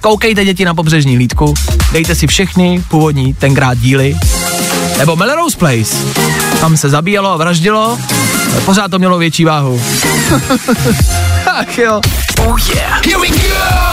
Koukejte 0.00 0.44
děti 0.44 0.64
na 0.64 0.74
pobřežní 0.74 1.16
hlídku, 1.16 1.54
dejte 1.92 2.14
si 2.14 2.26
všechny 2.26 2.84
původní 2.88 3.34
tenkrát 3.34 3.78
díly, 3.78 4.16
nebo 4.98 5.16
Melrose 5.16 5.56
Place. 5.56 5.96
Tam 6.60 6.76
se 6.76 6.88
zabíjelo 6.88 7.30
a 7.30 7.36
vraždilo, 7.36 7.98
ale 8.52 8.60
pořád 8.60 8.90
to 8.90 8.98
mělo 8.98 9.18
větší 9.18 9.44
váhu. 9.44 9.82
Ach 11.46 11.78
jo. 11.78 12.00
Oh 12.38 12.58
yeah. 12.74 13.06
Here 13.06 13.18
we 13.18 13.28
go. 13.28 13.85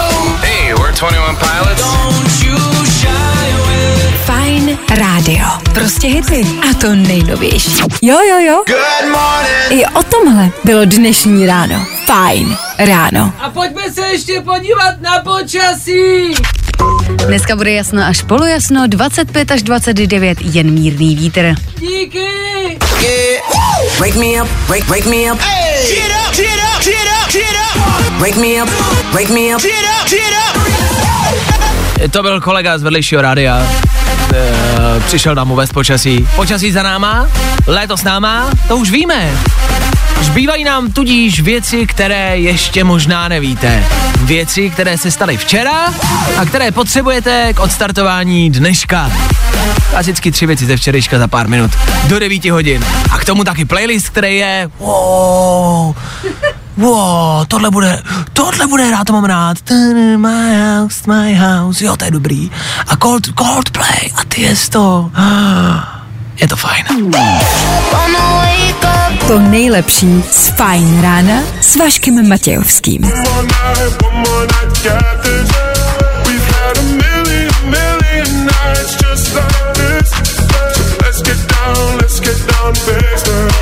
Hey, 0.93 1.09
we're 1.09 1.35
21 1.35 1.35
Pilots. 1.37 1.81
Fajn 4.25 4.77
ráno. 4.89 5.13
Radio. 5.17 5.45
Prostě 5.73 6.07
hity. 6.07 6.45
A 6.69 6.73
to 6.81 6.95
nejnovější. 6.95 7.71
Jo, 8.01 8.17
jo, 8.29 8.39
jo. 8.39 8.63
I 9.69 9.85
o 9.85 10.03
tomhle 10.03 10.49
bylo 10.63 10.85
dnešní 10.85 11.47
ráno. 11.47 11.85
Fajn 12.05 12.57
ráno. 12.77 13.33
A 13.39 13.49
pojďme 13.49 13.91
se 13.91 14.01
ještě 14.07 14.41
podívat 14.41 15.01
na 15.01 15.19
počasí. 15.19 16.35
Dneska 17.27 17.55
bude 17.55 17.71
jasno 17.71 18.03
až 18.03 18.21
polojasno, 18.21 18.87
25 18.87 19.51
až 19.51 19.63
29, 19.63 20.37
jen 20.41 20.71
mírný 20.71 21.15
vítr. 21.15 21.55
Díky. 21.79 22.27
Wake 23.99 24.15
me 24.15 24.41
up, 24.41 24.49
wake, 24.69 24.87
wake 24.87 25.05
me 25.05 25.31
up. 25.31 25.39
Get 25.39 26.11
up, 26.27 26.35
get 26.35 26.59
up, 26.75 26.83
get 26.83 27.07
up, 27.23 27.31
get 27.31 27.55
up. 27.57 27.62
Wake 28.19 28.37
me 28.37 28.61
up, 28.61 28.69
wake 29.13 29.33
me 29.33 29.55
up. 29.55 29.61
Get 29.61 29.71
up, 30.01 30.09
get 30.09 30.33
up. 30.45 32.11
To 32.11 32.21
byl 32.21 32.41
kolega 32.41 32.77
z 32.77 32.83
vedlejšího 32.83 33.21
rádia. 33.21 33.67
E, 34.33 34.99
přišel 34.99 35.35
nám 35.35 35.51
uvést 35.51 35.73
počasí. 35.73 36.27
Počasí 36.35 36.71
za 36.71 36.83
náma, 36.83 37.27
léto 37.67 37.97
s 37.97 38.03
náma, 38.03 38.49
to 38.67 38.77
už 38.77 38.91
víme. 38.91 39.31
Zbývají 40.21 40.63
nám 40.63 40.91
tudíž 40.91 41.39
věci, 41.39 41.87
které 41.87 42.37
ještě 42.37 42.83
možná 42.83 43.27
nevíte. 43.27 43.83
Věci, 44.17 44.69
které 44.69 44.97
se 44.97 45.11
staly 45.11 45.37
včera 45.37 45.93
a 46.37 46.45
které 46.45 46.71
potřebujete 46.71 47.53
k 47.53 47.59
odstartování 47.59 48.49
dneška. 48.51 49.11
Klasicky 49.89 50.31
tři 50.31 50.45
věci 50.45 50.65
ze 50.65 50.77
včerejška 50.77 51.19
za 51.19 51.27
pár 51.27 51.47
minut. 51.47 51.71
Do 52.07 52.19
9 52.19 52.45
hodin. 52.45 52.85
A 53.11 53.17
k 53.17 53.25
tomu 53.25 53.43
taky 53.43 53.65
playlist, 53.65 54.09
který 54.09 54.37
je... 54.37 54.69
Wow, 54.79 55.95
Wow, 56.77 57.45
tohle 57.47 57.71
bude, 57.71 58.03
tohle 58.33 58.67
bude 58.67 58.83
hrát, 58.83 59.03
to 59.03 59.13
mám 59.13 59.25
rád. 59.25 59.57
My 60.17 60.55
house, 60.55 61.01
my 61.07 61.33
house, 61.33 61.85
jo, 61.85 61.97
to 61.97 62.05
je 62.05 62.11
dobrý. 62.11 62.51
A 62.87 62.97
Cold, 62.97 63.27
Coldplay 63.37 64.11
a 64.15 64.23
ty 64.27 64.41
je 64.41 64.55
to. 64.69 65.11
Je 66.41 66.47
to 66.47 66.55
fajn. 66.55 66.85
To 69.27 69.39
nejlepší 69.39 70.23
z 70.31 70.47
Fajn 70.47 71.01
rána 71.01 71.33
s 71.61 71.75
Vaškem 71.75 72.29
Matějovským. 72.29 73.03
One 73.03 73.13
night, 73.13 74.03
one 74.03 74.17
more 74.17 74.41
night, 74.41 74.83
got 74.83 75.23
this. 75.23 75.51
We've 76.27 76.47
had 76.51 76.77
a 76.77 76.81
million, 76.81 77.51
million 77.69 78.45
nights 78.45 78.95
just 78.95 79.35
like 79.35 79.73
this. 79.73 80.11
Let's 81.01 81.21
get 81.21 81.37
down, 81.47 81.97
let's 81.97 82.19
get 82.19 82.47
down 82.47 82.73
business. 82.73 83.52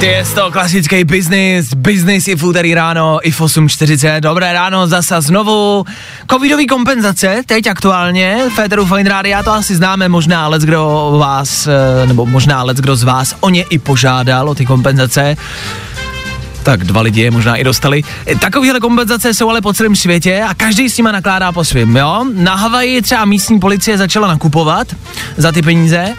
Ty 0.00 0.06
je 0.06 0.24
to 0.34 0.50
klasický 0.50 1.04
business, 1.04 1.74
business 1.74 2.28
i 2.28 2.36
v 2.36 2.44
úterý 2.44 2.74
ráno, 2.74 3.20
i 3.22 3.30
v 3.30 3.40
8.40, 3.40 4.20
dobré 4.20 4.52
ráno, 4.52 4.86
zase 4.86 5.20
znovu. 5.20 5.84
Covidový 6.30 6.66
kompenzace, 6.66 7.42
teď 7.46 7.66
aktuálně, 7.66 8.38
Féteru 8.54 8.86
Fine 8.86 9.10
Rádia, 9.10 9.42
to 9.42 9.52
asi 9.52 9.76
známe, 9.76 10.08
možná 10.08 10.48
let, 10.48 10.62
kdo 10.62 11.12
vás, 11.18 11.66
eh, 11.66 12.06
nebo 12.06 12.26
možná 12.26 12.62
let, 12.62 12.76
kdo 12.76 12.96
z 12.96 13.02
vás 13.02 13.36
o 13.40 13.50
ně 13.50 13.62
i 13.62 13.78
požádal, 13.78 14.48
o 14.48 14.54
ty 14.54 14.66
kompenzace. 14.66 15.36
Tak 16.62 16.84
dva 16.84 17.00
lidi 17.00 17.20
je 17.20 17.30
možná 17.30 17.56
i 17.56 17.64
dostali. 17.64 18.02
E, 18.26 18.36
Takovéhle 18.36 18.80
kompenzace 18.80 19.34
jsou 19.34 19.50
ale 19.50 19.60
po 19.60 19.72
celém 19.72 19.96
světě 19.96 20.44
a 20.48 20.54
každý 20.54 20.88
s 20.90 20.96
nima 20.96 21.12
nakládá 21.12 21.52
po 21.52 21.64
svým, 21.64 21.96
jo? 21.96 22.24
Na 22.34 22.54
Havaji 22.54 23.02
třeba 23.02 23.24
místní 23.24 23.60
policie 23.60 23.98
začala 23.98 24.28
nakupovat 24.28 24.96
za 25.36 25.52
ty 25.52 25.62
peníze, 25.62 26.14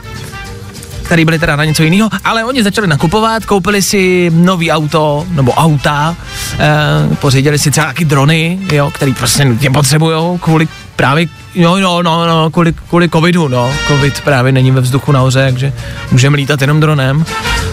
který 1.11 1.25
byli 1.25 1.39
teda 1.39 1.55
na 1.55 1.65
něco 1.65 1.83
jiného, 1.83 2.09
ale 2.23 2.43
oni 2.43 2.63
začali 2.63 2.87
nakupovat, 2.87 3.45
koupili 3.45 3.81
si 3.81 4.31
nový 4.33 4.71
auto, 4.71 5.25
nebo 5.29 5.51
auta, 5.51 6.15
eh, 6.59 7.15
pořídili 7.15 7.59
si 7.59 7.71
třeba 7.71 7.87
taky 7.87 8.05
drony, 8.05 8.59
jo, 8.71 8.91
který 8.91 9.13
prostě 9.13 9.45
nutně 9.45 9.71
potřebujou 9.71 10.37
kvůli 10.37 10.67
právě, 10.95 11.27
jo, 11.55 11.79
no, 11.79 12.03
no, 12.03 12.27
no, 12.27 12.49
kvůli, 12.49 12.73
kvůli 12.89 13.09
covidu, 13.09 13.47
no, 13.47 13.71
covid 13.87 14.21
právě 14.21 14.51
není 14.51 14.71
ve 14.71 14.81
vzduchu 14.81 15.11
nahoře, 15.11 15.47
takže 15.51 15.73
můžeme 16.11 16.37
lítat 16.37 16.61
jenom 16.61 16.79
dronem. 16.79 17.25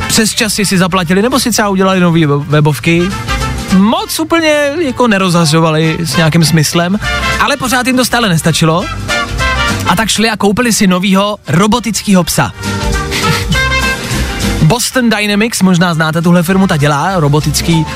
Přes 0.08 0.30
časy 0.30 0.66
si 0.66 0.78
zaplatili, 0.78 1.22
nebo 1.22 1.40
si 1.40 1.50
třeba 1.50 1.68
udělali 1.68 2.00
nové 2.00 2.26
webovky, 2.26 3.02
moc 3.76 4.20
úplně 4.20 4.70
jako 4.80 5.08
nerozhazovali 5.08 5.96
s 6.00 6.16
nějakým 6.16 6.44
smyslem, 6.44 6.98
ale 7.40 7.56
pořád 7.56 7.86
jim 7.86 7.96
to 7.96 8.04
stále 8.04 8.28
nestačilo. 8.28 8.84
A 9.88 9.96
tak 9.96 10.08
šli 10.08 10.30
a 10.30 10.36
koupili 10.36 10.72
si 10.72 10.86
novýho 10.86 11.36
robotického 11.48 12.24
psa. 12.24 12.52
Boston 14.68 15.10
Dynamics, 15.10 15.62
možná 15.62 15.94
znáte 15.94 16.22
tuhle 16.22 16.42
firmu, 16.42 16.66
ta 16.66 16.76
dělá 16.76 17.20
robotický 17.20 17.86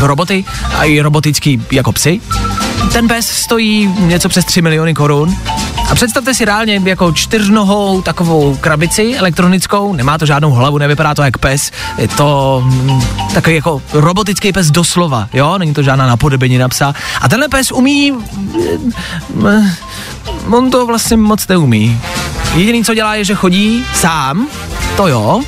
roboty 0.00 0.44
a 0.78 0.84
i 0.84 1.00
robotický 1.00 1.62
jako 1.70 1.92
psy. 1.92 2.20
Ten 2.92 3.08
pes 3.08 3.28
stojí 3.28 3.94
něco 3.98 4.28
přes 4.28 4.44
3 4.44 4.62
miliony 4.62 4.94
korun. 4.94 5.36
A 5.90 5.94
představte 5.94 6.34
si 6.34 6.44
reálně 6.44 6.80
jako 6.84 7.12
čtyřnohou 7.12 8.02
takovou 8.02 8.56
krabici 8.56 9.16
elektronickou, 9.16 9.92
nemá 9.92 10.18
to 10.18 10.26
žádnou 10.26 10.50
hlavu, 10.50 10.78
nevypadá 10.78 11.14
to 11.14 11.22
jak 11.22 11.38
pes, 11.38 11.70
je 11.98 12.08
to 12.08 12.62
mm, 12.64 13.02
takový 13.34 13.56
jako 13.56 13.82
robotický 13.92 14.52
pes 14.52 14.70
doslova, 14.70 15.28
jo, 15.32 15.58
není 15.58 15.74
to 15.74 15.82
žádná 15.82 16.06
napodobenina 16.06 16.68
psa. 16.68 16.94
A 17.20 17.28
tenhle 17.28 17.48
pes 17.48 17.72
umí, 17.72 18.12
mm, 18.12 19.70
on 20.50 20.70
to 20.70 20.86
vlastně 20.86 21.16
moc 21.16 21.48
neumí. 21.48 22.00
Jediný, 22.54 22.84
co 22.84 22.94
dělá, 22.94 23.14
je, 23.14 23.24
že 23.24 23.34
chodí 23.34 23.84
sám, 23.94 24.48
to 24.96 25.08
jo, 25.08 25.40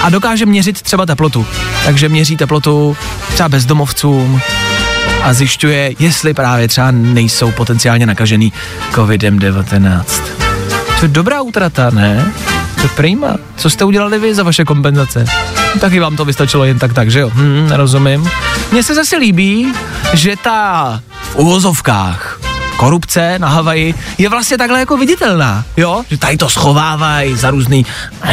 a 0.00 0.10
dokáže 0.10 0.46
měřit 0.46 0.82
třeba 0.82 1.06
teplotu. 1.06 1.46
Takže 1.84 2.08
měří 2.08 2.36
teplotu 2.36 2.96
třeba 3.32 3.48
bezdomovcům 3.48 4.40
a 5.22 5.32
zjišťuje, 5.32 5.92
jestli 5.98 6.34
právě 6.34 6.68
třeba 6.68 6.90
nejsou 6.90 7.50
potenciálně 7.50 8.06
nakažený 8.06 8.52
COVID-19. 8.92 10.02
To 11.00 11.04
je 11.04 11.08
dobrá 11.08 11.42
útrata, 11.42 11.90
ne? 11.90 12.32
To 12.74 12.82
je 12.82 12.88
prima. 12.88 13.36
Co 13.56 13.70
jste 13.70 13.84
udělali 13.84 14.18
vy 14.18 14.34
za 14.34 14.42
vaše 14.42 14.64
kompenzace? 14.64 15.24
Taky 15.80 16.00
vám 16.00 16.16
to 16.16 16.24
vystačilo 16.24 16.64
jen 16.64 16.78
tak 16.78 16.92
tak, 16.92 17.10
že 17.10 17.20
jo? 17.20 17.30
Hm, 17.34 17.66
nerozumím. 17.68 18.30
Mně 18.72 18.82
se 18.82 18.94
zase 18.94 19.16
líbí, 19.16 19.72
že 20.12 20.34
ta 20.44 21.00
v 21.22 21.36
uvozovkách 21.36 22.39
korupce 22.80 23.38
na 23.38 23.48
Havaji 23.48 23.94
je 24.18 24.28
vlastně 24.28 24.58
takhle 24.58 24.80
jako 24.80 24.96
viditelná, 24.96 25.64
jo? 25.76 26.02
Že 26.10 26.18
tady 26.18 26.36
to 26.36 26.48
schovávají 26.48 27.36
za 27.36 27.50
různý, 27.50 27.86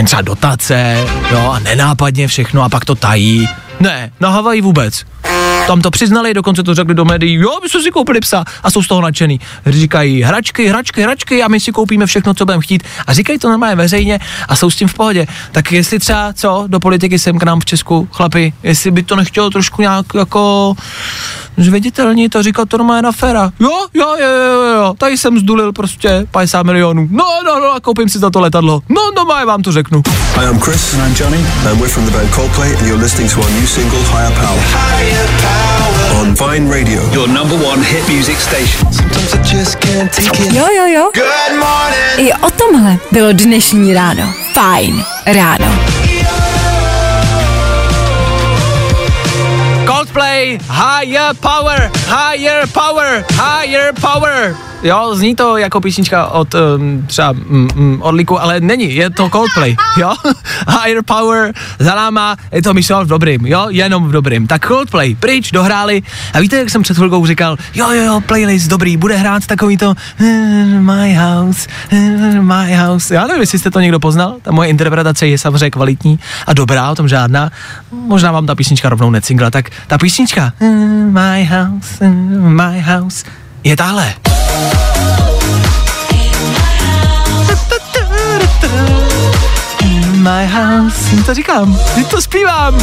třeba 0.06 0.22
dotace, 0.22 1.08
jo, 1.32 1.52
a 1.52 1.60
nenápadně 1.60 2.28
všechno 2.28 2.64
a 2.64 2.70
pak 2.70 2.86
to 2.86 2.96
tají. 2.96 3.50
Ne, 3.80 4.12
na 4.20 4.30
Havaji 4.30 4.62
vůbec. 4.62 5.04
Tam 5.68 5.82
to 5.82 5.92
přiznali, 5.92 6.34
dokonce 6.34 6.64
to 6.64 6.76
řekli 6.76 6.94
do 6.96 7.06
médií, 7.06 7.34
jo, 7.34 7.60
my 7.64 7.70
jsme 7.70 7.82
si 7.82 7.92
koupili 7.92 8.20
psa 8.20 8.46
a 8.64 8.72
jsou 8.72 8.84
z 8.84 8.88
toho 8.88 9.02
nadšený. 9.02 9.40
Říkají 9.66 10.22
hračky, 10.22 10.68
hračky, 10.68 11.02
hračky 11.02 11.44
a 11.44 11.48
my 11.48 11.60
si 11.60 11.72
koupíme 11.72 12.06
všechno, 12.06 12.34
co 12.34 12.46
budeme 12.46 12.64
chtít. 12.64 12.84
A 13.08 13.14
říkají 13.14 13.40
to 13.40 13.50
normálně 13.50 13.76
veřejně 13.76 14.20
a 14.48 14.56
jsou 14.56 14.70
s 14.70 14.76
tím 14.76 14.88
v 14.88 14.94
pohodě. 14.94 15.28
Tak 15.52 15.72
jestli 15.72 16.00
třeba, 16.00 16.34
co, 16.34 16.64
do 16.68 16.80
politiky 16.80 17.20
sem 17.20 17.40
k 17.40 17.44
nám 17.44 17.60
v 17.60 17.66
Česku, 17.66 18.08
chlapi, 18.12 18.54
jestli 18.64 18.92
by 18.92 19.04
to 19.04 19.16
nechtělo 19.16 19.50
trošku 19.50 19.82
nějak 19.82 20.06
jako 20.18 20.76
zveditelnit 21.58 22.36
a 22.36 22.42
říkat 22.42 22.70
to 22.70 22.78
normálně 22.78 23.02
na 23.02 23.12
féra. 23.12 23.52
Jo, 23.60 23.88
jo, 23.94 24.16
jo, 24.20 24.30
jo, 24.30 24.76
jo, 24.76 24.94
tady 24.98 25.18
jsem 25.18 25.40
zdulil 25.40 25.74
prostě 25.74 26.28
50 26.32 26.64
milionů. 26.64 27.08
No, 27.12 27.26
no, 27.46 27.60
no, 27.60 27.72
a 27.76 27.80
koupím 27.80 28.10
si 28.10 28.20
za 28.20 28.30
to 28.30 28.40
letadlo. 28.40 28.82
No, 28.90 29.02
no, 29.16 29.26
má, 29.26 29.46
vám 29.46 29.62
to 29.62 29.72
řeknu. 29.72 30.02
Hi, 30.36 30.46
I'm 30.46 30.60
Chris. 30.60 30.94
And 30.94 31.08
I'm 31.08 31.16
Johnny. 31.20 31.46
And 31.70 31.80
we're 31.80 31.90
from 31.90 32.06
the 32.06 32.12
band 32.12 32.30
Coldplay, 32.32 32.78
and 32.78 32.88
you're 32.88 33.04
listening 33.04 33.32
to 33.32 33.42
our 33.42 33.50
new 33.50 33.68
single, 33.68 34.00
Higher 34.00 34.32
Power. 34.32 34.60
On 36.22 36.36
Vine 36.36 36.70
Radio. 36.70 37.02
Your 37.14 37.28
number 37.28 37.58
one 37.68 37.84
hit 37.84 38.08
music 38.10 38.38
station. 38.38 38.94
Sometimes 38.94 39.34
I 39.34 39.44
just 39.44 39.80
can't 39.80 40.12
take 40.14 40.40
it. 40.48 40.54
Jo, 40.54 40.66
jo, 40.78 40.86
jo. 40.86 41.12
Good 41.14 41.60
morning. 41.60 42.30
I 42.30 42.34
o 42.34 42.52
tomhle 42.52 42.98
bylo 43.12 43.32
dnešní 43.32 43.94
ráno. 43.94 44.34
Fajn 44.54 45.04
ráno. 45.26 46.07
Higher 50.98 51.32
power, 51.36 51.92
higher 52.10 52.66
power, 52.66 53.24
higher 53.30 53.94
power. 53.94 54.67
Jo, 54.84 55.16
zní 55.16 55.36
to 55.36 55.58
jako 55.58 55.82
písnička 55.82 56.28
od 56.28 56.56
um, 56.56 57.04
třeba 57.08 57.32
mm, 57.32 57.68
mm, 57.76 58.02
Orliku, 58.02 58.42
ale 58.42 58.60
není, 58.60 58.96
je 58.96 59.10
to 59.10 59.30
Coldplay, 59.30 59.76
jo? 59.98 60.14
higher 60.84 61.04
power, 61.06 61.54
za 61.80 61.96
náma, 61.96 62.36
je 62.52 62.62
to 62.62 62.74
myšlel 62.74 63.06
v 63.06 63.08
dobrým, 63.08 63.46
jo? 63.46 63.68
Jenom 63.70 64.08
v 64.08 64.12
dobrým. 64.12 64.48
Tak 64.48 64.68
Coldplay, 64.68 65.16
pryč, 65.16 65.52
dohráli. 65.52 66.02
A 66.34 66.40
víte, 66.40 66.58
jak 66.58 66.70
jsem 66.70 66.84
před 66.84 66.98
chvilkou 66.98 67.26
říkal, 67.26 67.58
jo, 67.76 67.92
jo, 67.92 68.04
jo, 68.04 68.22
playlist 68.26 68.68
dobrý, 68.70 68.98
bude 68.98 69.16
hrát 69.16 69.46
takový 69.46 69.78
to 69.78 69.94
My 70.80 71.14
house, 71.14 71.70
my 72.42 72.76
house. 72.76 73.14
Já 73.14 73.28
nevím, 73.28 73.42
jestli 73.42 73.60
jste 73.60 73.72
to 73.72 73.80
někdo 73.80 74.00
poznal, 74.00 74.36
ta 74.42 74.52
moje 74.52 74.70
interpretace 74.70 75.28
je 75.28 75.38
samozřejmě 75.38 75.72
kvalitní 75.72 76.20
a 76.48 76.54
dobrá, 76.54 76.92
o 76.92 76.96
tom 76.96 77.08
žádná. 77.08 77.52
Možná 77.92 78.32
vám 78.32 78.46
ta 78.46 78.56
písnička 78.56 78.90
rovnou 78.90 79.10
necingla, 79.10 79.52
tak 79.52 79.70
ta 79.88 79.98
písnička 79.98 80.54
My 81.10 81.44
house, 81.44 82.10
my 82.38 82.82
house 82.82 83.26
je 83.64 83.76
tahle. 83.76 84.14
My 90.14 90.48
house, 90.48 91.16
jen 91.16 91.24
to 91.24 91.34
říkám, 91.34 91.80
teď 91.96 92.08
to 92.08 92.22
zpívám. 92.22 92.78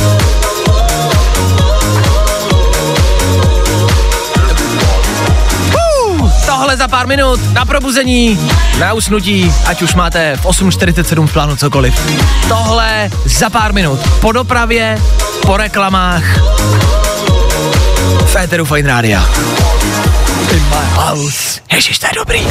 Tohle 6.47 6.76
za 6.76 6.89
pár 6.89 7.07
minut 7.07 7.41
na 7.53 7.64
probuzení, 7.64 8.51
na 8.78 8.93
usnutí, 8.93 9.53
ať 9.66 9.82
už 9.82 9.95
máte 9.95 10.37
v 10.37 10.47
8.47 10.47 11.26
v 11.26 11.32
plánu 11.32 11.57
cokoliv. 11.57 11.95
Tohle 12.49 13.11
za 13.24 13.51
pár 13.51 13.72
minut. 13.72 14.01
Po 14.20 14.32
dopravě, 14.32 14.99
po 15.47 15.57
reklamách, 15.57 16.22
v 18.26 18.37
éteru 18.37 18.64
Fine 18.64 19.03
my 20.70 20.87
house. 20.95 21.61
Ježiš, 21.72 21.99
to 21.99 22.07
je 22.07 22.12
dobrý. 22.16 22.43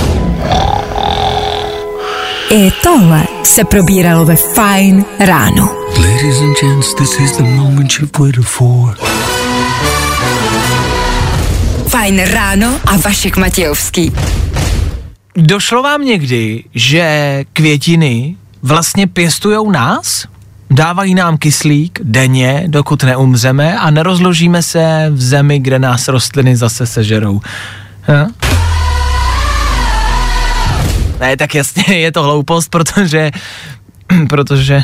I 2.56 2.72
tohle 2.84 3.24
se 3.44 3.64
probíralo 3.64 4.26
ve 4.26 4.36
Fine 4.36 5.04
ráno. 5.20 5.70
Ladies 5.98 6.42
and 6.42 6.58
gents, 6.62 6.94
this 6.94 7.20
is 7.20 7.38
the 7.38 7.44
moment 7.44 7.92
you've 8.00 8.20
waited 8.20 8.46
for. 8.46 8.98
Fajn 11.88 12.20
ráno 12.20 12.80
a 12.86 12.98
Vašek 12.98 13.38
Matějovský. 13.38 14.12
Došlo 15.38 15.84
vám 15.84 16.02
někdy, 16.02 16.64
že 16.76 17.44
květiny 17.54 18.36
vlastně 18.62 19.08
pěstujou 19.08 19.72
nás? 19.72 20.26
Dávají 20.72 21.16
nám 21.16 21.38
kyslík 21.38 22.00
denně, 22.04 22.64
dokud 22.68 23.04
neumřeme 23.04 23.80
a 23.80 23.90
nerozložíme 23.90 24.64
se 24.64 25.08
v 25.10 25.22
zemi, 25.22 25.60
kde 25.60 25.80
nás 25.80 26.08
rostliny 26.08 26.56
zase 26.56 26.86
sežerou. 26.86 27.42
Ha? 28.02 28.28
Ne, 31.20 31.38
tak 31.38 31.56
jasně, 31.56 31.84
je 31.88 32.12
to 32.12 32.24
hloupost, 32.24 32.70
protože... 32.70 33.32
protože... 34.30 34.84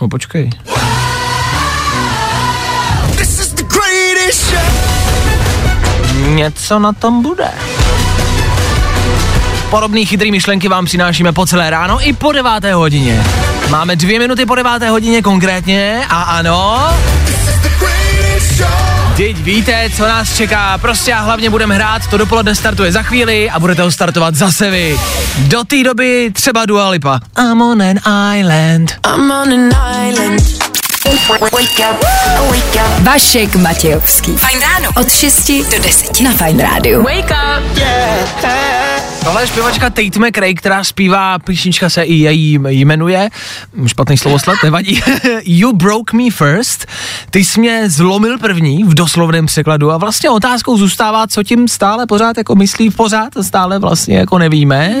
No 0.00 0.08
počkej. 0.08 0.50
Něco 6.28 6.78
na 6.78 6.92
tom 6.92 7.22
bude. 7.22 7.48
Podobný 9.70 10.06
chytrý 10.06 10.30
myšlenky 10.30 10.68
vám 10.68 10.84
přinášíme 10.84 11.32
po 11.32 11.46
celé 11.46 11.70
ráno 11.70 12.08
i 12.08 12.12
po 12.12 12.32
deváté 12.32 12.74
hodině. 12.74 13.24
Máme 13.70 13.96
dvě 13.96 14.18
minuty 14.18 14.46
po 14.46 14.54
deváté 14.54 14.90
hodině 14.90 15.22
konkrétně 15.22 16.02
a 16.08 16.22
ano... 16.22 16.90
Teď 19.16 19.36
víte, 19.36 19.90
co 19.96 20.02
nás 20.02 20.36
čeká, 20.36 20.78
prostě 20.78 21.14
a 21.14 21.20
hlavně 21.20 21.50
budeme 21.50 21.74
hrát, 21.74 22.06
to 22.10 22.16
dopoledne 22.16 22.54
startuje 22.54 22.92
za 22.92 23.02
chvíli 23.02 23.50
a 23.50 23.60
budete 23.60 23.82
ho 23.82 23.90
startovat 23.90 24.34
zase 24.34 24.70
vy. 24.70 24.98
Do 25.38 25.64
té 25.64 25.84
doby 25.84 26.30
třeba 26.32 26.66
Dua 26.66 26.88
Lipa. 26.88 27.20
I'm 27.38 27.62
on 27.62 27.82
an 27.82 27.96
island. 28.36 28.92
I'm 29.14 29.30
on 29.30 29.52
an 29.52 29.70
island. 30.08 30.65
Vašek 33.02 33.56
Matějovský. 33.56 34.36
Fajn 34.36 34.60
ráno. 34.60 34.88
Od 35.00 35.12
6 35.12 35.50
do 35.50 35.82
10 35.82 36.20
na 36.20 36.32
Fajn 36.32 36.58
rádiu. 36.58 37.02
Wake 37.02 37.30
up. 37.30 37.78
Tohle 39.24 39.42
je 39.42 39.46
zpěvačka 39.46 39.90
Tate 39.90 40.18
McRae, 40.18 40.54
která 40.54 40.84
zpívá, 40.84 41.38
písnička 41.38 41.90
se 41.90 42.02
i 42.02 42.14
její 42.14 42.58
jmenuje, 42.68 43.28
špatný 43.86 44.18
slovosled, 44.18 44.56
nevadí, 44.64 45.02
You 45.44 45.72
Broke 45.72 46.16
Me 46.16 46.30
First, 46.30 46.86
ty 47.30 47.44
jsi 47.44 47.60
mě 47.60 47.90
zlomil 47.90 48.38
první 48.38 48.84
v 48.84 48.94
doslovném 48.94 49.46
překladu 49.46 49.92
a 49.92 49.96
vlastně 49.96 50.30
otázkou 50.30 50.76
zůstává, 50.76 51.26
co 51.26 51.42
tím 51.42 51.68
stále 51.68 52.06
pořád 52.06 52.38
jako 52.38 52.54
myslí 52.54 52.90
pořád, 52.90 53.32
stále 53.40 53.78
vlastně 53.78 54.16
jako 54.16 54.38
nevíme. 54.38 54.94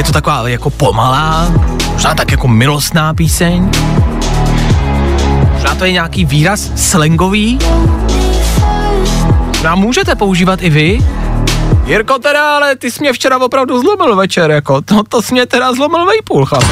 Je 0.00 0.04
to 0.04 0.12
taková 0.12 0.48
jako 0.48 0.70
pomalá, 0.70 1.52
možná 1.92 2.14
tak 2.14 2.30
jako 2.30 2.48
milostná 2.48 3.14
píseň. 3.14 3.70
Možná 5.52 5.74
to 5.74 5.84
je 5.84 5.92
nějaký 5.92 6.24
výraz 6.24 6.70
slangový. 6.76 7.58
No 9.64 9.70
a 9.70 9.74
můžete 9.74 10.14
používat 10.14 10.62
i 10.62 10.70
vy. 10.70 10.98
Jirko 11.86 12.18
teda, 12.18 12.56
ale 12.56 12.76
ty 12.76 12.90
jsi 12.90 13.00
mě 13.00 13.12
včera 13.12 13.38
opravdu 13.38 13.80
zlomil 13.80 14.16
večer, 14.16 14.50
jako, 14.50 14.80
to, 14.80 15.02
to 15.02 15.22
jsi 15.22 15.34
mě 15.34 15.46
teda 15.46 15.72
zlomil 15.72 16.06
vejpůl, 16.06 16.46
chlap. 16.46 16.64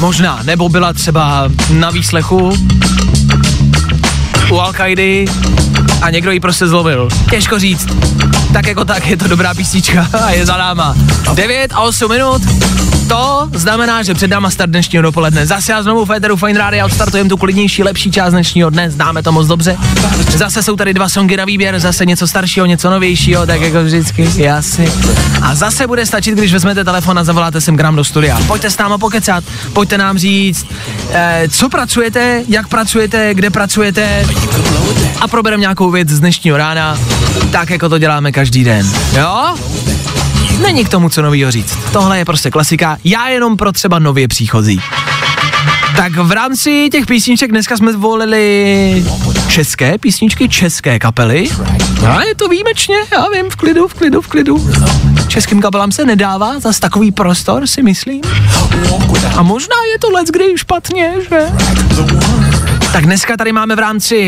Možná, 0.00 0.40
nebo 0.44 0.68
byla 0.68 0.92
třeba 0.92 1.48
na 1.70 1.90
výslechu 1.90 2.52
u 4.50 4.60
al 4.60 4.72
a 6.02 6.10
někdo 6.10 6.30
ji 6.30 6.40
prostě 6.40 6.66
zlovil. 6.66 7.08
Těžko 7.30 7.58
říct. 7.58 7.86
Tak 8.52 8.66
jako 8.66 8.84
tak, 8.84 9.06
je 9.06 9.16
to 9.16 9.28
dobrá 9.28 9.54
písnička 9.54 10.08
a 10.24 10.30
je 10.30 10.46
za 10.46 10.56
náma. 10.56 10.94
9 11.34 11.72
a 11.74 11.80
8 11.80 12.10
minut, 12.10 12.42
to 13.08 13.50
znamená, 13.54 14.02
že 14.02 14.14
před 14.14 14.30
náma 14.30 14.50
start 14.50 14.70
dnešního 14.70 15.02
dopoledne. 15.02 15.46
Zase 15.46 15.72
já 15.72 15.82
znovu 15.82 16.04
Féteru 16.04 16.36
Fine 16.36 16.58
Radio 16.58 16.86
odstartujeme 16.86 17.30
tu 17.30 17.36
klidnější, 17.36 17.82
lepší 17.82 18.10
část 18.10 18.32
dnešního 18.32 18.70
dne, 18.70 18.90
známe 18.90 19.22
to 19.22 19.32
moc 19.32 19.46
dobře. 19.46 19.76
Zase 20.36 20.62
jsou 20.62 20.76
tady 20.76 20.94
dva 20.94 21.08
songy 21.08 21.36
na 21.36 21.44
výběr, 21.44 21.80
zase 21.80 22.06
něco 22.06 22.26
staršího, 22.26 22.66
něco 22.66 22.90
novějšího, 22.90 23.46
tak 23.46 23.60
jako 23.60 23.84
vždycky, 23.84 24.30
jasně. 24.36 24.88
A 25.42 25.54
zase 25.54 25.86
bude 25.86 26.06
stačit, 26.06 26.34
když 26.34 26.52
vezmete 26.52 26.84
telefon 26.84 27.18
a 27.18 27.24
zavoláte 27.24 27.60
sem 27.60 27.76
k 27.76 27.80
nám 27.80 27.96
do 27.96 28.04
studia. 28.04 28.40
Pojďte 28.46 28.70
s 28.70 28.78
náma 28.78 28.98
pokecat, 28.98 29.44
pojďte 29.72 29.98
nám 29.98 30.18
říct, 30.18 30.66
eh, 31.10 31.42
co 31.50 31.68
pracujete, 31.68 32.42
jak 32.48 32.68
pracujete, 32.68 33.34
kde 33.34 33.50
pracujete 33.50 34.26
a 35.20 35.28
probereme 35.28 35.60
nějakou 35.60 35.90
věc 35.90 36.08
z 36.08 36.20
dnešního 36.20 36.56
rána, 36.56 36.98
tak 37.50 37.70
jako 37.70 37.88
to 37.88 37.98
děláme 37.98 38.32
každý 38.32 38.64
den. 38.64 38.92
Jo? 39.16 39.54
Není 40.62 40.84
k 40.84 40.88
tomu 40.88 41.08
co 41.08 41.22
novýho 41.22 41.50
říct. 41.50 41.78
Tohle 41.92 42.18
je 42.18 42.24
prostě 42.24 42.50
klasika, 42.50 42.96
já 43.04 43.28
jenom 43.28 43.56
pro 43.56 43.72
třeba 43.72 43.98
nově 43.98 44.28
příchozí. 44.28 44.80
Tak 45.96 46.12
v 46.12 46.32
rámci 46.32 46.88
těch 46.92 47.06
písniček 47.06 47.50
dneska 47.50 47.76
jsme 47.76 47.92
zvolili 47.92 49.04
české 49.48 49.98
písničky, 49.98 50.48
české 50.48 50.98
kapely. 50.98 51.48
A 52.08 52.22
je 52.22 52.34
to 52.34 52.48
výjimečně, 52.48 52.96
já 53.12 53.24
vím, 53.34 53.50
v 53.50 53.56
klidu, 53.56 53.88
v 53.88 53.94
klidu, 53.94 54.20
v 54.20 54.26
klidu. 54.26 54.70
Českým 55.28 55.62
kapelám 55.62 55.92
se 55.92 56.04
nedává 56.04 56.60
zas 56.60 56.78
takový 56.80 57.12
prostor, 57.12 57.66
si 57.66 57.82
myslím. 57.82 58.20
A 59.36 59.42
možná 59.42 59.76
je 59.92 59.98
to 59.98 60.10
let 60.10 60.28
kdy 60.28 60.44
špatně, 60.56 61.12
že? 61.30 61.48
Tak 62.94 63.06
dneska 63.10 63.36
tady 63.36 63.52
máme 63.52 63.76
v 63.76 63.78
rámci 63.78 64.18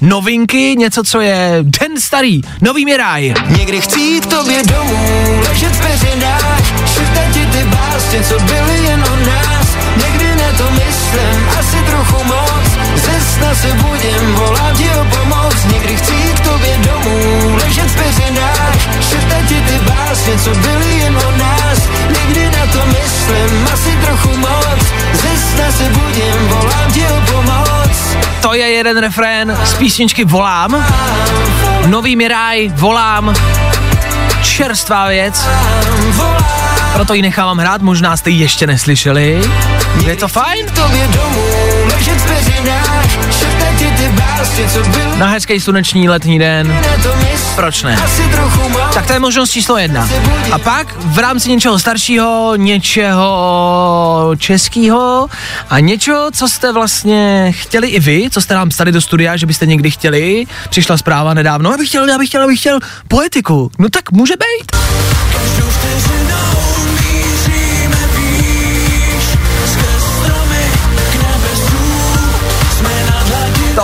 novinky 0.00 0.74
něco, 0.78 1.02
co 1.02 1.20
je 1.20 1.58
den 1.62 2.00
starý. 2.00 2.40
Nový 2.60 2.84
Miraj. 2.84 3.34
Někdy 3.58 3.80
chci 3.80 4.00
jít 4.00 4.26
tobě 4.26 4.62
domů, 4.62 5.40
ležet 5.48 5.72
v 5.72 5.80
peřinách, 5.80 6.62
šeptat 6.94 7.28
ti 7.32 7.46
ty 7.46 7.64
básně, 7.64 8.22
co 8.22 8.38
byly 8.38 8.76
jen 8.84 9.04
o 9.12 9.16
nás. 9.16 9.66
Někdy 10.04 10.28
na 10.42 10.50
to 10.58 10.70
myslím, 10.70 11.48
asi 11.58 11.76
trochu 11.76 12.24
moc, 12.24 12.66
ze 12.94 13.20
sna 13.20 13.54
se 13.54 13.72
budím, 13.72 14.34
volám 14.34 14.76
ti 14.76 14.90
o 14.90 15.04
pomoc. 15.04 15.54
Někdy 15.72 15.96
chci 15.96 16.14
jít 16.14 16.40
k 16.40 16.44
tobě 16.44 16.78
domů, 16.78 17.56
ležet 17.56 17.90
v 17.90 17.96
peřinách, 17.96 18.76
šeptat 19.10 19.42
ti 19.48 19.54
ty 19.54 19.78
básně, 19.90 20.38
co 20.38 20.50
byly 20.50 20.98
jen 20.98 21.16
o 21.16 21.30
nás. 21.38 21.78
Někdy 22.18 22.50
na 22.50 22.66
to 22.66 22.86
myslím, 22.86 23.68
asi 23.72 23.90
trochu 24.04 24.36
moc, 24.36 24.82
ze 25.12 25.32
sna 25.46 25.72
se 25.72 25.84
budím, 25.84 26.48
volám 26.48 26.92
ti 26.92 27.06
o. 27.06 27.15
To 28.42 28.54
je 28.54 28.66
jeden 28.66 28.98
refrén 28.98 29.58
z 29.64 29.74
písničky 29.74 30.24
Volám. 30.24 30.86
Nový 31.86 32.16
Miraj, 32.16 32.68
Volám. 32.74 33.34
Čerstvá 34.42 35.08
věc. 35.08 35.46
Proto 36.92 37.14
ji 37.14 37.22
nechávám 37.22 37.58
hrát, 37.58 37.82
možná 37.82 38.16
jste 38.16 38.30
ji 38.30 38.40
ještě 38.40 38.66
neslyšeli. 38.66 39.42
Je 40.06 40.16
to 40.16 40.28
fajn? 40.28 40.66
Na 45.16 45.26
hezký 45.26 45.60
sluneční 45.60 46.08
letní 46.08 46.38
den. 46.38 46.76
Proč 47.54 47.82
ne? 47.82 47.98
Tak 48.94 49.06
to 49.06 49.12
je 49.12 49.18
možnost 49.18 49.50
číslo 49.50 49.76
jedna. 49.76 50.08
A 50.52 50.58
pak 50.58 50.94
v 50.98 51.18
rámci 51.18 51.48
něčeho 51.50 51.78
staršího, 51.78 52.52
něčeho 52.56 54.30
českého 54.38 55.28
a 55.70 55.80
něčeho, 55.80 56.30
co 56.30 56.48
jste 56.48 56.72
vlastně 56.72 57.52
chtěli 57.56 57.88
i 57.88 58.00
vy, 58.00 58.28
co 58.30 58.40
jste 58.40 58.54
nám 58.54 58.68
psali 58.68 58.92
do 58.92 59.00
studia, 59.00 59.36
že 59.36 59.46
byste 59.46 59.66
někdy 59.66 59.90
chtěli. 59.90 60.44
Přišla 60.70 60.96
zpráva 60.96 61.34
nedávno, 61.34 61.70
já 61.70 61.76
bych 61.76 61.88
chtěl, 61.88 62.08
já 62.08 62.18
bych 62.18 62.28
chtěl, 62.28 62.40
já 62.40 62.46
bych 62.46 62.60
chtěl 62.60 62.78
poetiku. 63.08 63.70
No 63.78 63.88
tak 63.88 64.12
může 64.12 64.34
být. 64.36 64.76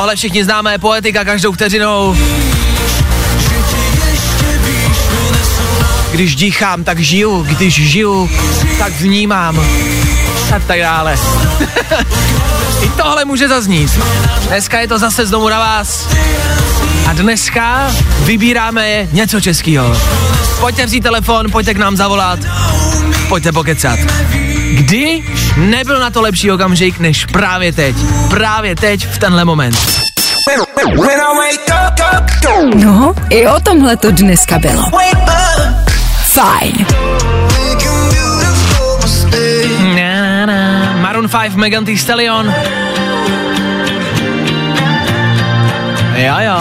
Tohle 0.03 0.17
všichni 0.17 0.45
známe, 0.45 0.79
poetika 0.79 1.25
každou 1.25 1.53
vteřinou. 1.53 2.17
Když 6.11 6.37
dýchám, 6.37 6.85
tak 6.85 6.99
žiju, 6.99 7.43
když 7.43 7.75
žiju, 7.75 8.31
tak 8.79 8.93
vnímám. 8.93 9.61
A 10.57 10.59
tak 10.67 10.79
dále. 10.79 11.19
I 12.83 12.89
tohle 12.89 13.25
může 13.25 13.49
zaznít. 13.49 14.01
Dneska 14.47 14.81
je 14.81 14.89
to 14.89 14.99
zase 14.99 15.27
znovu 15.27 15.49
na 15.49 15.59
vás. 15.59 16.09
A 17.07 17.13
dneska 17.13 17.91
vybíráme 18.21 19.09
něco 19.13 19.41
českého. 19.41 19.97
Pojďte 20.61 20.87
vzít 20.87 21.01
telefon, 21.01 21.51
pojďte 21.51 21.75
k 21.75 21.79
nám 21.79 21.97
zavolat, 21.97 22.39
pojďte 23.29 23.53
pokecat. 23.53 23.99
Kdy 24.73 25.25
nebyl 25.57 26.01
na 26.01 26.11
to 26.11 26.21
lepší 26.21 26.51
okamžik, 26.51 26.99
než 26.99 27.25
právě 27.25 27.73
teď. 27.73 27.97
Právě 28.31 28.77
teď, 28.77 29.07
v 29.07 29.19
tenhle 29.19 29.45
moment. 29.45 29.77
No, 32.75 33.15
i 33.31 33.47
o 33.47 33.61
tomhle 33.61 33.97
to 33.97 34.11
dneska 34.11 34.59
bylo. 34.59 34.83
Fajn. 36.25 36.87
Na, 39.97 40.47
na. 40.47 40.97
Maroon 41.01 41.29
5, 41.29 41.55
Megan 41.55 41.85
Thee 41.85 41.99
Stallion. 41.99 42.55
Jo, 46.17 46.35
jo. 46.39 46.59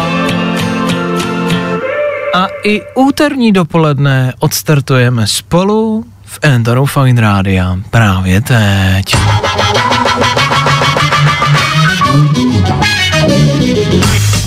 A 2.34 2.48
i 2.64 2.82
úterní 2.96 3.52
dopoledne 3.52 4.34
odstartujeme 4.40 5.28
spolu 5.28 6.06
v 6.32 6.40
Endoru 6.42 6.86
Fine 6.86 7.22
Rádia 7.22 7.78
právě 7.90 8.42
teď. 8.42 9.16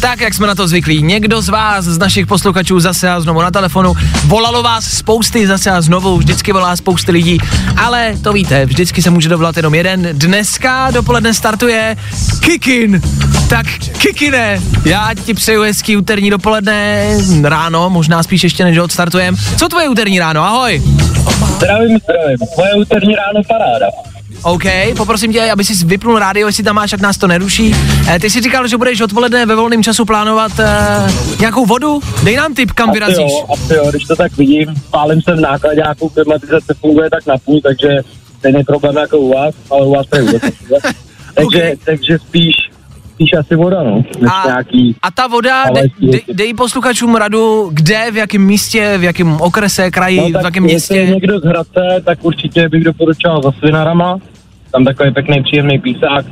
Tak, 0.00 0.20
jak 0.20 0.34
jsme 0.34 0.46
na 0.46 0.54
to 0.54 0.68
zvyklí, 0.68 1.02
někdo 1.02 1.42
z 1.42 1.48
vás, 1.48 1.84
z 1.84 1.98
našich 1.98 2.26
posluchačů 2.26 2.80
zase 2.80 3.10
a 3.10 3.20
znovu 3.20 3.42
na 3.42 3.50
telefonu, 3.50 3.94
volalo 4.24 4.62
vás 4.62 4.84
spousty 4.84 5.46
zase 5.46 5.70
a 5.70 5.80
znovu, 5.80 6.18
vždycky 6.18 6.52
volá 6.52 6.76
spousty 6.76 7.12
lidí, 7.12 7.38
ale 7.76 8.14
to 8.22 8.32
víte, 8.32 8.66
vždycky 8.66 9.02
se 9.02 9.10
může 9.10 9.28
dovolat 9.28 9.56
jenom 9.56 9.74
jeden. 9.74 10.08
Dneska 10.12 10.90
dopoledne 10.90 11.34
startuje 11.34 11.96
Kikin. 12.40 13.02
Tak 13.48 13.66
Kikine, 13.98 14.60
já 14.84 15.10
ti 15.24 15.34
přeju 15.34 15.62
hezký 15.62 15.96
úterní 15.96 16.30
dopoledne, 16.30 17.06
ráno, 17.42 17.90
možná 17.90 18.22
spíš 18.22 18.42
ještě 18.42 18.64
než 18.64 18.78
odstartujem. 18.78 19.36
Co 19.56 19.68
tvoje 19.68 19.88
úterní 19.88 20.18
ráno, 20.18 20.44
ahoj. 20.44 20.82
Zdravím, 21.56 21.98
zdravím. 21.98 22.38
Moje 22.56 22.74
úterní 22.74 23.14
ráno 23.14 23.40
paráda. 23.48 23.86
OK, 24.42 24.62
poprosím 24.96 25.32
tě, 25.32 25.50
aby 25.50 25.64
si 25.64 25.86
vypnul 25.86 26.18
rádio, 26.18 26.46
jestli 26.46 26.64
tam 26.64 26.76
máš, 26.76 26.92
ať 26.92 27.00
nás 27.00 27.16
to 27.16 27.26
neruší. 27.26 27.74
Eh, 28.08 28.18
ty 28.18 28.30
jsi 28.30 28.40
říkal, 28.40 28.68
že 28.68 28.76
budeš 28.76 29.00
odpoledne 29.00 29.46
ve 29.46 29.54
volném 29.54 29.82
času 29.82 30.04
plánovat 30.04 30.52
eh, 30.58 30.66
nějakou 31.40 31.66
vodu? 31.66 32.00
Dej 32.22 32.36
nám 32.36 32.54
tip, 32.54 32.72
kam 32.72 32.92
vyrazíš. 32.92 33.16
Asi 33.18 33.32
jo, 33.32 33.46
asi 33.48 33.74
jo, 33.74 33.90
když 33.90 34.04
to 34.04 34.16
tak 34.16 34.36
vidím, 34.36 34.74
pálím 34.90 35.22
se 35.22 35.34
v 35.34 35.40
nákladňáku, 35.40 36.08
klimatizace 36.08 36.74
funguje 36.80 37.10
tak 37.10 37.26
na 37.26 37.38
půl, 37.38 37.60
takže 37.60 37.88
stejný 38.38 38.64
problém 38.64 38.96
jako 38.96 39.18
u 39.18 39.34
vás, 39.34 39.54
ale 39.70 39.86
u 39.86 39.90
vás 39.90 40.06
to 40.06 40.16
je 40.16 40.22
vůbec 40.22 40.42
takže, 41.34 41.58
okay. 41.58 41.76
takže 41.84 42.18
spíš, 42.18 42.54
spíš 43.14 43.30
asi 43.40 43.54
voda, 43.56 43.82
no, 43.82 43.96
než 44.20 44.30
A- 44.32 44.46
nějaký... 44.46 44.96
A 45.02 45.10
ta 45.10 45.26
voda, 45.26 45.62
Ale 45.62 45.80
de, 45.82 45.88
ještě- 46.06 46.26
de, 46.32 46.34
dej 46.34 46.54
posluchačům 46.54 47.14
radu, 47.14 47.70
kde, 47.72 48.10
v 48.12 48.16
jakém 48.16 48.42
místě, 48.42 48.94
v 48.98 49.02
jakém 49.04 49.40
okrese, 49.40 49.90
kraji, 49.90 50.32
No, 50.32 50.40
v 50.40 50.44
jakém 50.44 50.66
jestli 50.66 50.96
městě. 50.96 51.14
někdo 51.14 51.40
z 51.40 51.44
Hradce, 51.44 51.80
tak 52.04 52.24
určitě 52.24 52.68
bych 52.68 52.84
doporučoval 52.84 53.42
za 53.42 53.52
Svinarama. 53.52 54.18
Tam 54.72 54.84
takový 54.84 55.10
pěkný, 55.14 55.42
příjemný 55.42 55.78
písák. 55.78 56.26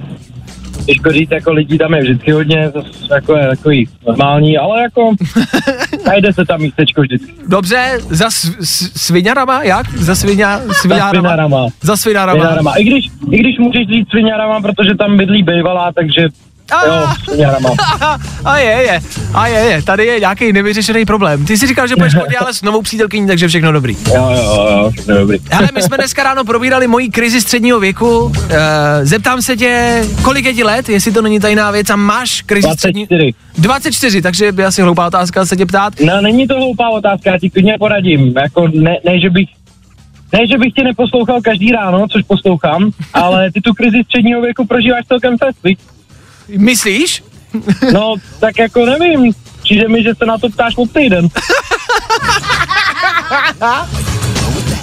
Těžko 0.86 1.12
říct, 1.12 1.30
jako 1.30 1.52
lidí 1.52 1.78
tam 1.78 1.94
je 1.94 2.00
vždycky 2.02 2.32
hodně, 2.32 2.70
zas 2.74 2.84
jako 3.10 3.36
je 3.36 3.46
takový 3.48 3.88
normální, 4.06 4.58
ale 4.58 4.82
jako 4.82 5.10
najde 6.06 6.32
se 6.32 6.44
tam 6.44 6.60
místečko 6.60 7.00
vždycky. 7.02 7.32
Dobře, 7.48 7.98
za 8.10 8.30
s, 8.30 8.44
s, 8.60 9.02
sviňarama, 9.06 9.62
jak? 9.62 9.94
Za 9.98 10.14
sviňa, 10.14 10.58
Za 10.66 10.74
sviňarama? 10.74 11.10
Svinarama. 11.10 11.66
Za 11.82 11.96
sviňarama. 11.96 12.40
Svinarama. 12.40 12.74
I 12.74 12.84
když, 12.84 13.06
I 13.30 13.38
když 13.38 13.58
můžeš 13.58 13.86
říct 13.88 14.08
Svinarama, 14.10 14.60
protože 14.60 14.94
tam 14.94 15.16
bydlí 15.16 15.42
bejvalá, 15.42 15.92
takže 15.94 16.28
jo, 16.86 17.08
a 18.44 18.58
je, 18.58 18.70
je, 18.70 19.00
a 19.34 19.46
je, 19.46 19.60
je, 19.60 19.82
tady 19.82 20.06
je 20.06 20.20
nějaký 20.20 20.52
nevyřešený 20.52 21.04
problém. 21.04 21.44
Ty 21.44 21.58
jsi 21.58 21.66
říkal, 21.66 21.88
že 21.88 21.96
budeš 21.96 22.14
ale 22.40 22.54
s 22.54 22.62
novou 22.62 22.82
přítelkyní, 22.82 23.26
takže 23.26 23.48
všechno 23.48 23.72
dobrý. 23.72 23.96
Jo, 24.08 24.30
jo, 24.36 24.66
jo, 24.70 24.90
všechno 24.90 25.14
dobrý. 25.14 25.38
Ale 25.58 25.68
my 25.74 25.82
jsme 25.82 25.96
dneska 25.96 26.22
ráno 26.22 26.44
probírali 26.44 26.86
moji 26.86 27.08
krizi 27.08 27.40
středního 27.40 27.80
věku. 27.80 28.32
E, 28.50 29.06
zeptám 29.06 29.42
se 29.42 29.56
tě, 29.56 30.02
kolik 30.22 30.44
je 30.44 30.54
ti 30.54 30.64
let, 30.64 30.88
jestli 30.88 31.12
to 31.12 31.22
není 31.22 31.40
tajná 31.40 31.70
věc 31.70 31.90
a 31.90 31.96
máš 31.96 32.42
krizi 32.42 32.68
střední... 32.72 33.06
24. 33.06 33.34
24, 33.58 34.22
takže 34.22 34.52
by 34.52 34.64
asi 34.64 34.82
hloupá 34.82 35.06
otázka 35.06 35.46
se 35.46 35.56
tě 35.56 35.66
ptát. 35.66 35.94
No, 36.04 36.20
není 36.20 36.46
to 36.46 36.54
hloupá 36.54 36.88
otázka, 36.88 37.30
já 37.32 37.38
ti 37.38 37.50
klidně 37.50 37.76
poradím. 37.78 38.34
Jako 38.42 38.68
ne, 38.68 38.96
ne, 39.04 39.20
že 39.20 39.30
bych 39.30 39.48
ne, 40.32 40.46
že 40.46 40.58
bych 40.58 40.72
tě 40.72 40.84
neposlouchal 40.84 41.40
každý 41.40 41.72
ráno, 41.72 42.06
což 42.08 42.22
poslouchám, 42.22 42.90
ale 43.14 43.50
ty 43.52 43.60
tu 43.60 43.74
krizi 43.74 44.04
středního 44.04 44.40
věku 44.40 44.66
prožíváš 44.66 45.04
celkem 45.06 45.38
fest? 45.38 45.58
Myslíš? 46.58 47.22
No, 47.92 48.14
tak 48.40 48.58
jako 48.58 48.86
nevím. 48.86 49.32
Přijde 49.62 49.88
mi, 49.88 50.02
že 50.02 50.14
se 50.14 50.26
na 50.26 50.38
to 50.38 50.48
ptáš 50.48 50.76
od 50.76 50.92
týden. 50.92 51.28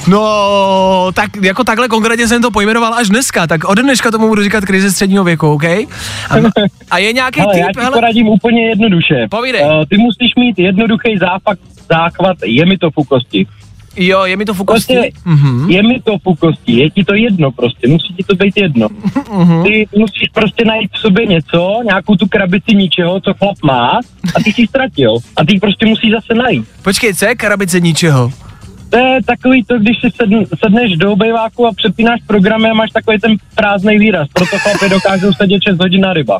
No, 0.07 1.11
tak 1.13 1.29
jako 1.41 1.63
takhle 1.63 1.87
konkrétně 1.87 2.27
jsem 2.27 2.41
to 2.41 2.51
pojmenoval 2.51 2.93
až 2.93 3.09
dneska, 3.09 3.47
tak 3.47 3.63
od 3.63 3.79
dneška 3.79 4.11
tomu 4.11 4.27
budu 4.27 4.43
říkat 4.43 4.65
krize 4.65 4.91
středního 4.91 5.23
věku, 5.23 5.51
OK? 5.51 5.63
A, 5.63 5.87
a 6.91 6.97
je 6.97 7.13
nějaký 7.13 7.41
Ale 7.41 7.59
já 7.59 7.67
typ, 7.67 7.79
ti 7.79 7.91
poradím 7.93 8.27
úplně 8.27 8.69
jednoduše. 8.69 9.27
Povídej. 9.29 9.61
Uh, 9.61 9.85
ty 9.89 9.97
musíš 9.97 10.35
mít 10.35 10.59
jednoduchý 10.59 11.17
záfak, 11.17 11.59
záchvat, 11.89 12.37
je 12.45 12.65
mi 12.65 12.77
to 12.77 12.91
fukosti. 12.91 13.47
Jo, 13.95 14.25
je 14.25 14.37
mi 14.37 14.45
to 14.45 14.53
fukosti. 14.53 14.93
Prostě 14.93 15.19
Mhm. 15.25 15.69
je 15.69 15.83
mi 15.83 16.01
to 16.01 16.17
fukosti, 16.23 16.71
je 16.73 16.89
ti 16.89 17.03
to 17.03 17.13
jedno 17.13 17.51
prostě, 17.51 17.87
musí 17.87 18.13
ti 18.13 18.23
to 18.23 18.35
být 18.35 18.57
jedno. 18.57 18.87
Mhm. 19.37 19.63
Ty 19.63 19.87
musíš 19.97 20.29
prostě 20.33 20.65
najít 20.65 20.91
v 20.93 20.99
sobě 20.99 21.25
něco, 21.25 21.79
nějakou 21.85 22.15
tu 22.15 22.27
krabici 22.27 22.75
ničeho, 22.75 23.21
co 23.21 23.33
chlap 23.33 23.57
má 23.63 23.99
a 24.35 24.43
ty 24.43 24.53
jsi 24.53 24.61
ji 24.61 24.67
ztratil. 24.67 25.17
A 25.37 25.45
ty 25.45 25.59
prostě 25.59 25.85
musíš 25.85 26.11
zase 26.11 26.33
najít. 26.33 26.65
Počkej, 26.83 27.13
co 27.13 27.25
je 27.25 27.35
krabice 27.35 27.79
ničeho? 27.79 28.31
To 28.89 28.97
je 28.97 29.23
takový 29.23 29.63
to, 29.63 29.79
když 29.79 29.97
si 30.01 30.07
sedn, 30.15 30.43
sedneš 30.63 30.97
do 30.97 31.11
obejváku 31.11 31.67
a 31.67 31.71
přepínáš 31.73 32.19
programy 32.27 32.69
a 32.69 32.73
máš 32.73 32.89
takový 32.91 33.19
ten 33.19 33.35
prázdný 33.55 33.97
výraz. 33.99 34.27
Proto 34.33 34.57
chlapy 34.59 34.89
dokážou 34.89 35.33
sedět 35.33 35.63
6 35.63 35.79
hodin 35.79 36.01
na 36.01 36.13
ryba. 36.13 36.39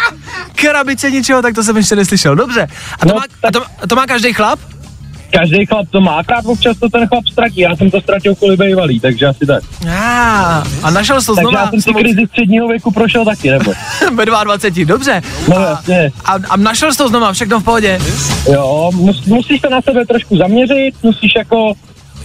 Krabice 0.54 1.10
ničeho, 1.10 1.42
tak 1.42 1.54
to 1.54 1.62
jsem 1.62 1.76
ještě 1.76 1.96
neslyšel. 1.96 2.36
Dobře. 2.36 2.66
A 3.00 3.06
to, 3.06 3.08
No, 3.08 3.14
má, 3.14 3.22
a 3.48 3.52
to, 3.52 3.62
a 3.82 3.86
to 3.88 3.96
má 3.96 4.06
každý 4.06 4.32
chlap? 4.32 4.58
Každý 5.38 5.66
chlap 5.66 5.86
to 5.90 6.00
má, 6.00 6.12
akrát 6.12 6.46
občas 6.46 6.78
to 6.78 6.88
ten 6.88 7.06
chlap 7.08 7.26
ztratí. 7.26 7.60
Já 7.60 7.76
jsem 7.76 7.90
to 7.90 8.00
ztratil 8.00 8.34
kvůli 8.34 8.56
bejvalý, 8.56 9.00
takže 9.00 9.26
asi 9.26 9.46
tak. 9.46 9.62
A, 9.90 10.64
a 10.82 10.90
našel 10.90 11.20
jsi 11.20 11.26
to 11.26 11.34
takže 11.34 11.48
znova 11.48 11.60
já 11.60 11.70
jsem 11.70 11.80
si 11.82 11.94
krizi 11.94 12.26
středního 12.26 12.68
věku 12.68 12.90
prošel 12.90 13.24
taky, 13.24 13.50
nebo? 13.50 13.72
ve 14.14 14.24
22, 14.26 14.86
dobře. 14.86 15.22
No 15.48 15.56
jasně. 15.56 16.12
A, 16.24 16.32
a 16.50 16.56
našel 16.56 16.92
jsi 16.92 16.98
to 16.98 17.08
znova, 17.08 17.32
všechno 17.32 17.60
v 17.60 17.64
pohodě? 17.64 18.00
Jo, 18.52 18.90
mus, 18.94 19.24
musíš 19.26 19.60
se 19.60 19.68
na 19.70 19.82
sebe 19.82 20.06
trošku 20.06 20.36
zaměřit, 20.36 20.94
musíš 21.02 21.32
jako, 21.36 21.72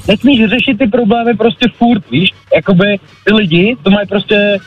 nesmíš 0.08 0.50
řešit 0.50 0.78
ty 0.78 0.88
problémy 0.88 1.34
prostě 1.34 1.66
furt, 1.78 2.12
víš, 2.12 2.30
jakoby 2.56 3.00
ty 3.26 3.34
lidi 3.34 3.78
to 3.84 3.90
mají 3.90 4.08
prostě, 4.08 4.58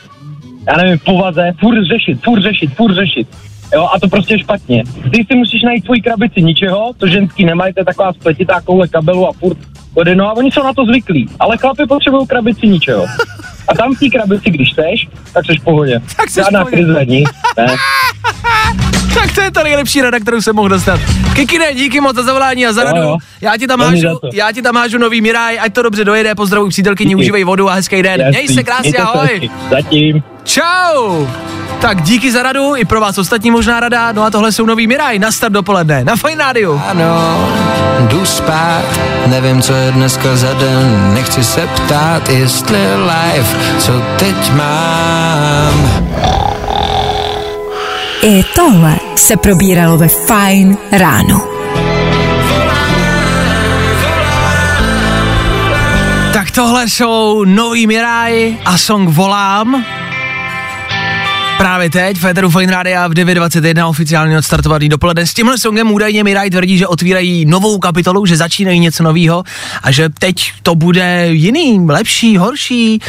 já 0.67 0.77
nevím, 0.77 0.99
povaze, 0.99 1.51
furt 1.59 1.83
řešit, 1.83 2.23
furt 2.23 2.41
řešit, 2.41 2.75
furt 2.75 2.95
řešit. 2.95 3.27
Jo, 3.73 3.87
a 3.93 3.99
to 3.99 4.07
prostě 4.07 4.39
špatně. 4.39 4.83
Ty 5.11 5.25
si 5.31 5.35
musíš 5.37 5.61
najít 5.61 5.85
svoji 5.85 6.01
krabici 6.01 6.41
ničeho, 6.41 6.91
to 6.97 7.07
ženský 7.07 7.45
nemají, 7.45 7.73
to 7.73 7.79
je 7.79 7.85
taková 7.85 8.13
spletitá 8.13 8.61
koule 8.61 8.87
kabelu 8.87 9.27
a 9.27 9.33
furt 9.33 9.57
vody, 9.95 10.15
no 10.15 10.27
a 10.29 10.33
oni 10.33 10.51
jsou 10.51 10.63
na 10.63 10.73
to 10.73 10.85
zvyklí, 10.85 11.29
ale 11.39 11.57
chlapi 11.57 11.85
potřebují 11.85 12.27
krabici 12.27 12.67
ničeho. 12.67 13.05
A 13.67 13.75
tam 13.75 13.95
v 13.95 13.99
té 13.99 14.09
krabici, 14.09 14.49
když 14.49 14.73
seš, 14.73 15.07
tak 15.33 15.45
seš 15.45 15.59
v 15.59 15.63
pohodě. 15.63 15.99
Tak 16.17 16.29
seš 16.29 16.43
Žádná 16.43 16.65
krize 16.65 16.93
není, 16.93 17.23
ne? 17.57 17.67
Tak 19.13 19.35
to 19.35 19.41
je 19.41 19.51
ta 19.51 19.63
nejlepší 19.63 20.01
rada, 20.01 20.19
kterou 20.19 20.41
jsem 20.41 20.55
mohl 20.55 20.69
dostat. 20.69 20.99
Kikine, 21.35 21.73
díky 21.73 22.01
moc 22.01 22.15
za 22.15 22.23
zavolání 22.23 22.67
a 22.67 22.73
za 22.73 22.83
radu. 22.83 23.17
Já 23.41 23.57
ti 23.57 23.67
tam 23.67 23.79
hážu, 23.79 24.19
já 24.33 24.51
ti 24.51 24.61
tam 24.61 24.75
hážu 24.75 24.97
nový 24.97 25.21
Miraj, 25.21 25.59
ať 25.59 25.73
to 25.73 25.81
dobře 25.81 26.05
dojede, 26.05 26.35
pozdravuj 26.35 26.69
přítelkyni, 26.69 27.15
užívej 27.15 27.43
vodu 27.43 27.69
a 27.69 27.73
hezký 27.73 28.03
den. 28.03 28.29
Měj 28.29 28.47
se 28.47 28.63
krásně, 28.63 28.97
ahoj. 28.97 29.49
Zatím. 29.69 30.23
Čau! 30.43 31.25
Tak 31.83 32.01
díky 32.01 32.31
za 32.31 32.43
radu, 32.43 32.75
i 32.75 32.85
pro 32.85 33.01
vás 33.01 33.17
ostatní 33.17 33.51
možná 33.51 33.79
rada, 33.79 34.11
no 34.11 34.23
a 34.23 34.29
tohle 34.31 34.51
jsou 34.51 34.65
nový 34.65 34.87
Miraj, 34.87 35.19
na 35.19 35.31
start 35.31 35.53
dopoledne, 35.53 36.03
na 36.03 36.15
Fine 36.15 36.43
Radio. 36.43 36.81
Ano, 36.87 37.47
jdu 37.99 38.25
spát, 38.25 38.83
nevím, 39.27 39.61
co 39.61 39.73
je 39.73 39.91
dneska 39.91 40.35
za 40.35 40.53
den, 40.53 41.13
nechci 41.13 41.43
se 41.43 41.67
ptát, 41.67 42.29
jestli 42.29 42.79
life, 42.95 43.57
co 43.79 44.01
teď 44.19 44.53
mám. 44.53 46.03
I 48.21 48.43
tohle 48.55 48.95
se 49.15 49.37
probíralo 49.37 49.97
ve 49.97 50.07
Fine 50.07 50.75
ráno. 50.91 51.47
Tak 56.33 56.51
tohle 56.51 56.89
jsou 56.89 57.45
nový 57.45 57.87
Miraj 57.87 58.57
a 58.65 58.77
song 58.77 59.09
Volám. 59.09 59.85
Právě 61.63 61.89
teď, 61.89 62.17
Féteru 62.17 62.49
Fine 62.49 62.73
Rádia 62.73 63.07
v 63.07 63.11
9.21 63.11 63.89
oficiálně 63.89 64.37
odstartovaný 64.37 64.89
dopoledne. 64.89 65.27
S 65.27 65.33
tímhle 65.33 65.57
songem 65.57 65.91
údajně 65.91 66.23
Miraj 66.23 66.49
tvrdí, 66.49 66.77
že 66.77 66.87
otvírají 66.87 67.45
novou 67.45 67.79
kapitolu, 67.79 68.25
že 68.25 68.37
začínají 68.37 68.79
něco 68.79 69.03
novýho 69.03 69.43
a 69.83 69.91
že 69.91 70.09
teď 70.19 70.51
to 70.63 70.75
bude 70.75 71.27
jiný, 71.31 71.79
lepší, 71.87 72.37
horší, 72.37 73.01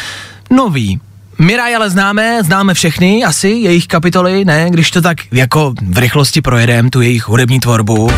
nový. 0.49 0.99
Miraj 1.39 1.75
ale 1.75 1.89
známe, 1.89 2.43
známe 2.43 2.73
všechny, 2.73 3.23
asi 3.23 3.49
jejich 3.49 3.87
kapitoly, 3.87 4.45
ne, 4.45 4.67
když 4.69 4.91
to 4.91 5.01
tak 5.01 5.17
jako 5.31 5.73
v 5.89 5.97
rychlosti 5.97 6.41
projedem, 6.41 6.89
tu 6.89 7.01
jejich 7.01 7.27
hudební 7.27 7.59
tvorbu. 7.59 8.09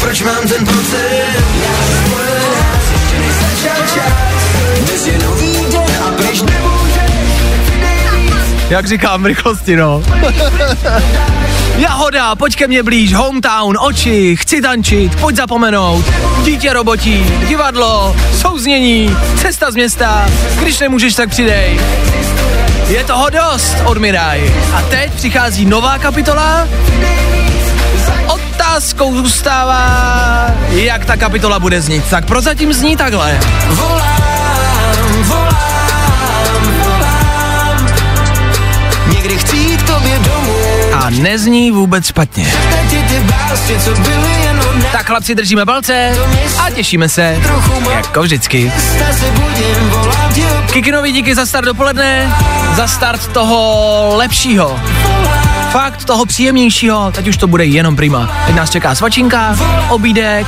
Proč 0.00 0.22
mám 0.22 0.48
ten? 0.48 0.83
Jak 8.74 8.86
říkám, 8.86 9.22
v 9.22 9.26
rychlosti, 9.26 9.76
no. 9.76 10.02
Jahoda, 11.76 12.34
pojď 12.34 12.56
ke 12.56 12.68
mně 12.68 12.82
blíž, 12.82 13.14
hometown, 13.14 13.76
oči, 13.80 14.36
chci 14.36 14.62
tančit, 14.62 15.16
pojď 15.16 15.36
zapomenout, 15.36 16.04
dítě 16.44 16.72
robotí, 16.72 17.26
divadlo, 17.48 18.16
souznění, 18.40 19.16
cesta 19.36 19.70
z 19.70 19.74
města, 19.74 20.26
když 20.62 20.78
nemůžeš, 20.78 21.14
tak 21.14 21.28
přidej. 21.28 21.80
Je 22.88 23.04
toho 23.04 23.30
dost, 23.30 23.76
odmiraj. 23.84 24.52
A 24.74 24.82
teď 24.82 25.12
přichází 25.12 25.64
nová 25.64 25.98
kapitola. 25.98 26.68
Otázkou 28.26 29.16
zůstává, 29.16 30.50
jak 30.70 31.04
ta 31.04 31.16
kapitola 31.16 31.58
bude 31.58 31.80
znít. 31.80 32.04
Tak 32.10 32.24
prozatím 32.24 32.72
zní 32.72 32.96
takhle. 32.96 33.40
Volám, 33.68 34.13
nezní 41.18 41.70
vůbec 41.70 42.06
špatně. 42.06 42.52
Tak 44.92 45.06
chlapci, 45.06 45.34
držíme 45.34 45.66
palce 45.66 46.16
a 46.58 46.70
těšíme 46.70 47.08
se, 47.08 47.38
jako 47.88 48.22
vždycky. 48.22 48.72
Kikinovi 50.72 51.12
díky 51.12 51.34
za 51.34 51.46
start 51.46 51.64
dopoledne, 51.64 52.36
za 52.76 52.86
start 52.86 53.26
toho 53.26 54.12
lepšího. 54.16 54.80
Fakt 55.70 56.04
toho 56.04 56.26
příjemnějšího, 56.26 57.12
teď 57.12 57.28
už 57.28 57.36
to 57.36 57.46
bude 57.46 57.64
jenom 57.64 57.96
prima. 57.96 58.32
Teď 58.46 58.54
nás 58.54 58.70
čeká 58.70 58.94
svačinka, 58.94 59.56
obídek, 59.88 60.46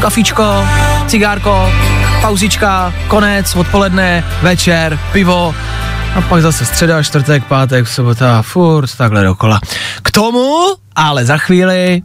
kafičko, 0.00 0.68
cigárko, 1.06 1.72
pauzička, 2.20 2.94
konec, 3.08 3.56
odpoledne, 3.56 4.24
večer, 4.42 4.98
pivo, 5.12 5.54
a 6.14 6.20
pak 6.20 6.42
zase 6.42 6.64
středa, 6.64 7.02
čtvrtek, 7.02 7.44
pátek, 7.44 7.88
sobota, 7.88 8.42
furt 8.42 8.96
takhle 8.96 9.24
dokola. 9.24 9.60
K 10.02 10.10
tomu, 10.10 10.66
ale 10.96 11.24
za 11.24 11.38
chvíli... 11.38 12.02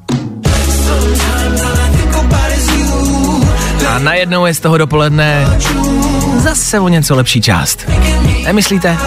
A 3.89 3.99
najednou 3.99 4.45
je 4.45 4.53
z 4.53 4.59
toho 4.59 4.77
dopoledne 4.77 5.47
zase 6.37 6.79
o 6.79 6.87
něco 6.87 7.15
lepší 7.15 7.41
část. 7.41 7.85
Nemyslíte? 8.43 8.97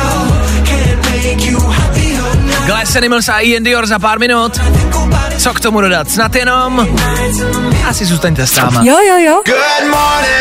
Glass 2.66 2.96
Animals 2.96 3.28
a 3.28 3.38
Ian 3.38 3.62
Dior 3.62 3.86
za 3.86 3.98
pár 3.98 4.18
minut. 4.18 4.61
Co 5.38 5.55
k 5.55 5.61
tomu 5.61 5.80
dodat? 5.80 6.11
Snad 6.11 6.34
jenom? 6.34 6.88
Asi 7.88 8.05
zůstaňte 8.05 8.46
s 8.46 8.57
náma. 8.57 8.82
Jo, 8.84 8.96
jo, 9.09 9.16
jo. 9.18 9.42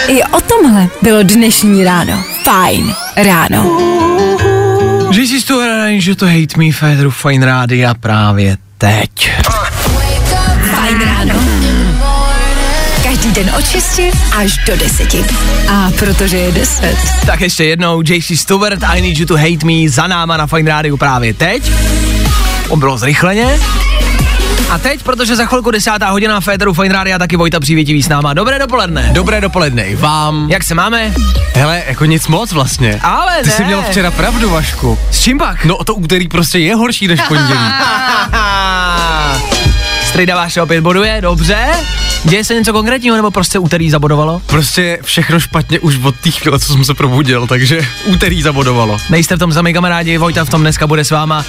I 0.08 0.24
o 0.24 0.42
tomhle 0.42 0.88
bylo 1.02 1.24
dnešní 1.24 1.84
ráno. 1.84 2.24
Fajn 2.44 2.96
ráno. 3.16 3.78
Že 5.22 5.28
jsi 5.28 5.46
tu 5.46 5.62
že 5.98 6.16
to 6.16 6.26
hate 6.26 6.58
me, 6.58 6.72
Federu 6.72 7.12
Fine 7.12 7.46
Rádia 7.46 7.94
právě 7.94 8.58
teď. 8.78 9.32
Fajn 10.76 11.02
ráno. 11.02 11.34
Každý 13.04 13.32
den 13.32 13.52
od 13.58 13.68
6 13.68 14.00
až 14.38 14.58
do 14.68 14.78
10. 14.78 15.16
A 15.70 15.92
protože 16.00 16.38
je 16.38 16.52
10. 16.52 16.98
Tak 17.26 17.42
ještě 17.42 17.64
jednou, 17.64 18.02
JC 18.02 18.40
Stewart, 18.40 18.84
I 18.84 19.02
need 19.02 19.18
you 19.18 19.26
to 19.26 19.38
hate 19.38 19.66
me, 19.66 19.90
za 19.90 20.08
náma 20.08 20.38
na 20.38 20.48
Fine 20.48 20.70
Rádiu 20.70 20.98
právě 20.98 21.34
teď. 21.34 21.72
On 22.70 22.80
bylo 22.80 22.98
zrychleně. 22.98 23.60
A 24.72 24.78
teď, 24.78 25.04
protože 25.04 25.36
za 25.36 25.46
chvilku 25.46 25.72
desátá 25.72 26.10
hodina 26.10 26.42
Féteru 26.42 26.74
Fine 26.74 26.94
Rádia, 26.94 27.20
taky 27.20 27.38
Vojta 27.38 27.60
přivětivý 27.60 28.04
s 28.04 28.10
náma. 28.10 28.34
Dobré 28.34 28.60
dopoledne. 28.60 29.10
Dobré 29.14 29.42
dopoledne 29.42 29.84
i 29.84 29.96
vám. 29.96 30.50
Jak 30.50 30.64
se 30.64 30.76
máme? 30.76 31.14
Hele, 31.54 31.84
jako 31.88 32.06
nic 32.06 32.28
moc 32.28 32.52
vlastně. 32.52 33.00
Ale 33.04 33.38
Ty 33.44 33.50
ne. 33.50 33.56
jsi 33.56 33.64
měl 33.64 33.82
včera 33.82 34.12
pravdu, 34.12 34.50
Vašku. 34.50 35.00
S 35.12 35.22
čím 35.22 35.38
pak? 35.38 35.66
No 35.66 35.84
to 35.84 35.96
úterý 35.96 36.28
prostě 36.28 36.60
je 36.60 36.76
horší 36.76 37.08
než 37.08 37.22
pondělí. 37.22 37.60
Strejda 40.12 40.36
vaše 40.36 40.62
opět 40.62 40.82
boduje, 40.82 41.22
dobře. 41.22 41.68
Děje 42.24 42.44
se 42.44 42.54
něco 42.54 42.74
konkrétního, 42.74 43.16
nebo 43.16 43.32
prostě 43.32 43.60
úterý 43.60 43.90
zabodovalo? 43.90 44.42
Prostě 44.46 45.00
všechno 45.04 45.40
špatně 45.40 45.80
už 45.80 45.98
od 46.04 46.16
té 46.16 46.32
chvíle, 46.32 46.60
co 46.60 46.74
jsem 46.74 46.86
se 46.86 46.94
probudil, 46.94 47.48
takže 47.48 47.82
úterý 48.06 48.42
zabodovalo. 48.42 48.98
Nejste 49.10 49.36
v 49.36 49.40
tom 49.40 49.52
sami 49.52 49.74
kamarádi, 49.74 50.18
Vojta 50.18 50.46
v 50.46 50.50
tom 50.50 50.62
dneska 50.62 50.88
bude 50.88 51.06
s 51.06 51.12
váma. 51.12 51.46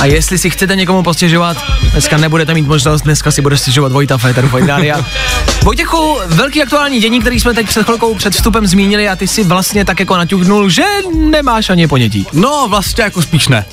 A 0.00 0.04
jestli 0.06 0.38
si 0.38 0.50
chcete 0.50 0.76
někomu 0.76 1.02
postěžovat, 1.02 1.56
dneska 1.92 2.16
nebudete 2.16 2.54
mít 2.54 2.66
možnost, 2.66 3.02
dneska 3.02 3.30
si 3.30 3.42
bude 3.42 3.56
stěžovat 3.56 3.92
Vojta 3.92 4.18
Féteru 4.18 4.48
Fajnária. 4.48 5.06
Vojtěchu, 5.62 6.18
velký 6.26 6.62
aktuální 6.62 7.00
dění, 7.00 7.20
který 7.20 7.40
jsme 7.40 7.54
teď 7.54 7.66
před 7.66 7.84
chvilkou 7.84 8.14
před 8.14 8.34
vstupem 8.34 8.66
zmínili 8.66 9.08
a 9.08 9.16
ty 9.16 9.28
si 9.28 9.44
vlastně 9.44 9.84
tak 9.84 10.00
jako 10.00 10.16
naťuknul, 10.16 10.70
že 10.70 10.84
nemáš 11.30 11.70
ani 11.70 11.88
ponětí. 11.88 12.26
No, 12.32 12.66
vlastně 12.68 13.04
jako 13.04 13.22
spíš 13.22 13.48
ne. 13.48 13.64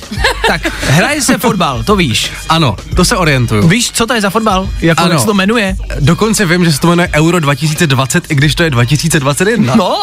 Tak, 0.48 0.62
hraje 0.82 1.22
se 1.22 1.38
fotbal, 1.38 1.84
to 1.84 1.96
víš. 1.96 2.32
Ano, 2.50 2.76
to 2.96 3.06
se 3.06 3.18
orientuju. 3.18 3.68
Víš, 3.68 3.92
co 3.92 4.06
to 4.08 4.14
je 4.14 4.22
za 4.22 4.30
fotbal? 4.32 4.70
Jako 4.82 5.02
Ano. 5.04 5.12
jak 5.12 5.20
se 5.20 5.26
to 5.26 5.34
jmenuje? 5.34 5.76
Dokonce 6.00 6.46
vím, 6.46 6.66
že 6.66 6.72
se 6.72 6.80
to 6.80 6.88
jmenuje 6.88 7.10
Euro 7.16 7.40
2020, 7.40 8.32
i 8.32 8.36
když 8.36 8.56
to 8.56 8.64
je 8.64 8.70
2021. 8.70 9.76
No, 9.76 9.98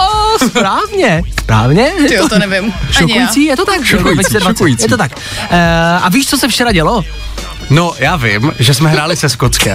správně, 0.49 1.23
správně. 1.41 1.93
Ty 2.09 2.15
jo, 2.15 2.29
to 2.29 2.39
nevím. 2.39 2.65
Ani 2.65 2.93
Šokující, 2.93 3.45
je 3.45 3.57
to 3.57 3.65
tak? 3.65 3.85
Šokující, 3.85 4.15
2020, 4.15 4.57
šokující. 4.59 4.83
Je 4.85 4.89
to 4.89 4.97
tak. 4.97 5.13
Uh, 5.17 5.57
a 6.05 6.09
víš, 6.09 6.27
co 6.29 6.39
se 6.39 6.49
včera 6.49 6.73
dělo? 6.73 7.05
No, 7.71 7.93
já 7.99 8.17
vím, 8.17 8.53
že 8.59 8.75
jsme 8.75 8.91
hráli 8.91 9.17
se 9.17 9.29
Skotskem 9.29 9.69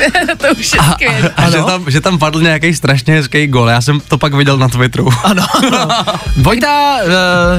já. 0.00 0.36
to 0.36 0.46
už 0.60 0.72
je 0.72 0.78
a, 0.78 0.92
skvělé. 0.92 1.30
a 1.36 1.50
že, 1.50 1.56
tam, 1.56 1.90
že 1.90 2.00
tam 2.00 2.18
padl 2.18 2.42
nějaký 2.42 2.74
strašně 2.74 3.14
hezký 3.14 3.46
gol. 3.46 3.68
Já 3.68 3.80
jsem 3.80 4.00
to 4.00 4.18
pak 4.18 4.34
viděl 4.34 4.56
na 4.56 4.68
Twitteru. 4.68 5.10
Ano. 5.24 5.46
Vojta 6.36 6.96
uh, 7.04 7.10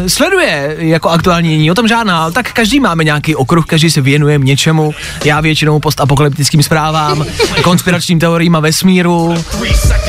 sleduje 0.07 0.75
jako 0.77 1.09
aktuální 1.09 1.49
dění, 1.49 1.71
o 1.71 1.75
tom 1.75 1.87
žádná, 1.87 2.23
ale 2.23 2.31
tak 2.31 2.53
každý 2.53 2.79
máme 2.79 3.03
nějaký 3.03 3.35
okruh, 3.35 3.65
každý 3.65 3.91
se 3.91 4.01
věnuje 4.01 4.37
něčemu. 4.37 4.93
Já 5.25 5.41
většinou 5.41 5.79
postapokalyptickým 5.79 6.63
zprávám, 6.63 7.25
konspiračním 7.61 8.19
teoriím 8.19 8.55
a 8.55 8.59
vesmíru. 8.59 9.35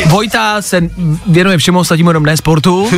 Vojta 0.07 0.63
se 0.63 0.81
věnuje 1.27 1.59
všemu 1.59 1.79
ostatnímu, 1.79 2.11
jenom 2.11 2.23
ne 2.23 2.37
sportu. 2.37 2.91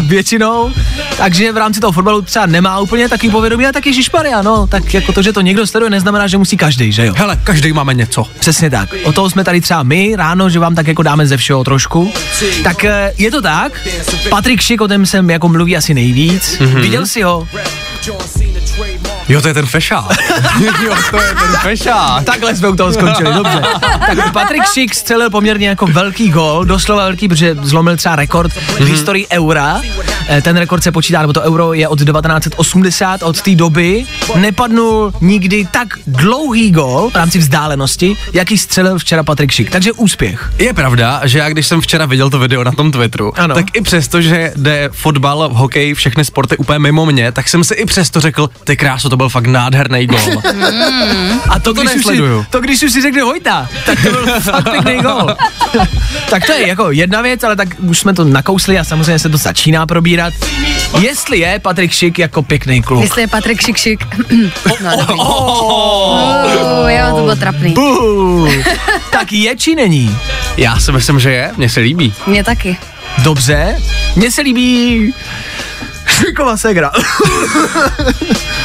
většinou. 0.00 0.72
Takže 1.16 1.52
v 1.52 1.56
rámci 1.56 1.80
toho 1.80 1.92
fotbalu 1.92 2.22
třeba 2.22 2.46
nemá 2.46 2.78
úplně 2.78 3.08
takový 3.08 3.30
povědomí, 3.30 3.66
a 3.66 3.72
tak 3.72 3.86
Ježišmarja, 3.86 4.42
no, 4.42 4.66
tak 4.66 4.94
jako 4.94 5.11
to, 5.12 5.22
že 5.22 5.32
to 5.32 5.40
někdo 5.40 5.66
sleduje, 5.66 5.90
neznamená, 5.90 6.26
že 6.26 6.38
musí 6.38 6.56
každý, 6.56 6.92
že 6.92 7.06
jo? 7.06 7.14
Hele, 7.16 7.38
každý 7.44 7.72
máme 7.72 7.94
něco. 7.94 8.26
Přesně 8.40 8.70
tak. 8.70 8.94
O 9.04 9.12
toho 9.12 9.30
jsme 9.30 9.44
tady 9.44 9.60
třeba 9.60 9.82
my 9.82 10.16
ráno, 10.16 10.50
že 10.50 10.58
vám 10.58 10.74
tak 10.74 10.86
jako 10.86 11.02
dáme 11.02 11.26
ze 11.26 11.36
všeho 11.36 11.64
trošku. 11.64 12.12
Tak 12.64 12.84
eh, 12.84 13.12
je 13.18 13.30
to 13.30 13.42
tak. 13.42 13.72
Patrik 14.30 14.60
Šik 14.60 14.80
o 14.80 14.88
tom 14.88 15.06
jsem 15.06 15.30
jako 15.30 15.48
mluví 15.48 15.76
asi 15.76 15.94
nejvíc. 15.94 16.58
Mm-hmm. 16.58 16.80
Viděl 16.80 17.06
jsi 17.06 17.22
ho? 17.22 17.48
Jo, 19.28 19.42
to 19.42 19.48
je 19.48 19.54
ten 19.54 19.66
fešák. 19.66 20.04
jo, 20.84 20.94
to 21.10 21.16
je 21.16 21.34
ten 21.34 21.56
fešák. 21.62 22.24
Takhle 22.24 22.56
jsme 22.56 22.68
u 22.68 22.76
toho 22.76 22.92
skončili, 22.92 23.34
dobře. 23.34 23.62
Tak 23.80 24.32
Patrik 24.32 24.62
Šik 24.74 24.94
střelil 24.94 25.30
poměrně 25.30 25.68
jako 25.68 25.86
velký 25.86 26.28
gol, 26.30 26.64
doslova 26.64 27.04
velký, 27.04 27.28
protože 27.28 27.56
zlomil 27.62 27.96
třeba 27.96 28.16
rekord 28.16 28.52
v 28.52 28.84
historii 28.84 29.26
eura. 29.32 29.80
Eh, 30.28 30.42
Ten 30.42 30.56
rekord 30.56 30.82
se 30.82 30.92
počítá, 30.92 31.20
nebo 31.20 31.32
to 31.32 31.40
euro 31.42 31.72
je 31.72 31.88
od 31.88 31.98
1980, 32.04 33.22
od 33.22 33.42
té 33.42 33.54
doby 33.54 34.04
nepadnul 34.36 35.12
nikdy 35.20 35.68
tak 35.70 35.88
dlouhý 36.06 36.70
gol 36.70 37.10
v 37.10 37.16
rámci 37.16 37.38
vzdálenosti, 37.38 38.16
jaký 38.32 38.58
střelil 38.58 38.98
včera 38.98 39.22
Patrik 39.22 39.50
Šik. 39.50 39.70
Takže 39.70 39.92
úspěch. 39.92 40.52
Je 40.58 40.72
pravda, 40.74 41.20
že 41.24 41.38
já 41.38 41.48
když 41.48 41.66
jsem 41.66 41.80
včera 41.80 42.06
viděl 42.06 42.30
to 42.30 42.38
video 42.38 42.64
na 42.64 42.72
tom 42.72 42.92
Twitteru, 42.92 43.38
Ano. 43.40 43.54
tak 43.54 43.66
i 43.76 43.80
přesto, 43.80 44.20
že 44.22 44.52
jde 44.56 44.88
fotbal, 44.92 45.48
hokej, 45.52 45.94
všechny 45.94 46.24
sporty 46.24 46.56
úplně 46.56 46.78
mimo 46.78 47.06
mě, 47.06 47.32
tak 47.32 47.48
jsem 47.48 47.64
si 47.64 47.74
i 47.74 47.84
přesto 47.86 48.20
řekl, 48.20 48.50
ty 48.64 48.76
kráso, 48.76 49.08
to 49.08 49.16
byl 49.16 49.28
fakt 49.28 49.46
nádherný 49.46 50.06
gol. 50.06 50.18
A 51.48 51.58
to, 51.58 51.74
To 51.74 51.82
když 51.82 51.94
už 51.94 52.04
si, 52.06 52.18
to 52.50 52.60
když 52.60 52.82
už 52.82 52.92
si 52.92 53.02
řekne 53.02 53.22
Hojta, 53.22 53.68
tak 53.86 54.02
to 54.02 54.10
byl 54.10 54.26
fakt 54.40 54.70
pěkný 54.70 54.96
gol. 55.02 55.36
tak 56.30 56.46
to 56.46 56.52
je 56.52 56.68
jako 56.68 56.90
jedna 56.90 57.22
věc, 57.22 57.44
ale 57.44 57.56
tak 57.56 57.68
už 57.78 57.98
jsme 57.98 58.14
to 58.14 58.24
nakousli 58.24 58.78
a 58.78 58.84
samozřejmě 58.84 59.18
se 59.18 59.28
to 59.28 59.36
začíná 59.36 59.86
probírat. 60.12 60.34
Jestli 61.00 61.38
je 61.38 61.58
Patrik 61.58 61.92
Šik 61.92 62.18
jako 62.18 62.42
pěkný 62.42 62.82
kluk. 62.82 63.02
Jestli 63.02 63.22
je 63.22 63.28
Patrik 63.28 63.60
šik 63.60 63.76
šik. 63.76 64.04
no. 64.84 64.96
Uh, 65.14 66.88
jo, 66.88 67.06
to 67.16 67.22
bylo 67.22 67.36
trapný. 67.36 67.74
Tak 69.10 69.32
je 69.32 69.56
či 69.56 69.74
není? 69.74 70.18
já 70.56 70.80
si 70.80 70.92
myslím, 70.92 71.20
že 71.20 71.30
je, 71.32 71.50
mně 71.56 71.68
se 71.68 71.80
líbí. 71.80 72.14
Mně 72.26 72.44
taky. 72.44 72.76
Dobře. 73.18 73.76
Mně 74.16 74.30
se 74.30 74.42
líbí 74.42 75.14
Šikova 76.06 76.56
segra. 76.56 76.90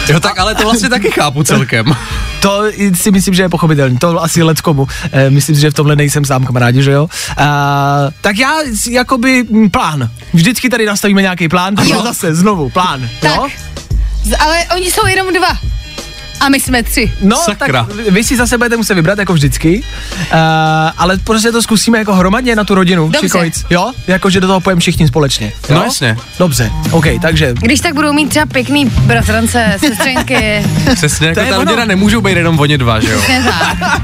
Jo, 0.10 0.20
tak 0.20 0.40
ale 0.40 0.56
to 0.56 0.64
vlastně 0.64 0.90
taky 0.90 1.12
chápu 1.12 1.44
celkem. 1.44 1.86
To 2.42 2.64
si 2.96 3.12
myslím, 3.12 3.34
že 3.34 3.44
je 3.44 3.50
pochopitelný. 3.50 3.98
To 3.98 4.24
asi 4.24 4.44
leckomu. 4.44 4.88
E, 5.12 5.30
myslím 5.30 5.56
si, 5.56 5.62
že 5.62 5.72
v 5.72 5.74
tomhle 5.74 5.96
nejsem 5.96 6.26
sám 6.26 6.46
kamarádi, 6.46 6.84
že 6.84 6.92
jo? 6.92 7.08
A, 7.38 8.08
tak 8.22 8.38
já 8.38 8.54
jakoby 8.90 9.44
mm, 9.50 9.70
plán. 9.70 10.10
Vždycky 10.34 10.70
tady 10.70 10.86
nastavíme 10.86 11.22
nějaký 11.22 11.48
plán. 11.48 11.76
Takže 11.76 11.94
Jo. 11.94 12.04
zase 12.04 12.36
znovu 12.36 12.70
plán. 12.70 13.10
Tak. 13.20 13.36
Jo? 13.36 13.48
Ale 14.40 14.66
oni 14.76 14.92
jsou 14.92 15.08
jenom 15.08 15.34
dva. 15.34 15.58
A 16.40 16.50
my 16.50 16.60
jsme 16.60 16.84
tři. 16.84 17.12
No, 17.22 17.38
Sakra. 17.38 17.84
tak 17.84 17.96
vy 17.96 18.24
si 18.24 18.38
zase 18.38 18.58
budete 18.58 18.78
muset 18.78 18.94
vybrat, 18.94 19.20
jako 19.20 19.34
vždycky, 19.34 19.84
uh, 20.22 20.38
ale 20.98 21.18
prostě 21.24 21.52
to 21.52 21.62
zkusíme 21.62 21.98
jako 21.98 22.14
hromadně 22.16 22.56
na 22.56 22.64
tu 22.64 22.76
rodinu. 22.76 23.04
Dobře. 23.04 23.20
Šikovic, 23.20 23.66
jo? 23.70 23.92
Jako, 24.08 24.30
že 24.30 24.40
do 24.42 24.48
toho 24.48 24.60
pojeme 24.60 24.80
všichni 24.80 25.08
společně. 25.08 25.54
Jo? 25.70 25.76
No 25.76 25.84
jasně. 25.84 26.18
Dobře, 26.40 26.72
OK, 26.92 27.06
takže 27.22 27.54
Když 27.62 27.80
tak 27.80 27.94
budou 27.94 28.14
mít 28.14 28.30
třeba 28.30 28.46
pěkný 28.46 28.86
bratrance, 28.86 29.76
sestřenky. 29.80 30.64
Přesně, 30.96 31.28
jako 31.28 31.40
ta 31.42 31.48
ono. 31.48 31.58
rodina 31.58 31.86
nemůžou 31.86 32.22
být 32.22 32.38
jenom 32.38 32.60
oni 32.60 32.78
dva, 32.78 33.00
že 33.00 33.12
jo? 33.12 33.22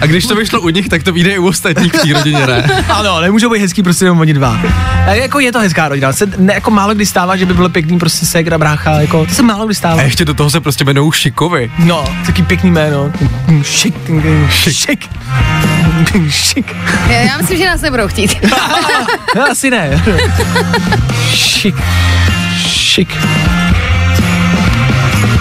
A 0.02 0.06
když 0.06 0.26
to 0.26 0.36
vyšlo 0.36 0.62
u 0.62 0.70
nich, 0.70 0.90
tak 0.90 1.04
to 1.04 1.12
vyjde 1.12 1.30
i 1.32 1.38
u 1.40 1.48
ostatních 1.48 1.94
v 1.94 2.02
té 2.02 2.14
rodině, 2.14 2.48
ne? 2.48 2.84
Ano, 2.90 3.22
nemůžou 3.22 3.50
být 3.50 3.60
hezký 3.60 3.84
prostě 3.84 4.06
jenom 4.06 4.20
oni 4.20 4.34
dva. 4.34 4.60
A 5.08 5.14
jako 5.14 5.40
je 5.40 5.52
to 5.52 5.60
hezká 5.60 5.88
rodina. 5.90 6.14
Se 6.14 6.26
ne, 6.38 6.54
jako 6.54 6.72
málo 6.72 6.94
kdy 6.96 7.06
stává, 7.06 7.36
že 7.36 7.46
by 7.46 7.54
bylo 7.54 7.70
pěkný 7.70 8.00
prostě 8.00 8.26
ségra, 8.26 8.58
brácha, 8.58 8.92
jako 8.92 9.26
to 9.26 9.34
se 9.34 9.44
málo 9.44 9.66
kdy 9.66 9.76
stává. 9.76 10.02
A 10.02 10.04
ještě 10.04 10.26
do 10.26 10.34
toho 10.34 10.50
se 10.50 10.62
prostě 10.62 10.84
jmenou 10.84 11.12
šikovi. 11.12 11.72
No, 11.80 12.06
taky 12.26 12.44
pěkný 12.44 12.72
jméno. 12.72 13.12
Šik, 13.62 13.96
šik, 14.50 15.10
šik. 16.30 16.76
Já, 17.10 17.14
já 17.22 17.38
myslím, 17.38 17.58
že 17.58 17.66
nás 17.66 17.82
nebudou 17.82 18.08
chtít. 18.08 18.38
No, 19.36 19.52
asi 19.52 19.70
ne. 19.70 20.04
Šik, 21.34 21.76
šik. 22.68 23.18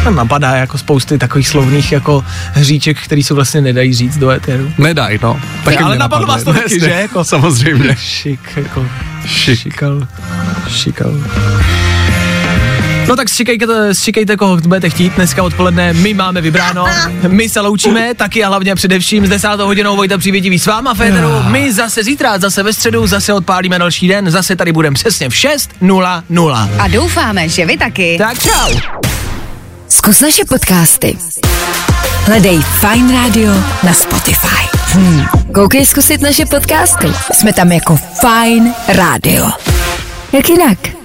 Tam 0.04 0.14
napadá 0.14 0.56
jako 0.56 0.78
spousty 0.78 1.18
takových 1.18 1.48
slovných 1.48 1.92
jako 1.92 2.24
hříček, 2.52 2.98
který 3.00 3.22
se 3.22 3.34
vlastně 3.34 3.60
nedají 3.60 3.94
říct 3.94 4.16
do 4.16 4.30
éteru. 4.30 4.72
Nedaj, 4.78 5.18
no. 5.22 5.40
ale 5.66 5.88
mě 5.88 5.98
napadlo 5.98 6.26
vás 6.26 6.42
to 6.44 6.52
taky, 6.52 6.80
že? 6.80 6.90
Jako, 6.90 7.24
Samozřejmě. 7.24 7.96
šik, 7.96 8.40
jako 8.56 8.86
Šik. 9.26 9.58
šikal, 9.58 10.06
šikal. 10.68 11.12
No 13.12 13.16
tak 13.16 13.28
šikejte, 13.28 13.94
šikejte, 13.94 14.36
koho 14.36 14.56
budete 14.56 14.90
chtít. 14.90 15.12
Dneska 15.12 15.42
odpoledne 15.42 15.92
my 15.92 16.14
máme 16.14 16.40
vybráno. 16.40 16.86
My 17.28 17.48
se 17.48 17.60
loučíme, 17.60 18.14
taky 18.14 18.44
a 18.44 18.48
hlavně 18.48 18.74
především 18.74 19.26
s 19.26 19.28
10. 19.28 19.48
hodinou 19.48 19.96
Vojta 19.96 20.18
Přívětivý 20.18 20.58
s 20.58 20.66
váma, 20.66 20.94
Féteru. 20.94 21.28
My 21.42 21.72
zase 21.72 22.04
zítra, 22.04 22.38
zase 22.38 22.62
ve 22.62 22.72
středu, 22.72 23.06
zase 23.06 23.32
odpálíme 23.32 23.78
další 23.78 24.08
den. 24.08 24.30
Zase 24.30 24.56
tady 24.56 24.72
budeme 24.72 24.94
přesně 24.94 25.28
v 25.28 25.32
6.00. 25.32 26.70
A 26.78 26.88
doufáme, 26.88 27.48
že 27.48 27.66
vy 27.66 27.76
taky. 27.76 28.18
Tak 28.18 28.38
čau. 28.38 28.78
Zkus 29.88 30.20
naše 30.20 30.44
podcasty. 30.44 31.18
Hledej 32.24 32.60
Fine 32.60 33.12
Radio 33.22 33.52
na 33.82 33.92
Spotify. 33.92 34.78
Hmm. 34.92 35.24
Koukej 35.54 35.86
zkusit 35.86 36.20
naše 36.20 36.46
podcasty. 36.46 37.06
Jsme 37.32 37.52
tam 37.52 37.72
jako 37.72 37.96
Fine 37.96 38.74
Radio. 38.88 39.50
Jak 40.32 40.48
jinak? 40.48 41.01